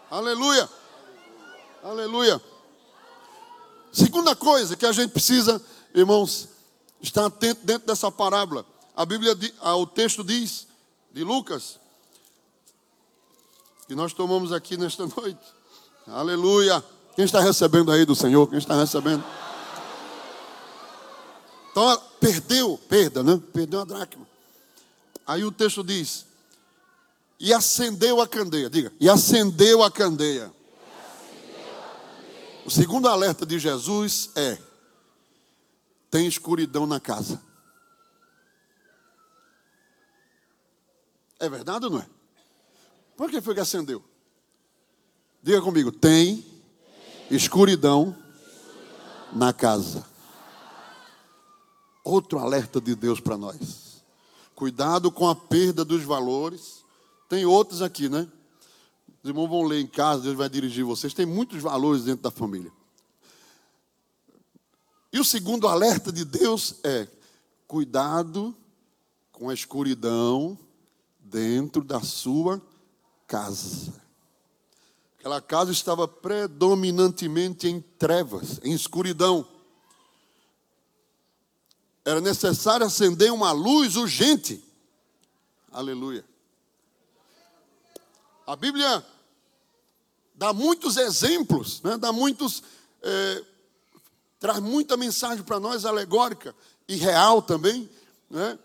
Aleluia. 0.10 0.70
Aleluia. 1.84 2.42
Segunda 3.92 4.36
coisa 4.36 4.76
que 4.76 4.86
a 4.86 4.92
gente 4.92 5.12
precisa, 5.12 5.62
irmãos, 5.94 6.50
estar 7.02 7.26
atento 7.26 7.66
dentro 7.66 7.88
dessa 7.88 8.12
parábola. 8.12 8.66
A 8.96 9.06
Bíblia, 9.06 9.38
o 9.62 9.86
texto 9.86 10.24
diz, 10.24 10.68
de 11.12 11.24
Lucas, 11.24 11.80
que 13.88 13.96
nós 13.96 14.14
tomamos 14.14 14.52
aqui 14.52 14.76
nesta 14.76 15.06
noite. 15.16 15.40
Aleluia. 16.08 16.84
Quem 17.18 17.26
está 17.26 17.39
recebendo 17.39 17.91
aí 17.91 18.05
do 18.05 18.15
Senhor? 18.15 18.47
Quem 18.47 18.59
está 18.59 18.80
recebendo? 18.80 19.24
Então, 21.72 21.99
perdeu, 22.20 22.78
perda, 22.88 23.24
né? 23.24 23.41
Perdeu 23.51 23.82
a 23.82 23.86
dracma. 23.86 24.28
Aí 25.26 25.43
o 25.43 25.51
texto 25.51 25.84
diz: 25.84 26.28
E 27.39 27.51
acendeu 27.51 28.22
a 28.22 28.28
candeia. 28.28 28.70
Diga, 28.70 28.93
e 28.99 29.09
acendeu 29.09 29.82
a 29.82 29.89
candeia. 29.89 30.53
O 32.63 32.70
segundo 32.70 33.07
alerta 33.07 33.47
de 33.47 33.57
Jesus 33.57 34.30
é: 34.36 34.59
tem 36.11 36.28
escuridão 36.28 36.86
na 36.86 36.99
casa. 36.99 37.41
É 41.39 41.49
verdade 41.49 41.86
ou 41.86 41.91
não 41.93 41.99
é? 41.99 42.07
Por 43.15 43.32
que 43.32 43.41
foi 43.41 43.55
que 43.55 43.59
acendeu? 43.59 44.05
Diga 45.41 45.63
comigo: 45.63 45.91
tem 45.91 46.57
escuridão 47.30 48.16
na 49.34 49.52
casa. 49.52 50.06
Outro 52.04 52.40
alerta 52.40 52.80
de 52.80 52.96
Deus 52.96 53.20
para 53.20 53.38
nós. 53.38 54.04
Cuidado 54.56 55.12
com 55.12 55.28
a 55.28 55.36
perda 55.36 55.84
dos 55.84 56.04
valores. 56.04 56.84
Tem 57.28 57.46
outros 57.46 57.82
aqui, 57.82 58.08
né? 58.08 58.28
Os 59.22 59.30
irmãos 59.30 59.48
vão 59.50 59.64
ler 59.64 59.82
em 59.82 59.88
casa, 59.88 60.24
Deus 60.24 60.38
vai 60.38 60.48
dirigir 60.48 60.86
vocês. 60.86 61.14
Tem 61.14 61.26
muitos 61.26 61.62
valores 61.62 62.06
dentro 62.06 62.24
da 62.24 62.32
família. 62.32 62.72
E 65.12 65.20
o 65.20 65.26
segundo 65.26 65.68
alerta 65.68 66.12
de 66.12 66.24
Deus 66.24 66.76
é: 66.84 67.08
cuidado 67.68 68.56
com 69.32 69.50
a 69.50 69.54
escuridão 69.54 70.58
dentro 71.20 71.84
da 71.84 72.02
sua 72.02 72.62
casa. 73.28 74.07
Aquela 75.28 75.42
casa 75.42 75.74
estava 75.74 76.08
predominantemente 76.08 77.68
em 77.68 77.82
trevas, 77.82 78.62
em 78.64 78.72
escuridão 78.72 79.46
era 82.06 82.22
necessário 82.22 82.86
acender 82.86 83.34
uma 83.34 83.52
luz 83.52 83.98
urgente. 83.98 84.64
Aleluia. 85.70 86.24
A 88.46 88.56
Bíblia 88.56 89.06
dá 90.34 90.54
muitos 90.54 90.96
exemplos, 90.96 91.82
né? 91.82 91.98
dá 91.98 92.14
muitos, 92.14 92.64
é, 93.02 93.44
traz 94.40 94.62
muita 94.62 94.96
mensagem 94.96 95.44
para 95.44 95.60
nós 95.60 95.84
alegórica 95.84 96.56
e 96.88 96.96
real 96.96 97.42
também. 97.42 97.90
Né? 98.30 98.58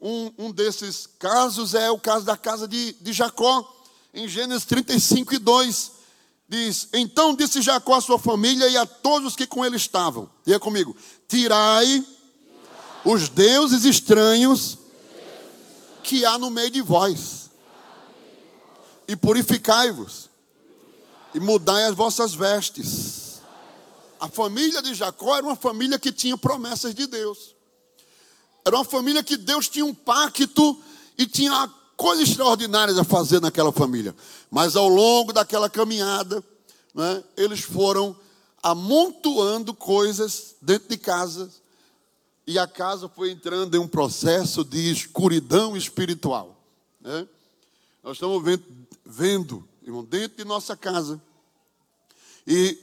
Um, 0.00 0.32
um, 0.38 0.50
desses 0.50 1.06
casos 1.18 1.74
é 1.74 1.90
o 1.90 2.00
caso 2.00 2.24
da 2.24 2.38
casa 2.38 2.66
de, 2.66 2.94
de 2.94 3.12
Jacó, 3.12 3.70
em 4.14 4.26
Gênesis 4.26 4.64
35 4.64 5.34
e 5.34 5.38
2. 5.38 5.95
Diz: 6.48 6.88
Então 6.92 7.34
disse 7.34 7.60
Jacó 7.60 7.94
à 7.94 8.00
sua 8.00 8.18
família 8.18 8.68
e 8.68 8.76
a 8.76 8.86
todos 8.86 9.28
os 9.28 9.36
que 9.36 9.46
com 9.46 9.64
ele 9.64 9.76
estavam: 9.76 10.30
Diga 10.44 10.60
comigo, 10.60 10.96
tirai 11.26 12.06
os 13.04 13.28
deuses 13.28 13.84
estranhos 13.84 14.78
que 16.02 16.24
há 16.24 16.38
no 16.38 16.50
meio 16.50 16.70
de 16.70 16.80
vós, 16.80 17.50
e 19.08 19.16
purificai-vos, 19.16 20.30
e 21.34 21.40
mudai 21.40 21.84
as 21.84 21.96
vossas 21.96 22.32
vestes. 22.32 23.40
A 24.20 24.28
família 24.28 24.80
de 24.80 24.94
Jacó 24.94 25.36
era 25.36 25.44
uma 25.44 25.56
família 25.56 25.98
que 25.98 26.12
tinha 26.12 26.38
promessas 26.38 26.94
de 26.94 27.08
Deus, 27.08 27.56
era 28.64 28.76
uma 28.76 28.84
família 28.84 29.22
que 29.22 29.36
Deus 29.36 29.68
tinha 29.68 29.84
um 29.84 29.94
pacto 29.94 30.80
e 31.18 31.26
tinha 31.26 31.68
coisas 31.96 32.28
extraordinárias 32.28 32.98
a 32.98 33.04
fazer 33.04 33.40
naquela 33.40 33.72
família, 33.72 34.14
mas 34.50 34.76
ao 34.76 34.88
longo 34.88 35.32
daquela 35.32 35.68
caminhada, 35.70 36.44
né, 36.94 37.24
eles 37.36 37.60
foram 37.60 38.16
amontoando 38.62 39.72
coisas 39.72 40.56
dentro 40.60 40.88
de 40.88 40.96
casa 40.96 41.50
e 42.46 42.58
a 42.58 42.66
casa 42.66 43.08
foi 43.08 43.30
entrando 43.30 43.76
em 43.76 43.80
um 43.80 43.88
processo 43.88 44.64
de 44.64 44.90
escuridão 44.90 45.76
espiritual. 45.76 46.56
Né? 47.00 47.26
Nós 48.02 48.16
estamos 48.16 48.42
vendo, 48.44 48.64
vendo, 49.04 49.68
irmão, 49.82 50.04
dentro 50.04 50.38
de 50.38 50.44
nossa 50.44 50.76
casa. 50.76 51.20
E 52.46 52.78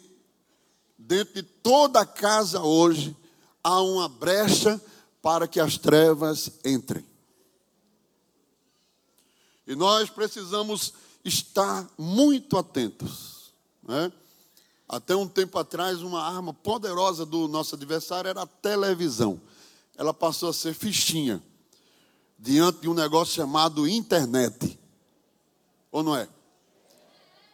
dentro 0.97 1.35
de 1.35 1.43
toda 1.43 2.01
a 2.01 2.05
casa 2.05 2.61
hoje 2.61 3.15
há 3.63 3.81
uma 3.81 4.09
brecha 4.09 4.81
para 5.21 5.47
que 5.47 5.61
as 5.61 5.77
trevas 5.77 6.51
entrem. 6.65 7.05
E 9.65 9.75
nós 9.75 10.09
precisamos 10.09 10.93
estar 11.23 11.89
muito 11.97 12.57
atentos. 12.57 13.53
Né? 13.81 14.11
Até 14.87 15.15
um 15.15 15.27
tempo 15.27 15.57
atrás, 15.57 16.01
uma 16.01 16.21
arma 16.21 16.53
poderosa 16.53 17.25
do 17.25 17.47
nosso 17.47 17.75
adversário 17.75 18.29
era 18.29 18.41
a 18.41 18.47
televisão 18.47 19.39
ela 19.95 20.13
passou 20.13 20.49
a 20.49 20.53
ser 20.53 20.73
fichinha 20.73 21.41
diante 22.37 22.81
de 22.81 22.89
um 22.89 22.93
negócio 22.93 23.35
chamado 23.35 23.87
internet. 23.87 24.79
Ou 25.91 26.03
não 26.03 26.15
é? 26.15 26.27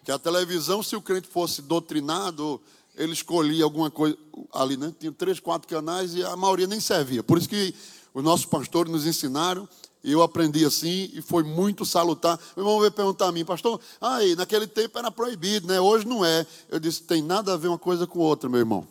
Que 0.03 0.11
a 0.11 0.17
televisão, 0.17 0.81
se 0.81 0.95
o 0.95 1.01
crente 1.01 1.27
fosse 1.27 1.61
doutrinado, 1.61 2.59
ele 2.95 3.13
escolhia 3.13 3.63
alguma 3.63 3.91
coisa 3.91 4.17
ali, 4.53 4.77
né? 4.77 4.93
Tinha 4.97 5.11
três, 5.11 5.39
quatro 5.39 5.67
canais 5.67 6.15
e 6.15 6.23
a 6.23 6.35
maioria 6.35 6.65
nem 6.65 6.79
servia. 6.79 7.21
Por 7.21 7.37
isso 7.37 7.49
que 7.49 7.75
os 8.13 8.23
nossos 8.23 8.45
pastores 8.45 8.91
nos 8.91 9.05
ensinaram, 9.05 9.67
eu 10.03 10.21
aprendi 10.21 10.63
assim, 10.63 11.09
e 11.13 11.21
foi 11.21 11.43
muito 11.43 11.85
salutar. 11.85 12.39
O 12.55 12.61
irmão 12.61 12.79
veio 12.79 12.91
perguntar 12.91 13.27
a 13.27 13.31
mim, 13.31 13.43
pastor, 13.43 13.79
aí, 13.99 14.35
naquele 14.35 14.65
tempo 14.65 14.97
era 14.97 15.11
proibido, 15.11 15.67
né? 15.67 15.79
Hoje 15.79 16.07
não 16.07 16.23
é. 16.23 16.45
Eu 16.69 16.79
disse, 16.79 17.03
tem 17.03 17.21
nada 17.21 17.53
a 17.53 17.57
ver 17.57 17.67
uma 17.67 17.77
coisa 17.77 18.07
com 18.07 18.19
outra, 18.19 18.49
meu 18.49 18.59
irmão. 18.59 18.87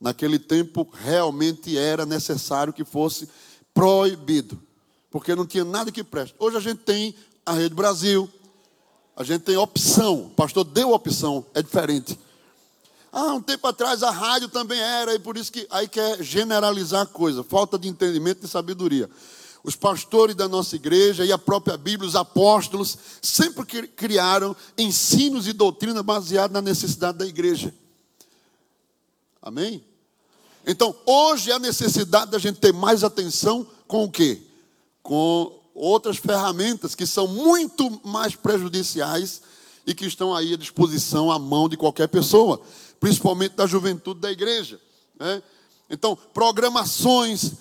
Naquele 0.00 0.38
tempo 0.38 0.88
realmente 0.92 1.76
era 1.76 2.04
necessário 2.04 2.72
que 2.72 2.84
fosse 2.84 3.28
proibido, 3.72 4.60
porque 5.10 5.34
não 5.34 5.46
tinha 5.46 5.64
nada 5.64 5.90
que 5.90 6.04
preste. 6.04 6.34
Hoje 6.38 6.56
a 6.56 6.60
gente 6.60 6.78
tem 6.78 7.14
a 7.44 7.52
Rede 7.52 7.74
Brasil, 7.74 8.28
a 9.16 9.24
gente 9.24 9.42
tem 9.42 9.56
opção, 9.56 10.26
o 10.26 10.30
pastor 10.30 10.64
deu 10.64 10.92
opção, 10.92 11.44
é 11.54 11.62
diferente. 11.62 12.18
Ah, 13.12 13.34
um 13.34 13.42
tempo 13.42 13.66
atrás 13.66 14.02
a 14.02 14.10
rádio 14.10 14.48
também 14.48 14.80
era, 14.80 15.14
e 15.14 15.18
por 15.18 15.36
isso 15.36 15.50
que 15.50 15.66
aí 15.70 15.88
quer 15.88 16.22
generalizar 16.22 17.02
a 17.02 17.06
coisa, 17.06 17.42
falta 17.42 17.78
de 17.78 17.88
entendimento 17.88 18.44
e 18.44 18.48
sabedoria. 18.48 19.10
Os 19.62 19.76
pastores 19.76 20.34
da 20.34 20.48
nossa 20.48 20.76
igreja 20.76 21.24
e 21.24 21.32
a 21.32 21.38
própria 21.38 21.76
Bíblia, 21.76 22.08
os 22.08 22.16
apóstolos, 22.16 22.96
sempre 23.20 23.86
criaram 23.88 24.56
ensinos 24.78 25.46
e 25.46 25.52
doutrina 25.52 26.02
baseados 26.02 26.54
na 26.54 26.62
necessidade 26.62 27.18
da 27.18 27.26
igreja. 27.26 27.74
Amém? 29.42 29.84
Então, 30.66 30.94
hoje 31.06 31.50
é 31.50 31.54
a 31.54 31.58
necessidade 31.58 32.30
da 32.30 32.38
gente 32.38 32.58
ter 32.58 32.72
mais 32.72 33.02
atenção 33.04 33.66
com 33.86 34.04
o 34.04 34.10
quê? 34.10 34.42
Com 35.02 35.60
outras 35.74 36.16
ferramentas 36.16 36.94
que 36.94 37.06
são 37.06 37.26
muito 37.26 38.00
mais 38.06 38.34
prejudiciais 38.34 39.42
e 39.86 39.94
que 39.94 40.06
estão 40.06 40.34
aí 40.34 40.54
à 40.54 40.56
disposição, 40.56 41.30
à 41.30 41.38
mão 41.38 41.68
de 41.68 41.76
qualquer 41.76 42.08
pessoa, 42.08 42.60
principalmente 42.98 43.56
da 43.56 43.66
juventude 43.66 44.20
da 44.20 44.30
igreja. 44.30 44.80
Né? 45.18 45.42
Então, 45.88 46.16
programações 46.34 47.52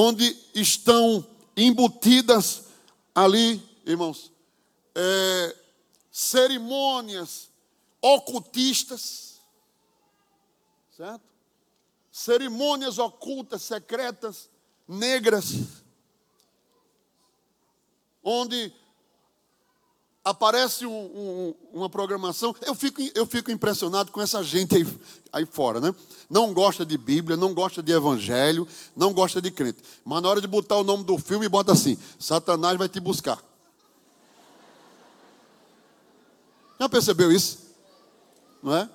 onde 0.00 0.24
estão 0.54 1.26
embutidas 1.56 2.68
ali, 3.12 3.60
irmãos, 3.84 4.30
é, 4.94 5.56
cerimônias 6.08 7.50
ocultistas, 8.00 9.40
certo? 10.96 11.24
Cerimônias 12.12 12.96
ocultas, 13.00 13.62
secretas, 13.62 14.48
negras, 14.86 15.82
onde 18.22 18.72
aparece 20.24 20.86
um, 20.86 20.92
um, 20.92 21.54
uma 21.72 21.88
programação. 21.88 22.54
Eu 22.62 22.74
fico, 22.74 23.00
eu 23.14 23.26
fico 23.26 23.50
impressionado 23.50 24.12
com 24.12 24.20
essa 24.20 24.42
gente 24.42 24.76
aí, 24.76 24.86
aí 25.32 25.46
fora, 25.46 25.80
né? 25.80 25.94
Não 26.28 26.52
gosta 26.52 26.84
de 26.84 26.98
Bíblia, 26.98 27.36
não 27.36 27.54
gosta 27.54 27.82
de 27.82 27.92
Evangelho, 27.92 28.66
não 28.94 29.12
gosta 29.12 29.40
de 29.40 29.50
crente. 29.50 29.82
Mas 30.04 30.22
na 30.22 30.28
hora 30.28 30.40
de 30.40 30.46
botar 30.46 30.76
o 30.76 30.84
nome 30.84 31.04
do 31.04 31.18
filme, 31.18 31.48
bota 31.48 31.72
assim: 31.72 31.96
Satanás 32.18 32.76
vai 32.76 32.88
te 32.88 33.00
buscar. 33.00 33.42
Já 36.78 36.88
percebeu 36.88 37.32
isso? 37.32 37.58
Não 38.62 38.76
é? 38.76 38.88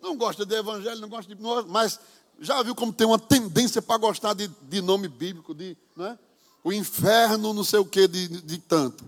Não 0.00 0.16
gosta 0.16 0.44
de 0.44 0.54
Evangelho, 0.54 1.00
não 1.00 1.08
gosta 1.08 1.34
de. 1.34 1.40
Mas 1.68 1.98
já 2.38 2.62
viu 2.62 2.74
como 2.74 2.92
tem 2.92 3.06
uma 3.06 3.18
tendência 3.18 3.80
para 3.80 3.96
gostar 3.96 4.34
de, 4.34 4.48
de 4.62 4.82
nome 4.82 5.08
bíblico, 5.08 5.54
de. 5.54 5.76
Não 5.96 6.06
é? 6.06 6.18
O 6.62 6.72
inferno, 6.72 7.52
não 7.52 7.64
sei 7.64 7.78
o 7.78 7.84
que, 7.84 8.08
de, 8.08 8.26
de 8.26 8.58
tanto 8.58 9.04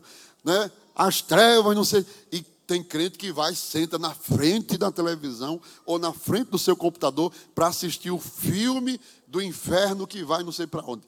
né? 0.47 0.71
as 0.95 1.21
trevas, 1.21 1.75
não 1.77 1.85
sei. 1.85 2.07
E 2.31 2.41
tem 2.41 2.83
crente 2.83 3.19
que 3.19 3.33
vai, 3.33 3.55
senta 3.55 3.99
na 3.99 4.15
frente 4.15 4.79
da 4.79 4.91
televisão 4.93 5.61
ou 5.85 5.99
na 5.99 6.13
frente 6.13 6.51
do 6.51 6.59
seu 6.59 6.77
computador 6.77 7.33
para 7.55 7.67
assistir 7.67 8.11
o 8.11 8.19
filme 8.19 9.01
do 9.27 9.43
inferno 9.43 10.07
que 10.07 10.25
vai 10.25 10.43
não 10.43 10.53
sei 10.53 10.67
para 10.67 10.85
onde. 10.87 11.03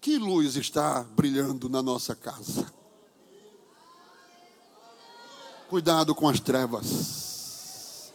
Que 0.00 0.16
luz 0.18 0.56
está 0.56 1.02
brilhando 1.02 1.68
na 1.68 1.82
nossa 1.82 2.14
casa? 2.14 2.72
Cuidado 5.68 6.14
com 6.14 6.28
as 6.28 6.38
trevas. 6.38 8.12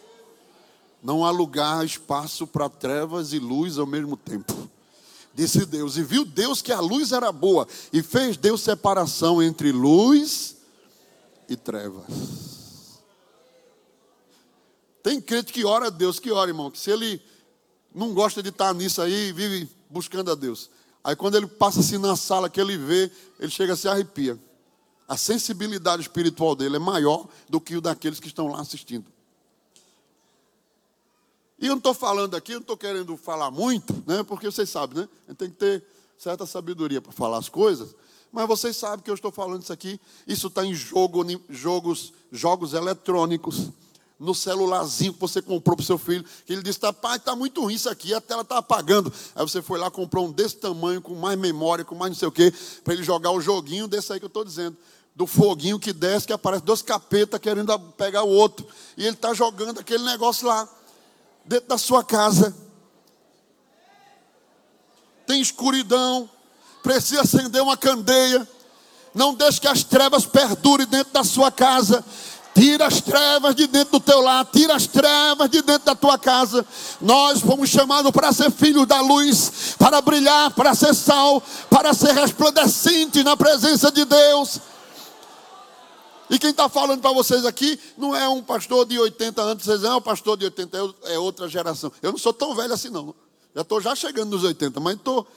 Não 1.01 1.25
há 1.25 1.32
lugar, 1.32 1.86
espaço 1.86 2.45
para 2.45 2.69
trevas 2.69 3.34
e 3.34 3.39
luz 3.39 3.77
ao 3.77 3.88
mesmo 3.88 4.15
tempo 4.15 4.69
disse 5.34 5.65
Deus. 5.65 5.97
E 5.97 6.03
viu 6.03 6.25
Deus 6.25 6.61
que 6.61 6.71
a 6.71 6.80
luz 6.80 7.11
era 7.11 7.32
boa. 7.32 7.67
E 7.91 8.01
fez 8.01 8.38
Deus 8.38 8.61
separação 8.61 9.41
entre 9.41 9.71
luz 9.71 10.57
e 11.47 11.55
trevas. 11.55 12.05
Tem 15.01 15.19
crente 15.21 15.53
que 15.53 15.65
ora 15.65 15.88
a 15.88 15.89
Deus, 15.89 16.19
que 16.19 16.32
ora, 16.32 16.49
irmão, 16.49 16.69
que 16.69 16.80
se 16.80 16.91
ele 16.91 17.21
não 17.93 18.13
gosta 18.13 18.43
de 18.43 18.49
estar 18.49 18.73
nisso 18.73 19.01
aí, 19.01 19.32
vive 19.32 19.69
buscando 19.89 20.32
a 20.32 20.36
Deus. 20.36 20.69
Aí 21.03 21.15
quando 21.15 21.36
ele 21.36 21.47
passa 21.47 21.80
assim 21.80 21.97
na 21.97 22.15
sala 22.15 22.49
que 22.49 22.59
ele 22.59 22.77
vê, 22.77 23.11
ele 23.39 23.49
chega 23.49 23.73
a 23.73 23.75
se 23.75 23.88
arrepia. 23.88 24.38
A 25.07 25.17
sensibilidade 25.17 26.03
espiritual 26.03 26.55
dele 26.55 26.75
é 26.75 26.80
maior 26.80 27.27
do 27.49 27.59
que 27.59 27.75
o 27.75 27.82
daqueles 27.82 28.19
que 28.19 28.27
estão 28.27 28.47
lá 28.47 28.59
assistindo. 28.59 29.05
E 31.62 31.66
eu 31.66 31.72
não 31.72 31.78
estou 31.78 31.93
falando 31.93 32.36
aqui, 32.36 32.53
eu 32.53 32.55
não 32.55 32.62
estou 32.62 32.78
querendo 32.78 33.18
falar 33.18 33.51
muito, 33.51 33.93
né? 34.07 34.24
Porque 34.24 34.49
vocês 34.49 34.70
sabem, 34.70 34.99
né? 34.99 35.10
A 35.28 35.32
gente 35.32 35.38
tem 35.38 35.49
que 35.49 35.57
ter 35.57 35.84
certa 36.18 36.45
sabedoria 36.45 37.01
para 37.01 37.12
falar 37.12 37.38
as 37.38 37.49
coisas. 37.49 37.93
Mas 38.32 38.47
vocês 38.47 38.78
sabem 38.78 39.03
que 39.03 39.10
eu 39.10 39.16
estou 39.16 39.32
falando 39.32 39.64
isso 39.64 39.74
aqui. 39.74 39.99
Isso 40.26 40.47
está 40.47 40.66
em 40.66 40.74
jogo, 40.74 41.26
jogos, 41.49 42.14
jogos 42.32 42.74
eletrônicos, 42.74 43.72
no 44.18 44.36
celularzinho 44.36 45.14
que 45.14 45.20
você 45.20 45.41
comprou 45.41 45.76
para 45.76 45.84
o 45.84 45.86
seu 45.86 45.97
filho. 45.97 46.24
Que 46.45 46.53
ele 46.53 46.64
disse: 46.64 46.80
tá, 46.80 46.93
pai, 46.93 47.18
está 47.18 47.36
muito 47.36 47.62
ruim 47.62 47.74
isso 47.74 47.89
aqui, 47.89 48.14
a 48.14 48.22
tela 48.22 48.43
está 48.43 48.57
apagando. 48.57 49.12
Aí 49.36 49.43
você 49.43 49.62
foi 49.62 49.80
lá, 49.80 49.91
comprou 49.91 50.28
um 50.28 50.32
desse 50.32 50.57
tamanho, 50.57 51.01
com 51.01 51.16
mais 51.16 51.38
memória, 51.38 51.84
com 51.84 51.95
mais 51.95 52.12
não 52.12 52.18
sei 52.18 52.28
o 52.28 52.32
quê, 52.32 52.53
para 52.84 52.93
ele 52.93 53.03
jogar 53.03 53.32
o 53.32 53.41
joguinho 53.41 53.88
desse 53.88 54.14
aí 54.14 54.20
que 54.20 54.26
eu 54.26 54.28
estou 54.28 54.45
dizendo. 54.45 54.78
Do 55.16 55.28
foguinho 55.28 55.78
que 55.78 55.91
desce, 55.91 56.26
que 56.26 56.32
aparece 56.32 56.64
dois 56.64 56.82
capetas 56.82 57.39
querendo 57.41 57.78
pegar 57.97 58.24
o 58.24 58.30
outro. 58.30 58.66
E 58.95 59.05
ele 59.05 59.16
está 59.16 59.34
jogando 59.34 59.80
aquele 59.80 60.03
negócio 60.05 60.47
lá 60.47 60.70
dentro 61.50 61.68
da 61.68 61.80
sua 61.80 62.04
casa. 62.04 62.56
Tem 65.26 65.41
escuridão, 65.41 66.30
precisa 66.84 67.22
acender 67.22 67.64
uma 67.64 67.76
candeia. 67.76 68.47
Não 69.16 69.34
deixe 69.34 69.60
que 69.60 69.68
as 69.68 69.84
trevas 69.84 70.28
perdurem 70.28 70.86
dentro 70.86 71.12
da 71.12 71.24
sua 71.24 71.52
casa. 71.52 72.06
Tira 72.54 72.86
as 72.86 73.02
trevas 73.02 73.56
de 73.56 73.66
dentro 73.66 73.93
do 73.93 74.00
teu 74.00 74.22
lar, 74.22 74.45
tira 74.45 74.76
as 74.76 74.86
trevas 74.86 75.50
de 75.50 75.62
dentro 75.64 75.86
da 75.86 75.95
tua 75.95 76.20
casa. 76.20 76.64
Nós 77.02 77.39
fomos 77.39 77.70
chamados 77.70 78.12
para 78.12 78.32
ser 78.32 78.52
filhos 78.52 78.86
da 78.86 79.02
luz, 79.02 79.76
para 79.80 80.02
brilhar, 80.02 80.52
para 80.52 80.76
ser 80.76 80.93
sal, 80.93 81.41
para 81.70 81.93
ser 81.95 82.14
resplandecente 82.14 83.24
na 83.24 83.36
presença 83.36 83.91
de 83.91 84.06
Deus. 84.06 84.60
E 86.30 86.38
quem 86.38 86.51
está 86.51 86.69
falando 86.69 87.01
para 87.01 87.11
vocês 87.11 87.43
aqui 87.43 87.80
não 87.97 88.15
é 88.15 88.30
um 88.30 88.43
pastor 88.43 88.86
de 88.86 88.99
80 88.99 89.41
anos, 89.41 89.63
vocês 89.63 89.82
não 89.82 89.93
é 89.93 89.95
um 89.95 90.01
pastor 90.01 90.38
de 90.38 90.45
80, 90.45 90.77
é 91.05 91.17
outra 91.17 91.49
geração. 91.49 91.91
Eu 92.01 92.11
não 92.11 92.19
sou 92.19 92.32
tão 92.32 92.53
velho 92.53 92.71
assim, 92.71 92.89
não. 92.89 93.15
Já 93.55 93.61
estou 93.61 93.82
já 93.82 93.95
chegando 93.95 94.30
nos 94.30 94.43
80, 94.43 94.80
mas 94.80 94.95
estou. 94.95 95.27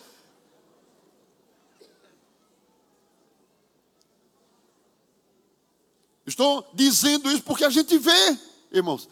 Estou 6.26 6.70
dizendo 6.74 7.30
isso 7.32 7.42
porque 7.42 7.64
a 7.64 7.70
gente 7.70 7.96
vê, 7.98 8.38
irmãos. 8.70 9.08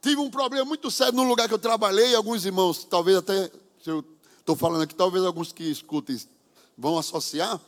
Tive 0.00 0.20
um 0.20 0.30
problema 0.30 0.64
muito 0.64 0.90
sério 0.90 1.14
no 1.14 1.22
lugar 1.22 1.48
que 1.48 1.54
eu 1.54 1.58
trabalhei, 1.58 2.14
alguns 2.14 2.44
irmãos, 2.44 2.84
talvez 2.84 3.16
até, 3.16 3.50
se 3.82 3.90
eu 3.90 4.04
estou 4.38 4.54
falando 4.54 4.82
aqui, 4.82 4.94
talvez 4.94 5.24
alguns 5.24 5.52
que 5.52 5.64
escutem 5.64 6.20
vão 6.76 6.98
associar, 6.98 7.60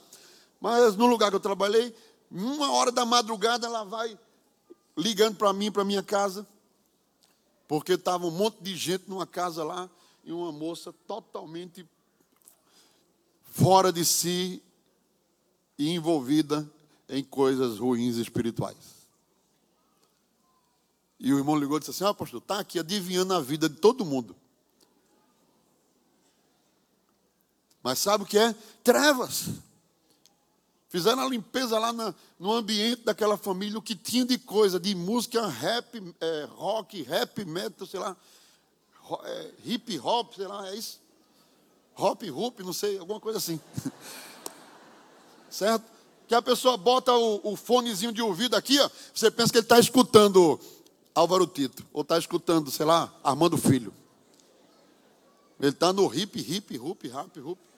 mas 0.60 0.94
no 0.96 1.06
lugar 1.06 1.30
que 1.30 1.36
eu 1.36 1.40
trabalhei, 1.40 1.94
uma 2.30 2.70
hora 2.72 2.92
da 2.92 3.04
madrugada 3.04 3.66
ela 3.66 3.84
vai 3.84 4.18
ligando 4.96 5.36
para 5.36 5.52
mim, 5.52 5.70
para 5.70 5.84
minha 5.84 6.02
casa, 6.02 6.46
porque 7.66 7.92
estava 7.92 8.26
um 8.26 8.30
monte 8.30 8.62
de 8.62 8.76
gente 8.76 9.08
numa 9.08 9.26
casa 9.26 9.64
lá 9.64 9.88
e 10.24 10.32
uma 10.32 10.52
moça 10.52 10.92
totalmente 11.06 11.86
fora 13.44 13.92
de 13.92 14.04
si 14.04 14.62
e 15.78 15.90
envolvida 15.90 16.70
em 17.08 17.24
coisas 17.24 17.78
ruins 17.78 18.16
espirituais. 18.16 19.00
E 21.18 21.32
o 21.34 21.38
irmão 21.38 21.58
ligou 21.58 21.76
e 21.76 21.80
disse 21.80 21.90
assim: 21.90 22.04
Ah, 22.04 22.14
pastor, 22.14 22.40
está 22.40 22.60
aqui 22.60 22.78
adivinhando 22.78 23.34
a 23.34 23.40
vida 23.40 23.68
de 23.68 23.76
todo 23.76 24.04
mundo. 24.04 24.34
Mas 27.82 27.98
sabe 27.98 28.24
o 28.24 28.26
que 28.26 28.38
é? 28.38 28.54
Trevas. 28.84 29.50
Fizeram 30.90 31.22
a 31.22 31.28
limpeza 31.28 31.78
lá 31.78 31.92
na, 31.92 32.12
no 32.36 32.52
ambiente 32.52 33.04
daquela 33.04 33.36
família, 33.36 33.78
o 33.78 33.82
que 33.82 33.94
tinha 33.94 34.24
de 34.24 34.36
coisa, 34.36 34.80
de 34.80 34.92
música 34.92 35.46
rap, 35.46 36.14
é, 36.20 36.48
rock, 36.50 37.02
rap, 37.04 37.44
metal, 37.44 37.86
sei 37.86 38.00
lá, 38.00 38.16
é, 39.22 39.50
hip 39.64 39.96
hop, 40.00 40.34
sei 40.34 40.48
lá, 40.48 40.68
é 40.68 40.74
isso? 40.74 41.00
Hop, 41.96 42.20
hoop, 42.24 42.64
não 42.64 42.72
sei, 42.72 42.98
alguma 42.98 43.20
coisa 43.20 43.38
assim. 43.38 43.60
certo? 45.48 45.84
Que 46.26 46.34
a 46.34 46.42
pessoa 46.42 46.76
bota 46.76 47.14
o, 47.14 47.52
o 47.52 47.56
fonezinho 47.56 48.10
de 48.10 48.20
ouvido 48.20 48.56
aqui, 48.56 48.80
ó, 48.80 48.90
você 49.14 49.30
pensa 49.30 49.52
que 49.52 49.58
ele 49.58 49.66
está 49.66 49.78
escutando 49.78 50.58
Álvaro 51.14 51.46
Tito, 51.46 51.86
ou 51.92 52.02
está 52.02 52.18
escutando, 52.18 52.68
sei 52.68 52.84
lá, 52.84 53.14
Armando 53.22 53.56
Filho. 53.56 53.94
Ele 55.60 55.70
está 55.70 55.92
no 55.92 56.12
hip, 56.12 56.36
hip, 56.36 56.76
hoop, 56.80 57.06
rap, 57.06 57.38
hoop. 57.38 57.69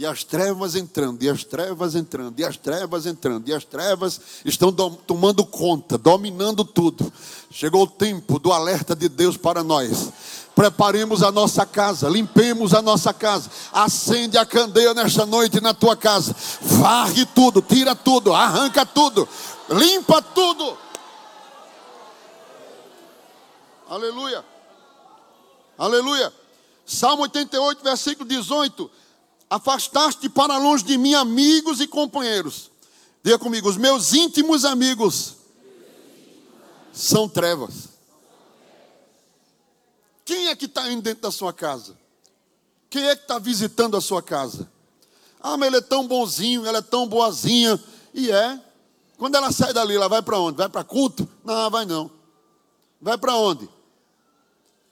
E 0.00 0.06
as 0.06 0.24
trevas 0.24 0.76
entrando, 0.76 1.22
e 1.22 1.28
as 1.28 1.44
trevas 1.44 1.94
entrando, 1.94 2.40
e 2.40 2.42
as 2.42 2.56
trevas 2.56 3.04
entrando, 3.04 3.46
e 3.46 3.52
as 3.52 3.66
trevas 3.66 4.18
estão 4.46 4.72
tomando 4.72 5.44
conta, 5.44 5.98
dominando 5.98 6.64
tudo. 6.64 7.12
Chegou 7.50 7.82
o 7.82 7.86
tempo 7.86 8.38
do 8.38 8.50
alerta 8.50 8.96
de 8.96 9.10
Deus 9.10 9.36
para 9.36 9.62
nós. 9.62 10.10
Preparemos 10.54 11.22
a 11.22 11.30
nossa 11.30 11.66
casa, 11.66 12.08
limpemos 12.08 12.72
a 12.72 12.80
nossa 12.80 13.12
casa, 13.12 13.50
acende 13.70 14.38
a 14.38 14.46
candeia 14.46 14.94
nesta 14.94 15.26
noite 15.26 15.60
na 15.60 15.74
tua 15.74 15.94
casa, 15.94 16.34
varre 16.62 17.26
tudo, 17.26 17.60
tira 17.60 17.94
tudo, 17.94 18.32
arranca 18.32 18.86
tudo, 18.86 19.28
limpa 19.68 20.22
tudo. 20.22 20.78
Aleluia, 23.86 24.42
aleluia. 25.76 26.32
Salmo 26.86 27.24
88, 27.24 27.84
versículo 27.84 28.26
18: 28.26 28.90
Afastaste 29.50 30.28
para 30.28 30.56
longe 30.56 30.84
de 30.84 30.96
mim 30.96 31.12
amigos 31.14 31.80
e 31.80 31.88
companheiros. 31.88 32.70
Diga 33.20 33.36
comigo, 33.36 33.68
os 33.68 33.76
meus 33.76 34.14
íntimos 34.14 34.64
amigos 34.64 35.34
são 36.92 37.28
trevas. 37.28 37.88
Quem 40.24 40.46
é 40.46 40.54
que 40.54 40.66
está 40.66 40.88
indo 40.88 41.02
dentro 41.02 41.22
da 41.22 41.32
sua 41.32 41.52
casa? 41.52 41.98
Quem 42.88 43.04
é 43.08 43.16
que 43.16 43.22
está 43.22 43.40
visitando 43.40 43.96
a 43.96 44.00
sua 44.00 44.22
casa? 44.22 44.70
Ah, 45.40 45.56
mas 45.56 45.66
ele 45.66 45.78
é 45.78 45.80
tão 45.80 46.06
bonzinho, 46.06 46.64
ela 46.64 46.78
é 46.78 46.82
tão 46.82 47.08
boazinha. 47.08 47.82
E 48.14 48.30
é. 48.30 48.60
Quando 49.18 49.34
ela 49.34 49.50
sai 49.50 49.72
dali, 49.72 49.96
ela 49.96 50.08
vai 50.08 50.22
para 50.22 50.38
onde? 50.38 50.58
Vai 50.58 50.68
para 50.68 50.84
culto? 50.84 51.28
Não, 51.44 51.68
vai 51.70 51.84
não. 51.84 52.08
Vai 53.00 53.18
para 53.18 53.34
onde? 53.34 53.68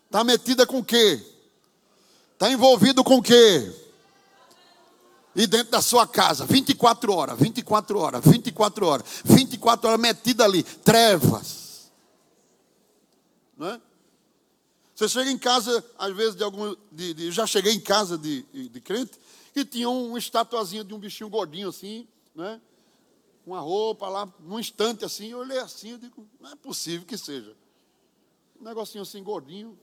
Está 0.06 0.24
metida 0.24 0.66
com 0.66 0.78
o 0.78 0.84
quê? 0.84 1.24
Está 2.32 2.50
envolvido 2.50 3.04
com 3.04 3.18
o 3.18 3.22
quê? 3.22 3.88
E 5.37 5.47
dentro 5.47 5.70
da 5.70 5.81
sua 5.81 6.07
casa, 6.07 6.45
24 6.47 7.12
horas, 7.12 7.39
24 7.39 7.99
horas, 7.99 8.24
24 8.24 8.87
horas, 8.87 9.22
24 9.24 9.89
horas 9.89 10.01
metida 10.01 10.45
ali, 10.45 10.62
trevas. 10.62 11.91
Não 13.57 13.68
é? 13.68 13.81
Você 14.95 15.09
chega 15.09 15.31
em 15.31 15.39
casa, 15.39 15.85
às 15.97 16.12
vezes, 16.16 16.35
de 16.35 16.43
algum. 16.43 16.74
De, 16.91 17.14
de, 17.14 17.31
já 17.31 17.47
cheguei 17.47 17.72
em 17.72 17.81
casa 17.81 18.18
de, 18.18 18.43
de 18.43 18.81
crente, 18.81 19.12
que 19.55 19.64
tinha 19.64 19.89
uma 19.89 20.18
estatuazinha 20.18 20.83
de 20.83 20.93
um 20.93 20.99
bichinho 20.99 21.31
gordinho 21.31 21.68
assim, 21.68 22.09
né? 22.35 22.61
Uma 23.47 23.61
roupa 23.61 24.09
lá, 24.09 24.29
num 24.41 24.59
instante 24.59 25.05
assim, 25.05 25.29
eu 25.31 25.39
olhei 25.39 25.59
assim, 25.59 25.91
eu 25.91 25.99
digo, 25.99 26.26
não 26.41 26.51
é 26.51 26.57
possível 26.57 27.07
que 27.07 27.16
seja. 27.16 27.57
Um 28.61 28.64
negocinho 28.64 29.03
assim 29.03 29.22
gordinho. 29.22 29.79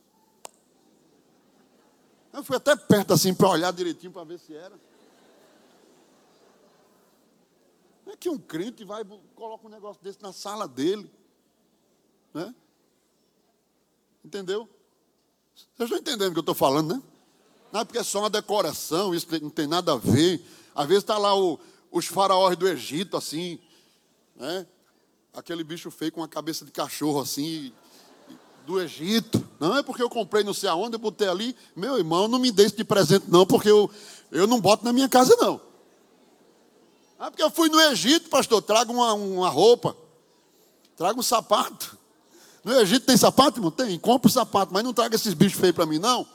Eu 2.33 2.43
fui 2.43 2.57
até 2.57 2.75
perto 2.75 3.13
assim 3.13 3.33
para 3.33 3.49
olhar 3.49 3.71
direitinho 3.71 4.11
para 4.11 4.25
ver 4.25 4.37
se 4.37 4.53
era. 4.53 4.77
Não 8.04 8.04
é 8.15 8.17
que 8.17 8.29
um 8.29 8.37
crente 8.37 8.83
vai 8.83 9.03
coloca 9.35 9.67
um 9.67 9.69
negócio 9.69 10.01
desse 10.01 10.21
na 10.21 10.31
sala 10.31 10.67
dele, 10.67 11.11
né? 12.33 12.55
Entendeu? 14.23 14.67
Vocês 15.53 15.89
estão 15.89 15.97
entendendo 15.97 16.29
o 16.29 16.31
que 16.31 16.39
eu 16.39 16.41
estou 16.41 16.55
falando, 16.55 16.95
né? 16.95 17.03
Não 17.71 17.81
é 17.81 17.85
porque 17.85 17.99
é 17.99 18.03
só 18.03 18.19
uma 18.19 18.29
decoração, 18.29 19.13
isso 19.13 19.27
não 19.41 19.49
tem 19.49 19.67
nada 19.67 19.93
a 19.93 19.97
ver. 19.97 20.41
Às 20.73 20.87
vezes 20.87 21.03
está 21.03 21.17
lá 21.17 21.37
o, 21.37 21.59
os 21.91 22.05
faraós 22.05 22.55
do 22.55 22.67
Egito, 22.67 23.17
assim, 23.17 23.59
né? 24.35 24.65
Aquele 25.33 25.63
bicho 25.63 25.91
feio 25.91 26.11
com 26.13 26.23
a 26.23 26.27
cabeça 26.27 26.63
de 26.63 26.71
cachorro, 26.71 27.19
assim, 27.19 27.73
do 28.65 28.79
Egito. 28.79 29.45
Não 29.59 29.75
é 29.75 29.83
porque 29.83 30.01
eu 30.01 30.09
comprei 30.09 30.43
não 30.43 30.53
sei 30.53 30.69
aonde, 30.69 30.95
eu 30.95 30.99
botei 30.99 31.27
ali. 31.27 31.55
Meu 31.75 31.97
irmão, 31.97 32.29
não 32.29 32.39
me 32.39 32.51
dê 32.51 32.65
isso 32.65 32.77
de 32.77 32.85
presente, 32.85 33.29
não, 33.29 33.45
porque 33.45 33.69
eu, 33.69 33.91
eu 34.31 34.47
não 34.47 34.61
boto 34.61 34.85
na 34.85 34.93
minha 34.93 35.09
casa, 35.09 35.35
não. 35.35 35.74
Ah, 37.19 37.31
porque 37.31 37.43
eu 37.43 37.49
fui 37.49 37.69
no 37.69 37.79
Egito, 37.79 38.29
pastor, 38.29 38.61
traga 38.61 38.91
uma, 38.91 39.13
uma 39.13 39.49
roupa, 39.49 39.95
traga 40.97 41.17
um 41.19 41.23
sapato. 41.23 41.97
No 42.63 42.73
Egito 42.79 43.05
tem 43.05 43.15
sapato, 43.15 43.59
irmão? 43.59 43.71
Tem. 43.71 43.97
Compra 43.97 44.27
o 44.27 44.31
sapato, 44.31 44.73
mas 44.73 44.83
não 44.83 44.93
traga 44.93 45.15
esses 45.15 45.33
bichos 45.33 45.59
feios 45.59 45.75
para 45.75 45.85
mim, 45.85 45.99
não. 45.99 46.27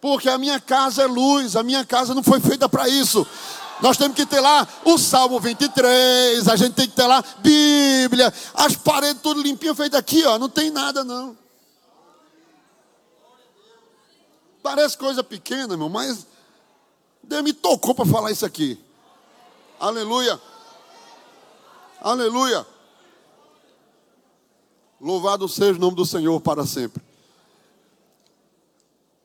Porque 0.00 0.28
a 0.28 0.38
minha 0.38 0.58
casa 0.58 1.02
é 1.02 1.06
luz, 1.06 1.56
a 1.56 1.62
minha 1.62 1.84
casa 1.84 2.14
não 2.14 2.22
foi 2.22 2.40
feita 2.40 2.68
para 2.68 2.88
isso. 2.88 3.26
Nós 3.82 3.96
temos 3.96 4.14
que 4.14 4.24
ter 4.24 4.40
lá 4.40 4.66
o 4.84 4.98
Salmo 4.98 5.40
23, 5.40 6.48
a 6.48 6.56
gente 6.56 6.74
tem 6.74 6.88
que 6.88 6.94
ter 6.94 7.06
lá 7.06 7.24
Bíblia, 7.38 8.32
as 8.54 8.76
paredes 8.76 9.22
tudo 9.22 9.42
limpinho 9.42 9.74
feito 9.74 9.96
aqui, 9.96 10.24
ó, 10.24 10.38
não 10.38 10.48
tem 10.48 10.70
nada 10.70 11.02
não. 11.02 11.36
Parece 14.62 14.98
coisa 14.98 15.24
pequena, 15.24 15.74
irmão, 15.74 15.88
mas 15.88 16.26
Deus 17.22 17.42
me 17.42 17.54
tocou 17.54 17.94
para 17.94 18.04
falar 18.04 18.30
isso 18.30 18.44
aqui. 18.44 18.78
Aleluia. 19.80 20.38
Aleluia. 22.02 22.66
Louvado 25.00 25.48
seja 25.48 25.72
o 25.72 25.80
nome 25.80 25.96
do 25.96 26.04
Senhor 26.04 26.38
para 26.42 26.66
sempre. 26.66 27.02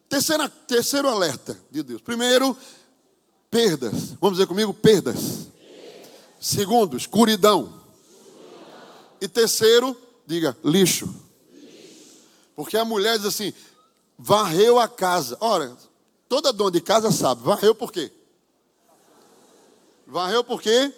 Terceira, 0.07 0.47
terceiro 0.47 1.09
alerta 1.09 1.59
de 1.69 1.83
Deus. 1.83 2.01
Primeiro, 2.01 2.57
perdas. 3.51 4.13
Vamos 4.21 4.37
dizer 4.37 4.47
comigo? 4.47 4.73
Perdas. 4.73 5.49
Segundo, 6.39 6.95
escuridão. 6.95 7.81
E 9.19 9.27
terceiro, 9.27 9.97
diga, 10.25 10.55
lixo. 10.63 11.13
Porque 12.55 12.77
a 12.77 12.85
mulher 12.85 13.17
diz 13.17 13.27
assim: 13.27 13.51
varreu 14.17 14.79
a 14.79 14.87
casa. 14.87 15.35
Ora, 15.41 15.75
toda 16.29 16.53
dona 16.53 16.71
de 16.71 16.79
casa 16.79 17.11
sabe, 17.11 17.43
varreu 17.43 17.75
por 17.75 17.91
quê? 17.91 18.09
Varreu 20.07 20.43
por 20.43 20.61
quê? 20.61 20.93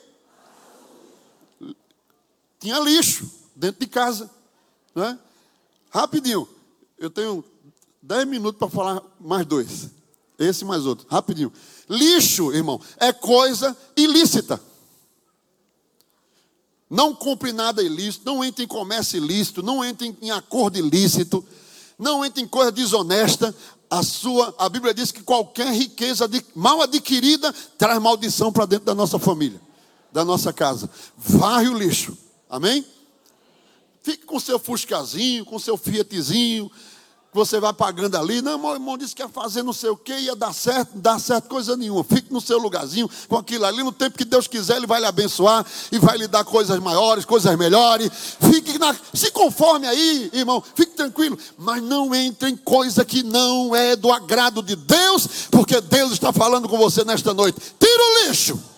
Tinha 2.60 2.80
lixo 2.80 3.30
dentro 3.56 3.80
de 3.80 3.88
casa. 3.88 4.30
Né? 4.94 5.18
Rapidinho. 5.90 6.48
Eu 6.98 7.10
tenho 7.10 7.44
dez 8.02 8.28
minutos 8.28 8.58
para 8.58 8.70
falar 8.70 9.02
mais 9.20 9.46
dois. 9.46 9.90
Esse 10.38 10.66
mais 10.66 10.86
outro. 10.86 11.08
Rapidinho. 11.10 11.52
Lixo, 11.90 12.52
irmão, 12.54 12.82
é 12.98 13.14
coisa 13.14 13.76
ilícita. 13.96 14.62
Não 16.90 17.14
compre 17.14 17.52
nada 17.52 17.82
ilícito, 17.84 18.26
não 18.26 18.44
entre 18.44 18.64
em 18.64 18.68
comércio 18.68 19.18
ilícito, 19.18 19.62
não 19.62 19.84
entre 19.84 20.16
em 20.22 20.32
acordo 20.32 20.78
ilícito, 20.78 21.46
não 22.00 22.24
entre 22.24 22.42
em 22.42 22.48
coisa 22.48 22.72
desonesta. 22.72 23.54
A 23.90 24.04
sua, 24.04 24.54
a 24.58 24.68
Bíblia 24.68 24.94
diz 24.94 25.12
que 25.12 25.24
qualquer 25.24 25.72
riqueza 25.72 26.30
mal 26.54 26.82
adquirida 26.82 27.54
traz 27.78 28.02
maldição 28.02 28.52
para 28.52 28.66
dentro 28.66 28.86
da 28.86 28.94
nossa 28.94 29.18
família, 29.18 29.62
da 30.12 30.26
nossa 30.26 30.52
casa. 30.52 30.90
Varre 31.18 31.70
o 31.70 31.78
lixo. 31.78 32.18
Amém? 32.50 32.86
Fique 34.04 34.26
com 34.26 34.40
seu 34.40 34.58
Fuscazinho, 34.60 35.46
com 35.46 35.58
seu 35.60 35.78
Fiatzinho, 35.78 36.72
você 37.38 37.60
vai 37.60 37.72
pagando 37.72 38.18
ali. 38.18 38.42
Não, 38.42 38.58
meu 38.58 38.74
irmão 38.74 38.98
disse 38.98 39.16
que 39.16 39.22
ia 39.22 39.30
fazer 39.30 39.62
não 39.64 39.72
sei 39.72 39.90
o 39.92 39.96
que, 39.96 40.12
ia 40.12 40.36
dar 40.36 40.54
certo, 40.54 40.96
não 40.96 41.02
dá 41.02 41.20
certo 41.20 41.48
coisa 41.48 41.78
nenhuma. 41.78 42.04
Fique 42.04 42.34
no 42.34 42.42
seu 42.42 42.58
lugarzinho, 42.58 43.10
com 43.28 43.38
aquilo 43.38 43.66
ali. 43.66 43.84
No 43.84 43.92
tempo 43.92 44.18
que 44.18 44.26
Deus 44.26 44.48
quiser, 44.48 44.78
Ele 44.78 44.88
vai 44.88 45.00
lhe 45.00 45.06
abençoar 45.06 45.66
e 45.92 46.00
vai 46.00 46.18
lhe 46.18 46.28
dar 46.28 46.44
coisas 46.44 46.78
maiores, 46.80 47.24
coisas 47.24 47.56
melhores. 47.56 48.10
Fique 48.40 48.78
na, 48.80 48.96
se 49.14 49.32
conforme 49.32 49.88
aí, 49.88 50.30
irmão, 50.34 50.64
fique 50.76 50.94
tranquilo. 50.94 51.38
Mas 51.58 51.82
não 51.84 52.14
entre 52.14 52.50
em 52.50 52.58
coisa 52.58 53.06
que 53.06 53.22
não 53.22 53.76
é 53.76 53.96
do 53.96 54.12
agrado 54.12 54.64
de 54.64 54.76
Deus, 54.76 55.28
porque 55.52 55.80
Deus 55.80 56.12
está 56.14 56.34
falando 56.34 56.68
com 56.68 56.78
você 56.78 57.06
nesta 57.06 57.34
noite. 57.34 57.60
Tira 57.80 58.04
o 58.04 58.28
lixo. 58.28 58.77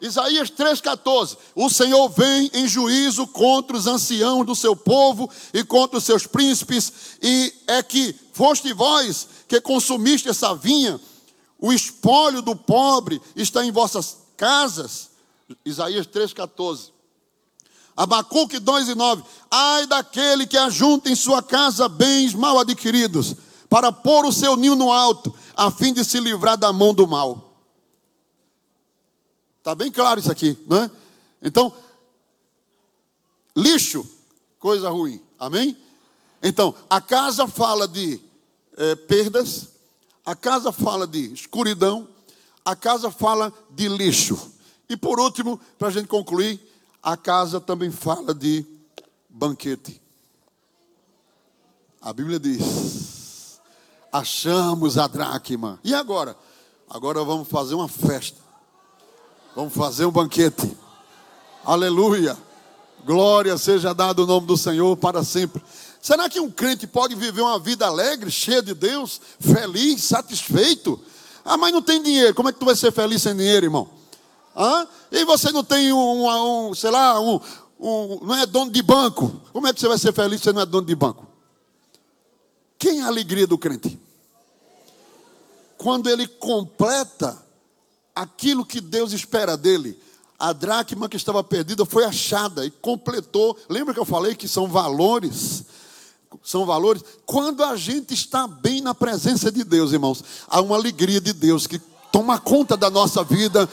Isaías 0.00 0.50
3,14: 0.50 1.36
O 1.54 1.70
Senhor 1.70 2.08
vem 2.10 2.50
em 2.52 2.68
juízo 2.68 3.26
contra 3.26 3.76
os 3.76 3.86
anciãos 3.86 4.44
do 4.44 4.54
seu 4.54 4.76
povo 4.76 5.30
e 5.54 5.64
contra 5.64 5.98
os 5.98 6.04
seus 6.04 6.26
príncipes, 6.26 6.92
e 7.22 7.52
é 7.66 7.82
que 7.82 8.14
foste 8.32 8.72
vós 8.72 9.28
que 9.48 9.60
consumiste 9.60 10.28
essa 10.28 10.54
vinha, 10.54 11.00
o 11.58 11.72
espólio 11.72 12.42
do 12.42 12.54
pobre 12.54 13.20
está 13.34 13.64
em 13.64 13.72
vossas 13.72 14.18
casas. 14.36 15.10
Isaías 15.64 16.06
3,14. 16.06 16.90
Abacuque 17.96 18.58
2 18.58 18.88
e 18.88 18.94
9. 18.94 19.22
Ai 19.50 19.86
daquele 19.86 20.46
que 20.46 20.58
ajunta 20.58 21.08
em 21.08 21.16
sua 21.16 21.42
casa 21.42 21.88
bens 21.88 22.34
mal 22.34 22.58
adquiridos, 22.58 23.34
para 23.70 23.90
pôr 23.90 24.26
o 24.26 24.32
seu 24.32 24.56
ninho 24.56 24.76
no 24.76 24.92
alto, 24.92 25.34
a 25.56 25.70
fim 25.70 25.92
de 25.92 26.04
se 26.04 26.20
livrar 26.20 26.58
da 26.58 26.72
mão 26.72 26.92
do 26.92 27.06
mal. 27.06 27.45
Está 29.66 29.74
bem 29.74 29.90
claro 29.90 30.20
isso 30.20 30.30
aqui, 30.30 30.56
não 30.64 30.76
é? 30.76 30.90
Então, 31.42 31.74
lixo, 33.56 34.08
coisa 34.60 34.88
ruim. 34.90 35.20
Amém? 35.40 35.76
Então, 36.40 36.72
a 36.88 37.00
casa 37.00 37.48
fala 37.48 37.88
de 37.88 38.20
é, 38.76 38.94
perdas, 38.94 39.70
a 40.24 40.36
casa 40.36 40.70
fala 40.70 41.04
de 41.04 41.32
escuridão, 41.32 42.06
a 42.64 42.76
casa 42.76 43.10
fala 43.10 43.52
de 43.70 43.88
lixo. 43.88 44.52
E 44.88 44.96
por 44.96 45.18
último, 45.18 45.60
para 45.76 45.88
a 45.88 45.90
gente 45.90 46.06
concluir, 46.06 46.60
a 47.02 47.16
casa 47.16 47.60
também 47.60 47.90
fala 47.90 48.32
de 48.32 48.64
banquete. 49.28 50.00
A 52.00 52.12
Bíblia 52.12 52.38
diz 52.38 53.60
achamos 54.12 54.96
a 54.96 55.08
dracma. 55.08 55.80
E 55.82 55.92
agora? 55.92 56.36
Agora 56.88 57.24
vamos 57.24 57.48
fazer 57.48 57.74
uma 57.74 57.88
festa. 57.88 58.45
Vamos 59.56 59.72
fazer 59.72 60.04
um 60.04 60.10
banquete. 60.10 60.76
Aleluia. 61.64 62.36
Glória 63.06 63.56
seja 63.56 63.94
dado 63.94 64.24
o 64.24 64.26
nome 64.26 64.46
do 64.46 64.54
Senhor 64.54 64.94
para 64.98 65.24
sempre. 65.24 65.62
Será 65.98 66.28
que 66.28 66.38
um 66.38 66.50
crente 66.50 66.86
pode 66.86 67.14
viver 67.14 67.40
uma 67.40 67.58
vida 67.58 67.86
alegre, 67.86 68.30
cheia 68.30 68.60
de 68.60 68.74
Deus, 68.74 69.18
feliz, 69.40 70.04
satisfeito? 70.04 71.00
Ah, 71.42 71.56
mas 71.56 71.72
não 71.72 71.80
tem 71.80 72.02
dinheiro. 72.02 72.34
Como 72.34 72.50
é 72.50 72.52
que 72.52 72.58
tu 72.58 72.66
vai 72.66 72.76
ser 72.76 72.92
feliz 72.92 73.22
sem 73.22 73.34
dinheiro, 73.34 73.64
irmão? 73.64 73.88
Hã? 74.54 74.86
E 75.10 75.24
você 75.24 75.50
não 75.50 75.64
tem 75.64 75.90
um, 75.90 76.68
um 76.68 76.74
sei 76.74 76.90
lá, 76.90 77.18
um, 77.18 77.40
um, 77.80 78.26
não 78.26 78.34
é 78.34 78.44
dono 78.44 78.70
de 78.70 78.82
banco. 78.82 79.40
Como 79.54 79.66
é 79.66 79.72
que 79.72 79.80
você 79.80 79.88
vai 79.88 79.96
ser 79.96 80.12
feliz 80.12 80.42
se 80.42 80.52
não 80.52 80.60
é 80.60 80.66
dono 80.66 80.86
de 80.86 80.94
banco? 80.94 81.26
Quem 82.78 83.00
é 83.00 83.04
a 83.04 83.06
alegria 83.06 83.46
do 83.46 83.56
crente? 83.56 83.98
Quando 85.78 86.10
ele 86.10 86.28
completa 86.28 87.45
aquilo 88.16 88.64
que 88.64 88.80
Deus 88.80 89.12
espera 89.12 89.56
dele. 89.56 89.98
A 90.38 90.52
dracma 90.52 91.08
que 91.08 91.16
estava 91.16 91.44
perdida 91.44 91.84
foi 91.84 92.04
achada 92.04 92.64
e 92.64 92.70
completou. 92.70 93.56
Lembra 93.68 93.92
que 93.92 94.00
eu 94.00 94.04
falei 94.04 94.34
que 94.34 94.48
são 94.48 94.66
valores? 94.66 95.64
São 96.42 96.66
valores. 96.66 97.02
Quando 97.24 97.62
a 97.62 97.76
gente 97.76 98.14
está 98.14 98.46
bem 98.46 98.80
na 98.80 98.94
presença 98.94 99.52
de 99.52 99.62
Deus, 99.62 99.92
irmãos, 99.92 100.24
há 100.48 100.60
uma 100.60 100.76
alegria 100.76 101.20
de 101.20 101.32
Deus 101.32 101.66
que 101.66 101.78
toma 102.10 102.38
conta 102.38 102.76
da 102.76 102.88
nossa 102.88 103.22
vida, 103.22 103.68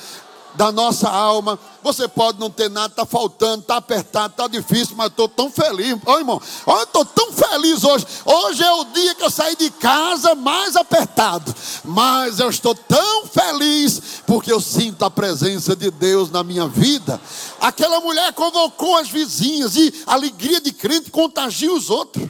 da 0.55 0.71
nossa 0.71 1.09
alma. 1.09 1.59
Você 1.81 2.07
pode 2.07 2.39
não 2.39 2.49
ter 2.49 2.69
nada, 2.69 2.87
está 2.87 3.05
faltando, 3.05 3.61
está 3.61 3.77
apertado, 3.77 4.31
está 4.31 4.47
difícil, 4.47 4.95
mas 4.95 5.07
estou 5.07 5.27
tão 5.27 5.49
feliz. 5.49 5.97
Ô 6.05 6.17
irmão, 6.17 6.41
eu 6.65 6.83
estou 6.83 7.05
tão 7.05 7.31
feliz 7.31 7.83
hoje. 7.83 8.05
Hoje 8.25 8.63
é 8.63 8.71
o 8.71 8.85
dia 8.85 9.15
que 9.15 9.23
eu 9.23 9.29
saí 9.29 9.55
de 9.55 9.69
casa 9.69 10.35
mais 10.35 10.75
apertado. 10.75 11.53
Mas 11.83 12.39
eu 12.39 12.49
estou 12.49 12.75
tão 12.75 13.25
feliz 13.27 14.01
porque 14.25 14.51
eu 14.51 14.61
sinto 14.61 15.03
a 15.03 15.11
presença 15.11 15.75
de 15.75 15.91
Deus 15.91 16.31
na 16.31 16.43
minha 16.43 16.67
vida. 16.67 17.19
Aquela 17.59 17.99
mulher 17.99 18.33
convocou 18.33 18.97
as 18.97 19.09
vizinhas 19.09 19.75
e 19.75 19.93
a 20.07 20.13
alegria 20.13 20.61
de 20.61 20.71
crente 20.71 21.11
contagia 21.11 21.73
os 21.73 21.89
outros. 21.89 22.29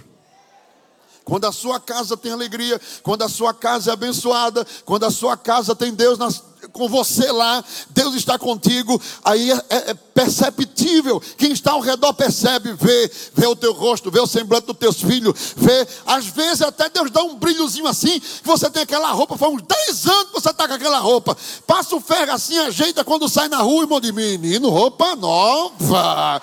Quando 1.24 1.46
a 1.46 1.52
sua 1.52 1.80
casa 1.80 2.18
tem 2.18 2.32
alegria, 2.32 2.80
quando 3.02 3.24
a 3.24 3.30
sua 3.30 3.54
casa 3.54 3.92
é 3.92 3.94
abençoada, 3.94 4.68
quando 4.84 5.06
a 5.06 5.12
sua 5.12 5.38
casa 5.38 5.74
tem 5.74 5.94
Deus 5.94 6.18
nas, 6.18 6.44
com 6.74 6.90
você 6.90 7.32
lá, 7.32 7.64
Deus 7.92 8.16
está 8.16 8.38
contigo, 8.38 9.00
aí 9.24 9.52
é, 9.52 9.56
é, 9.70 9.92
é, 9.92 9.94
perceptível. 9.94 11.22
Quem 11.38 11.52
está 11.52 11.72
ao 11.72 11.80
redor 11.80 12.14
percebe, 12.14 12.74
vê, 12.74 13.12
vê 13.34 13.46
o 13.46 13.56
teu 13.56 13.72
rosto, 13.74 14.12
vê 14.12 14.20
o 14.20 14.28
semblante 14.28 14.68
dos 14.68 14.78
teus 14.78 15.00
filhos, 15.00 15.54
vê. 15.56 15.88
Às 16.06 16.26
vezes 16.26 16.64
até 16.64 16.90
Deus 16.90 17.12
dá 17.12 17.22
um 17.22 17.36
brilhozinho 17.36 17.88
assim, 17.88 18.20
que 18.20 18.48
você 18.48 18.70
tem 18.70 18.82
aquela 18.82 19.12
roupa, 19.12 19.38
faz 19.38 19.54
uns 19.54 19.62
10 19.62 20.08
anos 20.08 20.26
que 20.26 20.34
você 20.34 20.50
está 20.50 20.68
com 20.68 20.74
aquela 20.74 21.00
roupa. 21.00 21.38
Passa 21.68 21.96
o 21.96 22.02
ferro 22.02 22.32
assim, 22.32 22.58
ajeita 22.58 23.04
quando 23.04 23.30
sai 23.30 23.48
na 23.48 23.60
rua, 23.60 23.84
irmão 23.84 24.02
de 24.02 24.12
menino, 24.12 24.70
roupa 24.70 25.16
nova. 25.16 26.42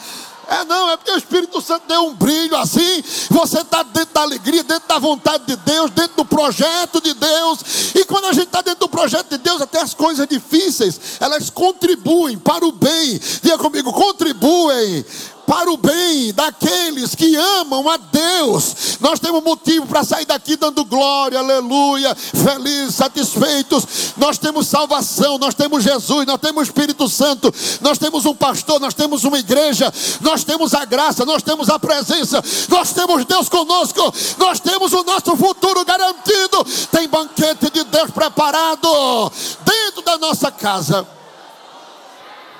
É 0.50 0.64
não, 0.64 0.90
é 0.90 0.96
porque 0.96 1.12
o 1.12 1.16
Espírito 1.16 1.60
Santo 1.60 1.86
deu 1.86 2.06
um 2.06 2.14
brilho 2.14 2.56
assim. 2.56 3.04
Você 3.30 3.60
está 3.60 3.84
dentro 3.84 4.12
da 4.12 4.22
alegria, 4.22 4.64
dentro 4.64 4.88
da 4.88 4.98
vontade 4.98 5.46
de 5.46 5.54
Deus, 5.54 5.92
dentro 5.92 6.16
do 6.16 6.24
projeto 6.24 7.00
de 7.00 7.14
Deus. 7.14 7.94
E 7.94 8.04
quando 8.04 8.24
a 8.24 8.32
gente 8.32 8.46
está 8.46 8.60
dentro 8.60 8.80
do 8.80 8.88
projeto 8.88 9.28
de 9.28 9.38
Deus, 9.38 9.62
até 9.62 9.80
as 9.80 9.94
coisas 9.94 10.26
difíceis, 10.26 11.00
elas 11.20 11.50
contribuem 11.50 12.36
para 12.36 12.66
o 12.66 12.72
bem. 12.72 13.20
Diga 13.40 13.58
comigo, 13.58 13.92
contribuem 13.92 15.04
para 15.50 15.68
o 15.68 15.76
bem 15.76 16.32
daqueles 16.32 17.16
que 17.16 17.34
amam 17.34 17.88
a 17.90 17.96
Deus. 17.96 18.98
Nós 19.00 19.18
temos 19.18 19.42
motivo 19.42 19.84
para 19.84 20.04
sair 20.04 20.24
daqui 20.24 20.54
dando 20.54 20.84
glória, 20.84 21.40
aleluia, 21.40 22.14
felizes, 22.14 22.94
satisfeitos. 22.94 23.84
Nós 24.16 24.38
temos 24.38 24.68
salvação, 24.68 25.38
nós 25.38 25.52
temos 25.52 25.82
Jesus, 25.82 26.24
nós 26.24 26.40
temos 26.40 26.68
Espírito 26.68 27.08
Santo, 27.08 27.52
nós 27.80 27.98
temos 27.98 28.26
um 28.26 28.34
pastor, 28.34 28.78
nós 28.78 28.94
temos 28.94 29.24
uma 29.24 29.40
igreja, 29.40 29.92
nós 30.20 30.44
temos 30.44 30.72
a 30.72 30.84
graça, 30.84 31.24
nós 31.24 31.42
temos 31.42 31.68
a 31.68 31.80
presença, 31.80 32.40
nós 32.68 32.92
temos 32.92 33.24
Deus 33.24 33.48
conosco, 33.48 34.14
nós 34.38 34.60
temos 34.60 34.92
o 34.92 35.02
nosso 35.02 35.36
futuro 35.36 35.84
garantido. 35.84 36.64
Tem 36.92 37.08
banquete 37.08 37.72
de 37.72 37.82
Deus 37.82 38.12
preparado 38.12 39.32
dentro 39.64 40.02
da 40.02 40.16
nossa 40.16 40.52
casa. 40.52 41.04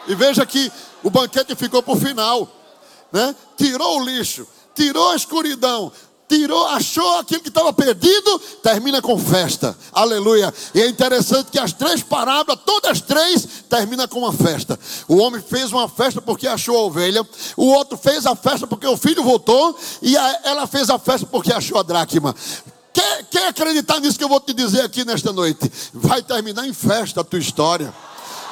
E 0.09 0.15
veja 0.17 0.45
que 0.45 0.73
o 1.05 1.11
banquete 1.11 1.55
ficou 1.55 1.85
para 1.85 1.95
o 1.95 1.97
final 1.97 2.49
né? 3.13 3.35
tirou 3.57 4.01
o 4.01 4.05
lixo, 4.05 4.47
tirou 4.75 5.11
a 5.11 5.17
escuridão, 5.17 5.93
tirou, 6.31 6.65
achou 6.69 7.19
aquilo 7.19 7.41
que 7.41 7.49
estava 7.49 7.73
perdido, 7.73 8.39
termina 8.63 9.03
com 9.03 9.19
festa. 9.19 9.77
Aleluia. 9.93 10.55
E 10.73 10.81
é 10.81 10.89
interessante 10.89 11.51
que 11.51 11.59
as 11.59 11.73
três 11.73 12.05
parábolas, 12.05 12.61
todas 12.65 13.01
três, 13.01 13.47
termina 13.69 14.07
com 14.07 14.21
uma 14.21 14.33
festa. 14.33 14.79
O 15.09 15.17
homem 15.17 15.43
fez 15.43 15.73
uma 15.73 15.89
festa 15.89 16.23
porque 16.23 16.47
achou 16.47 16.77
a 16.77 16.83
ovelha, 16.83 17.27
o 17.57 17.67
outro 17.67 17.99
fez 17.99 18.27
a 18.27 18.37
festa 18.37 18.67
porque 18.67 18.87
o 18.87 18.97
filho 18.97 19.25
voltou, 19.25 19.77
e 20.01 20.17
a, 20.17 20.41
ela 20.45 20.67
fez 20.69 20.89
a 20.89 20.99
festa 20.99 21.27
porque 21.27 21.53
achou 21.53 21.79
a 21.79 21.83
dracma. 21.83 22.35
Quer, 22.93 23.25
quer 23.25 23.49
acreditar 23.49 24.01
nisso 24.01 24.19
que 24.19 24.25
eu 24.25 24.29
vou 24.29 24.41
te 24.41 24.53
dizer 24.53 24.83
aqui 24.83 25.05
nesta 25.05 25.33
noite? 25.33 25.71
Vai 25.93 26.23
terminar 26.23 26.67
em 26.67 26.73
festa 26.73 27.21
a 27.21 27.25
tua 27.25 27.39
história 27.39 27.93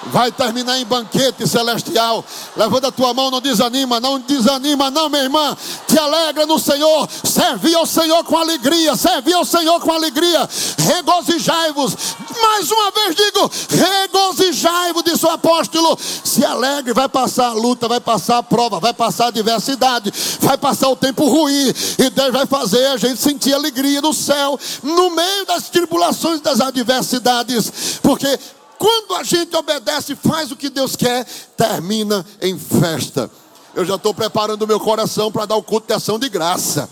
vai 0.07 0.33
terminar 0.33 0.79
em 0.79 0.85
banquete 0.85 1.47
celestial. 1.47 2.25
Levanta 2.57 2.89
a 2.89 2.93
tua 2.93 3.13
mão, 3.13 3.31
não 3.31 3.41
desanima, 3.41 4.01
não 4.01 4.19
desanima, 4.19 4.91
não, 4.91 5.09
minha 5.09 5.25
irmã. 5.25 5.57
Te 5.87 5.99
alegra 5.99 6.47
no 6.47 6.59
Senhor, 6.59 7.09
serve 7.25 7.75
ao 7.75 7.87
Senhor 7.87 8.25
com 8.25 8.37
alegria, 8.37 8.97
serve 8.97 9.33
ao 9.33 9.45
Senhor 9.45 9.81
com 9.81 9.93
alegria. 9.93 10.49
Regozijai-vos, 10.79 11.97
mais 12.41 12.71
uma 12.71 12.91
vez 12.91 13.15
digo: 13.15 13.51
regozijai-vos, 13.71 15.03
disse 15.03 15.27
o 15.27 15.31
apóstolo. 15.31 15.99
Se 16.25 16.45
alegre, 16.45 16.93
vai 16.93 17.09
passar 17.09 17.49
a 17.49 17.53
luta, 17.53 17.89
vai 17.89 18.01
passar 18.01 18.39
a 18.39 18.43
prova, 18.43 18.81
vai 18.81 18.93
passar 18.93 19.27
a 19.27 19.29
adversidade, 19.29 20.13
vai 20.41 20.57
passar 20.57 20.89
o 20.89 20.97
tempo 20.97 21.27
ruim, 21.29 21.75
e 21.99 22.11
Deus 22.11 22.33
vai 22.33 22.47
fazer 22.47 22.87
a 22.87 22.97
gente 22.97 23.21
sentir 23.21 23.53
alegria 23.53 24.01
no 24.01 24.13
céu, 24.13 24.59
no 24.83 25.11
meio 25.11 25.47
das 25.47 25.69
tribulações, 25.69 26.41
das 26.41 26.61
adversidades, 26.61 27.99
porque 28.03 28.39
quando 28.79 29.15
a 29.17 29.23
gente 29.23 29.55
obedece 29.57 30.13
e 30.13 30.29
faz 30.29 30.51
o 30.51 30.57
que 30.57 30.71
Deus 30.71 30.95
quer, 30.95 31.27
termina 31.57 32.25
em 32.41 32.59
festa. 32.59 33.31
Eu 33.75 33.85
já 33.85 33.97
estou 33.97 34.15
preparando 34.15 34.63
o 34.63 34.67
meu 34.67 34.81
coração 34.81 35.31
para 35.31 35.47
dar 35.47 35.57
o 35.57 35.63
culto 35.63 35.87
de 35.89 35.95
ação 35.95 36.19
de 36.19 36.29
graça. 36.29 36.89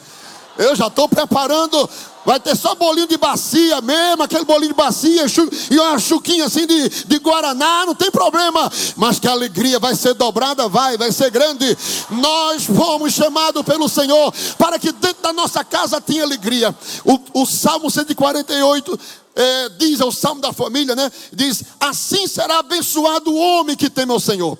Eu 0.58 0.74
já 0.74 0.86
estou 0.86 1.08
preparando. 1.08 1.88
Vai 2.24 2.40
ter 2.40 2.56
só 2.56 2.74
bolinho 2.74 3.06
de 3.06 3.16
bacia 3.16 3.80
mesmo, 3.80 4.24
aquele 4.24 4.44
bolinho 4.44 4.72
de 4.72 4.76
bacia 4.76 5.26
e 5.70 5.78
uma 5.78 5.96
chuquinha 5.96 6.46
assim 6.46 6.66
de, 6.66 6.88
de 6.88 7.18
Guaraná, 7.20 7.86
não 7.86 7.94
tem 7.94 8.10
problema. 8.10 8.68
Mas 8.96 9.20
que 9.20 9.28
a 9.28 9.30
alegria 9.30 9.78
vai 9.78 9.94
ser 9.94 10.12
dobrada, 10.14 10.68
vai, 10.68 10.98
vai 10.98 11.12
ser 11.12 11.30
grande. 11.30 11.78
Nós 12.10 12.64
fomos 12.64 13.12
chamados 13.12 13.62
pelo 13.62 13.88
Senhor 13.88 14.34
para 14.58 14.76
que 14.76 14.90
dentro 14.90 15.22
da 15.22 15.32
nossa 15.32 15.62
casa 15.62 16.00
tenha 16.00 16.24
alegria. 16.24 16.74
O, 17.04 17.42
o 17.42 17.46
Salmo 17.46 17.88
148 17.88 18.98
é, 19.36 19.68
diz, 19.68 20.00
é 20.00 20.04
o 20.04 20.10
Salmo 20.10 20.40
da 20.40 20.50
família, 20.50 20.96
né? 20.96 21.12
Diz: 21.30 21.62
Assim 21.78 22.26
será 22.26 22.60
abençoado 22.60 23.30
o 23.30 23.36
homem 23.36 23.76
que 23.76 23.90
teme 23.90 24.10
ao 24.10 24.18
Senhor. 24.18 24.58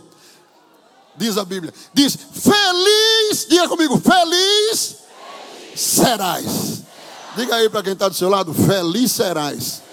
Diz 1.17 1.39
a 1.39 1.45
Bíblia. 1.47 1.73
Diz: 1.95 2.15
Feliz, 2.15 3.47
diga 3.49 3.67
comigo, 3.69 3.99
feliz, 3.99 4.97
feliz. 5.73 5.81
serás. 5.81 6.45
Diga 7.37 7.57
aí 7.57 7.71
para 7.71 7.83
quem 7.83 7.95
está 7.95 8.07
do 8.07 8.15
seu 8.15 8.29
lado: 8.29 8.53
Feliz 8.53 9.13
serás. 9.13 9.86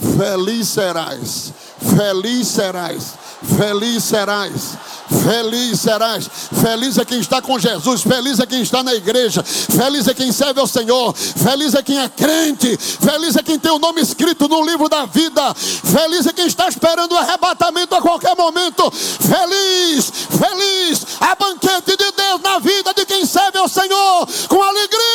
Feliz 0.00 0.68
serás. 0.68 1.52
Feliz 1.96 2.48
serás. 2.48 3.14
Feliz 3.56 4.04
serás. 4.04 4.76
Feliz 5.08 5.80
serás. 5.80 6.28
Feliz 6.60 6.98
é 6.98 7.04
quem 7.04 7.20
está 7.20 7.40
com 7.40 7.58
Jesus. 7.58 8.02
Feliz 8.02 8.40
é 8.40 8.46
quem 8.46 8.62
está 8.62 8.82
na 8.82 8.94
igreja. 8.94 9.42
Feliz 9.42 10.08
é 10.08 10.14
quem 10.14 10.32
serve 10.32 10.60
ao 10.60 10.66
Senhor. 10.66 11.14
Feliz 11.14 11.74
é 11.74 11.82
quem 11.82 11.98
é 11.98 12.08
crente. 12.08 12.76
Feliz 12.76 13.36
é 13.36 13.42
quem 13.42 13.58
tem 13.58 13.70
o 13.70 13.78
nome 13.78 14.00
escrito 14.00 14.48
no 14.48 14.64
livro 14.64 14.88
da 14.88 15.06
vida. 15.06 15.54
Feliz 15.54 16.26
é 16.26 16.32
quem 16.32 16.46
está 16.46 16.68
esperando 16.68 17.12
o 17.12 17.16
arrebatamento 17.16 17.94
a 17.94 18.02
qualquer 18.02 18.34
momento. 18.36 18.90
Feliz, 18.90 20.10
feliz. 20.30 21.06
A 21.20 21.34
banquete 21.34 21.96
de 21.96 22.12
Deus 22.12 22.40
na 22.42 22.58
vida 22.58 22.92
de 22.94 23.06
quem 23.06 23.24
serve 23.24 23.58
ao 23.58 23.68
Senhor 23.68 24.28
com 24.48 24.62
alegria. 24.62 25.05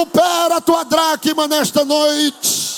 Recupera 0.00 0.56
a 0.56 0.60
tua 0.62 0.82
dracma 0.82 1.46
nesta 1.46 1.84
noite. 1.84 2.69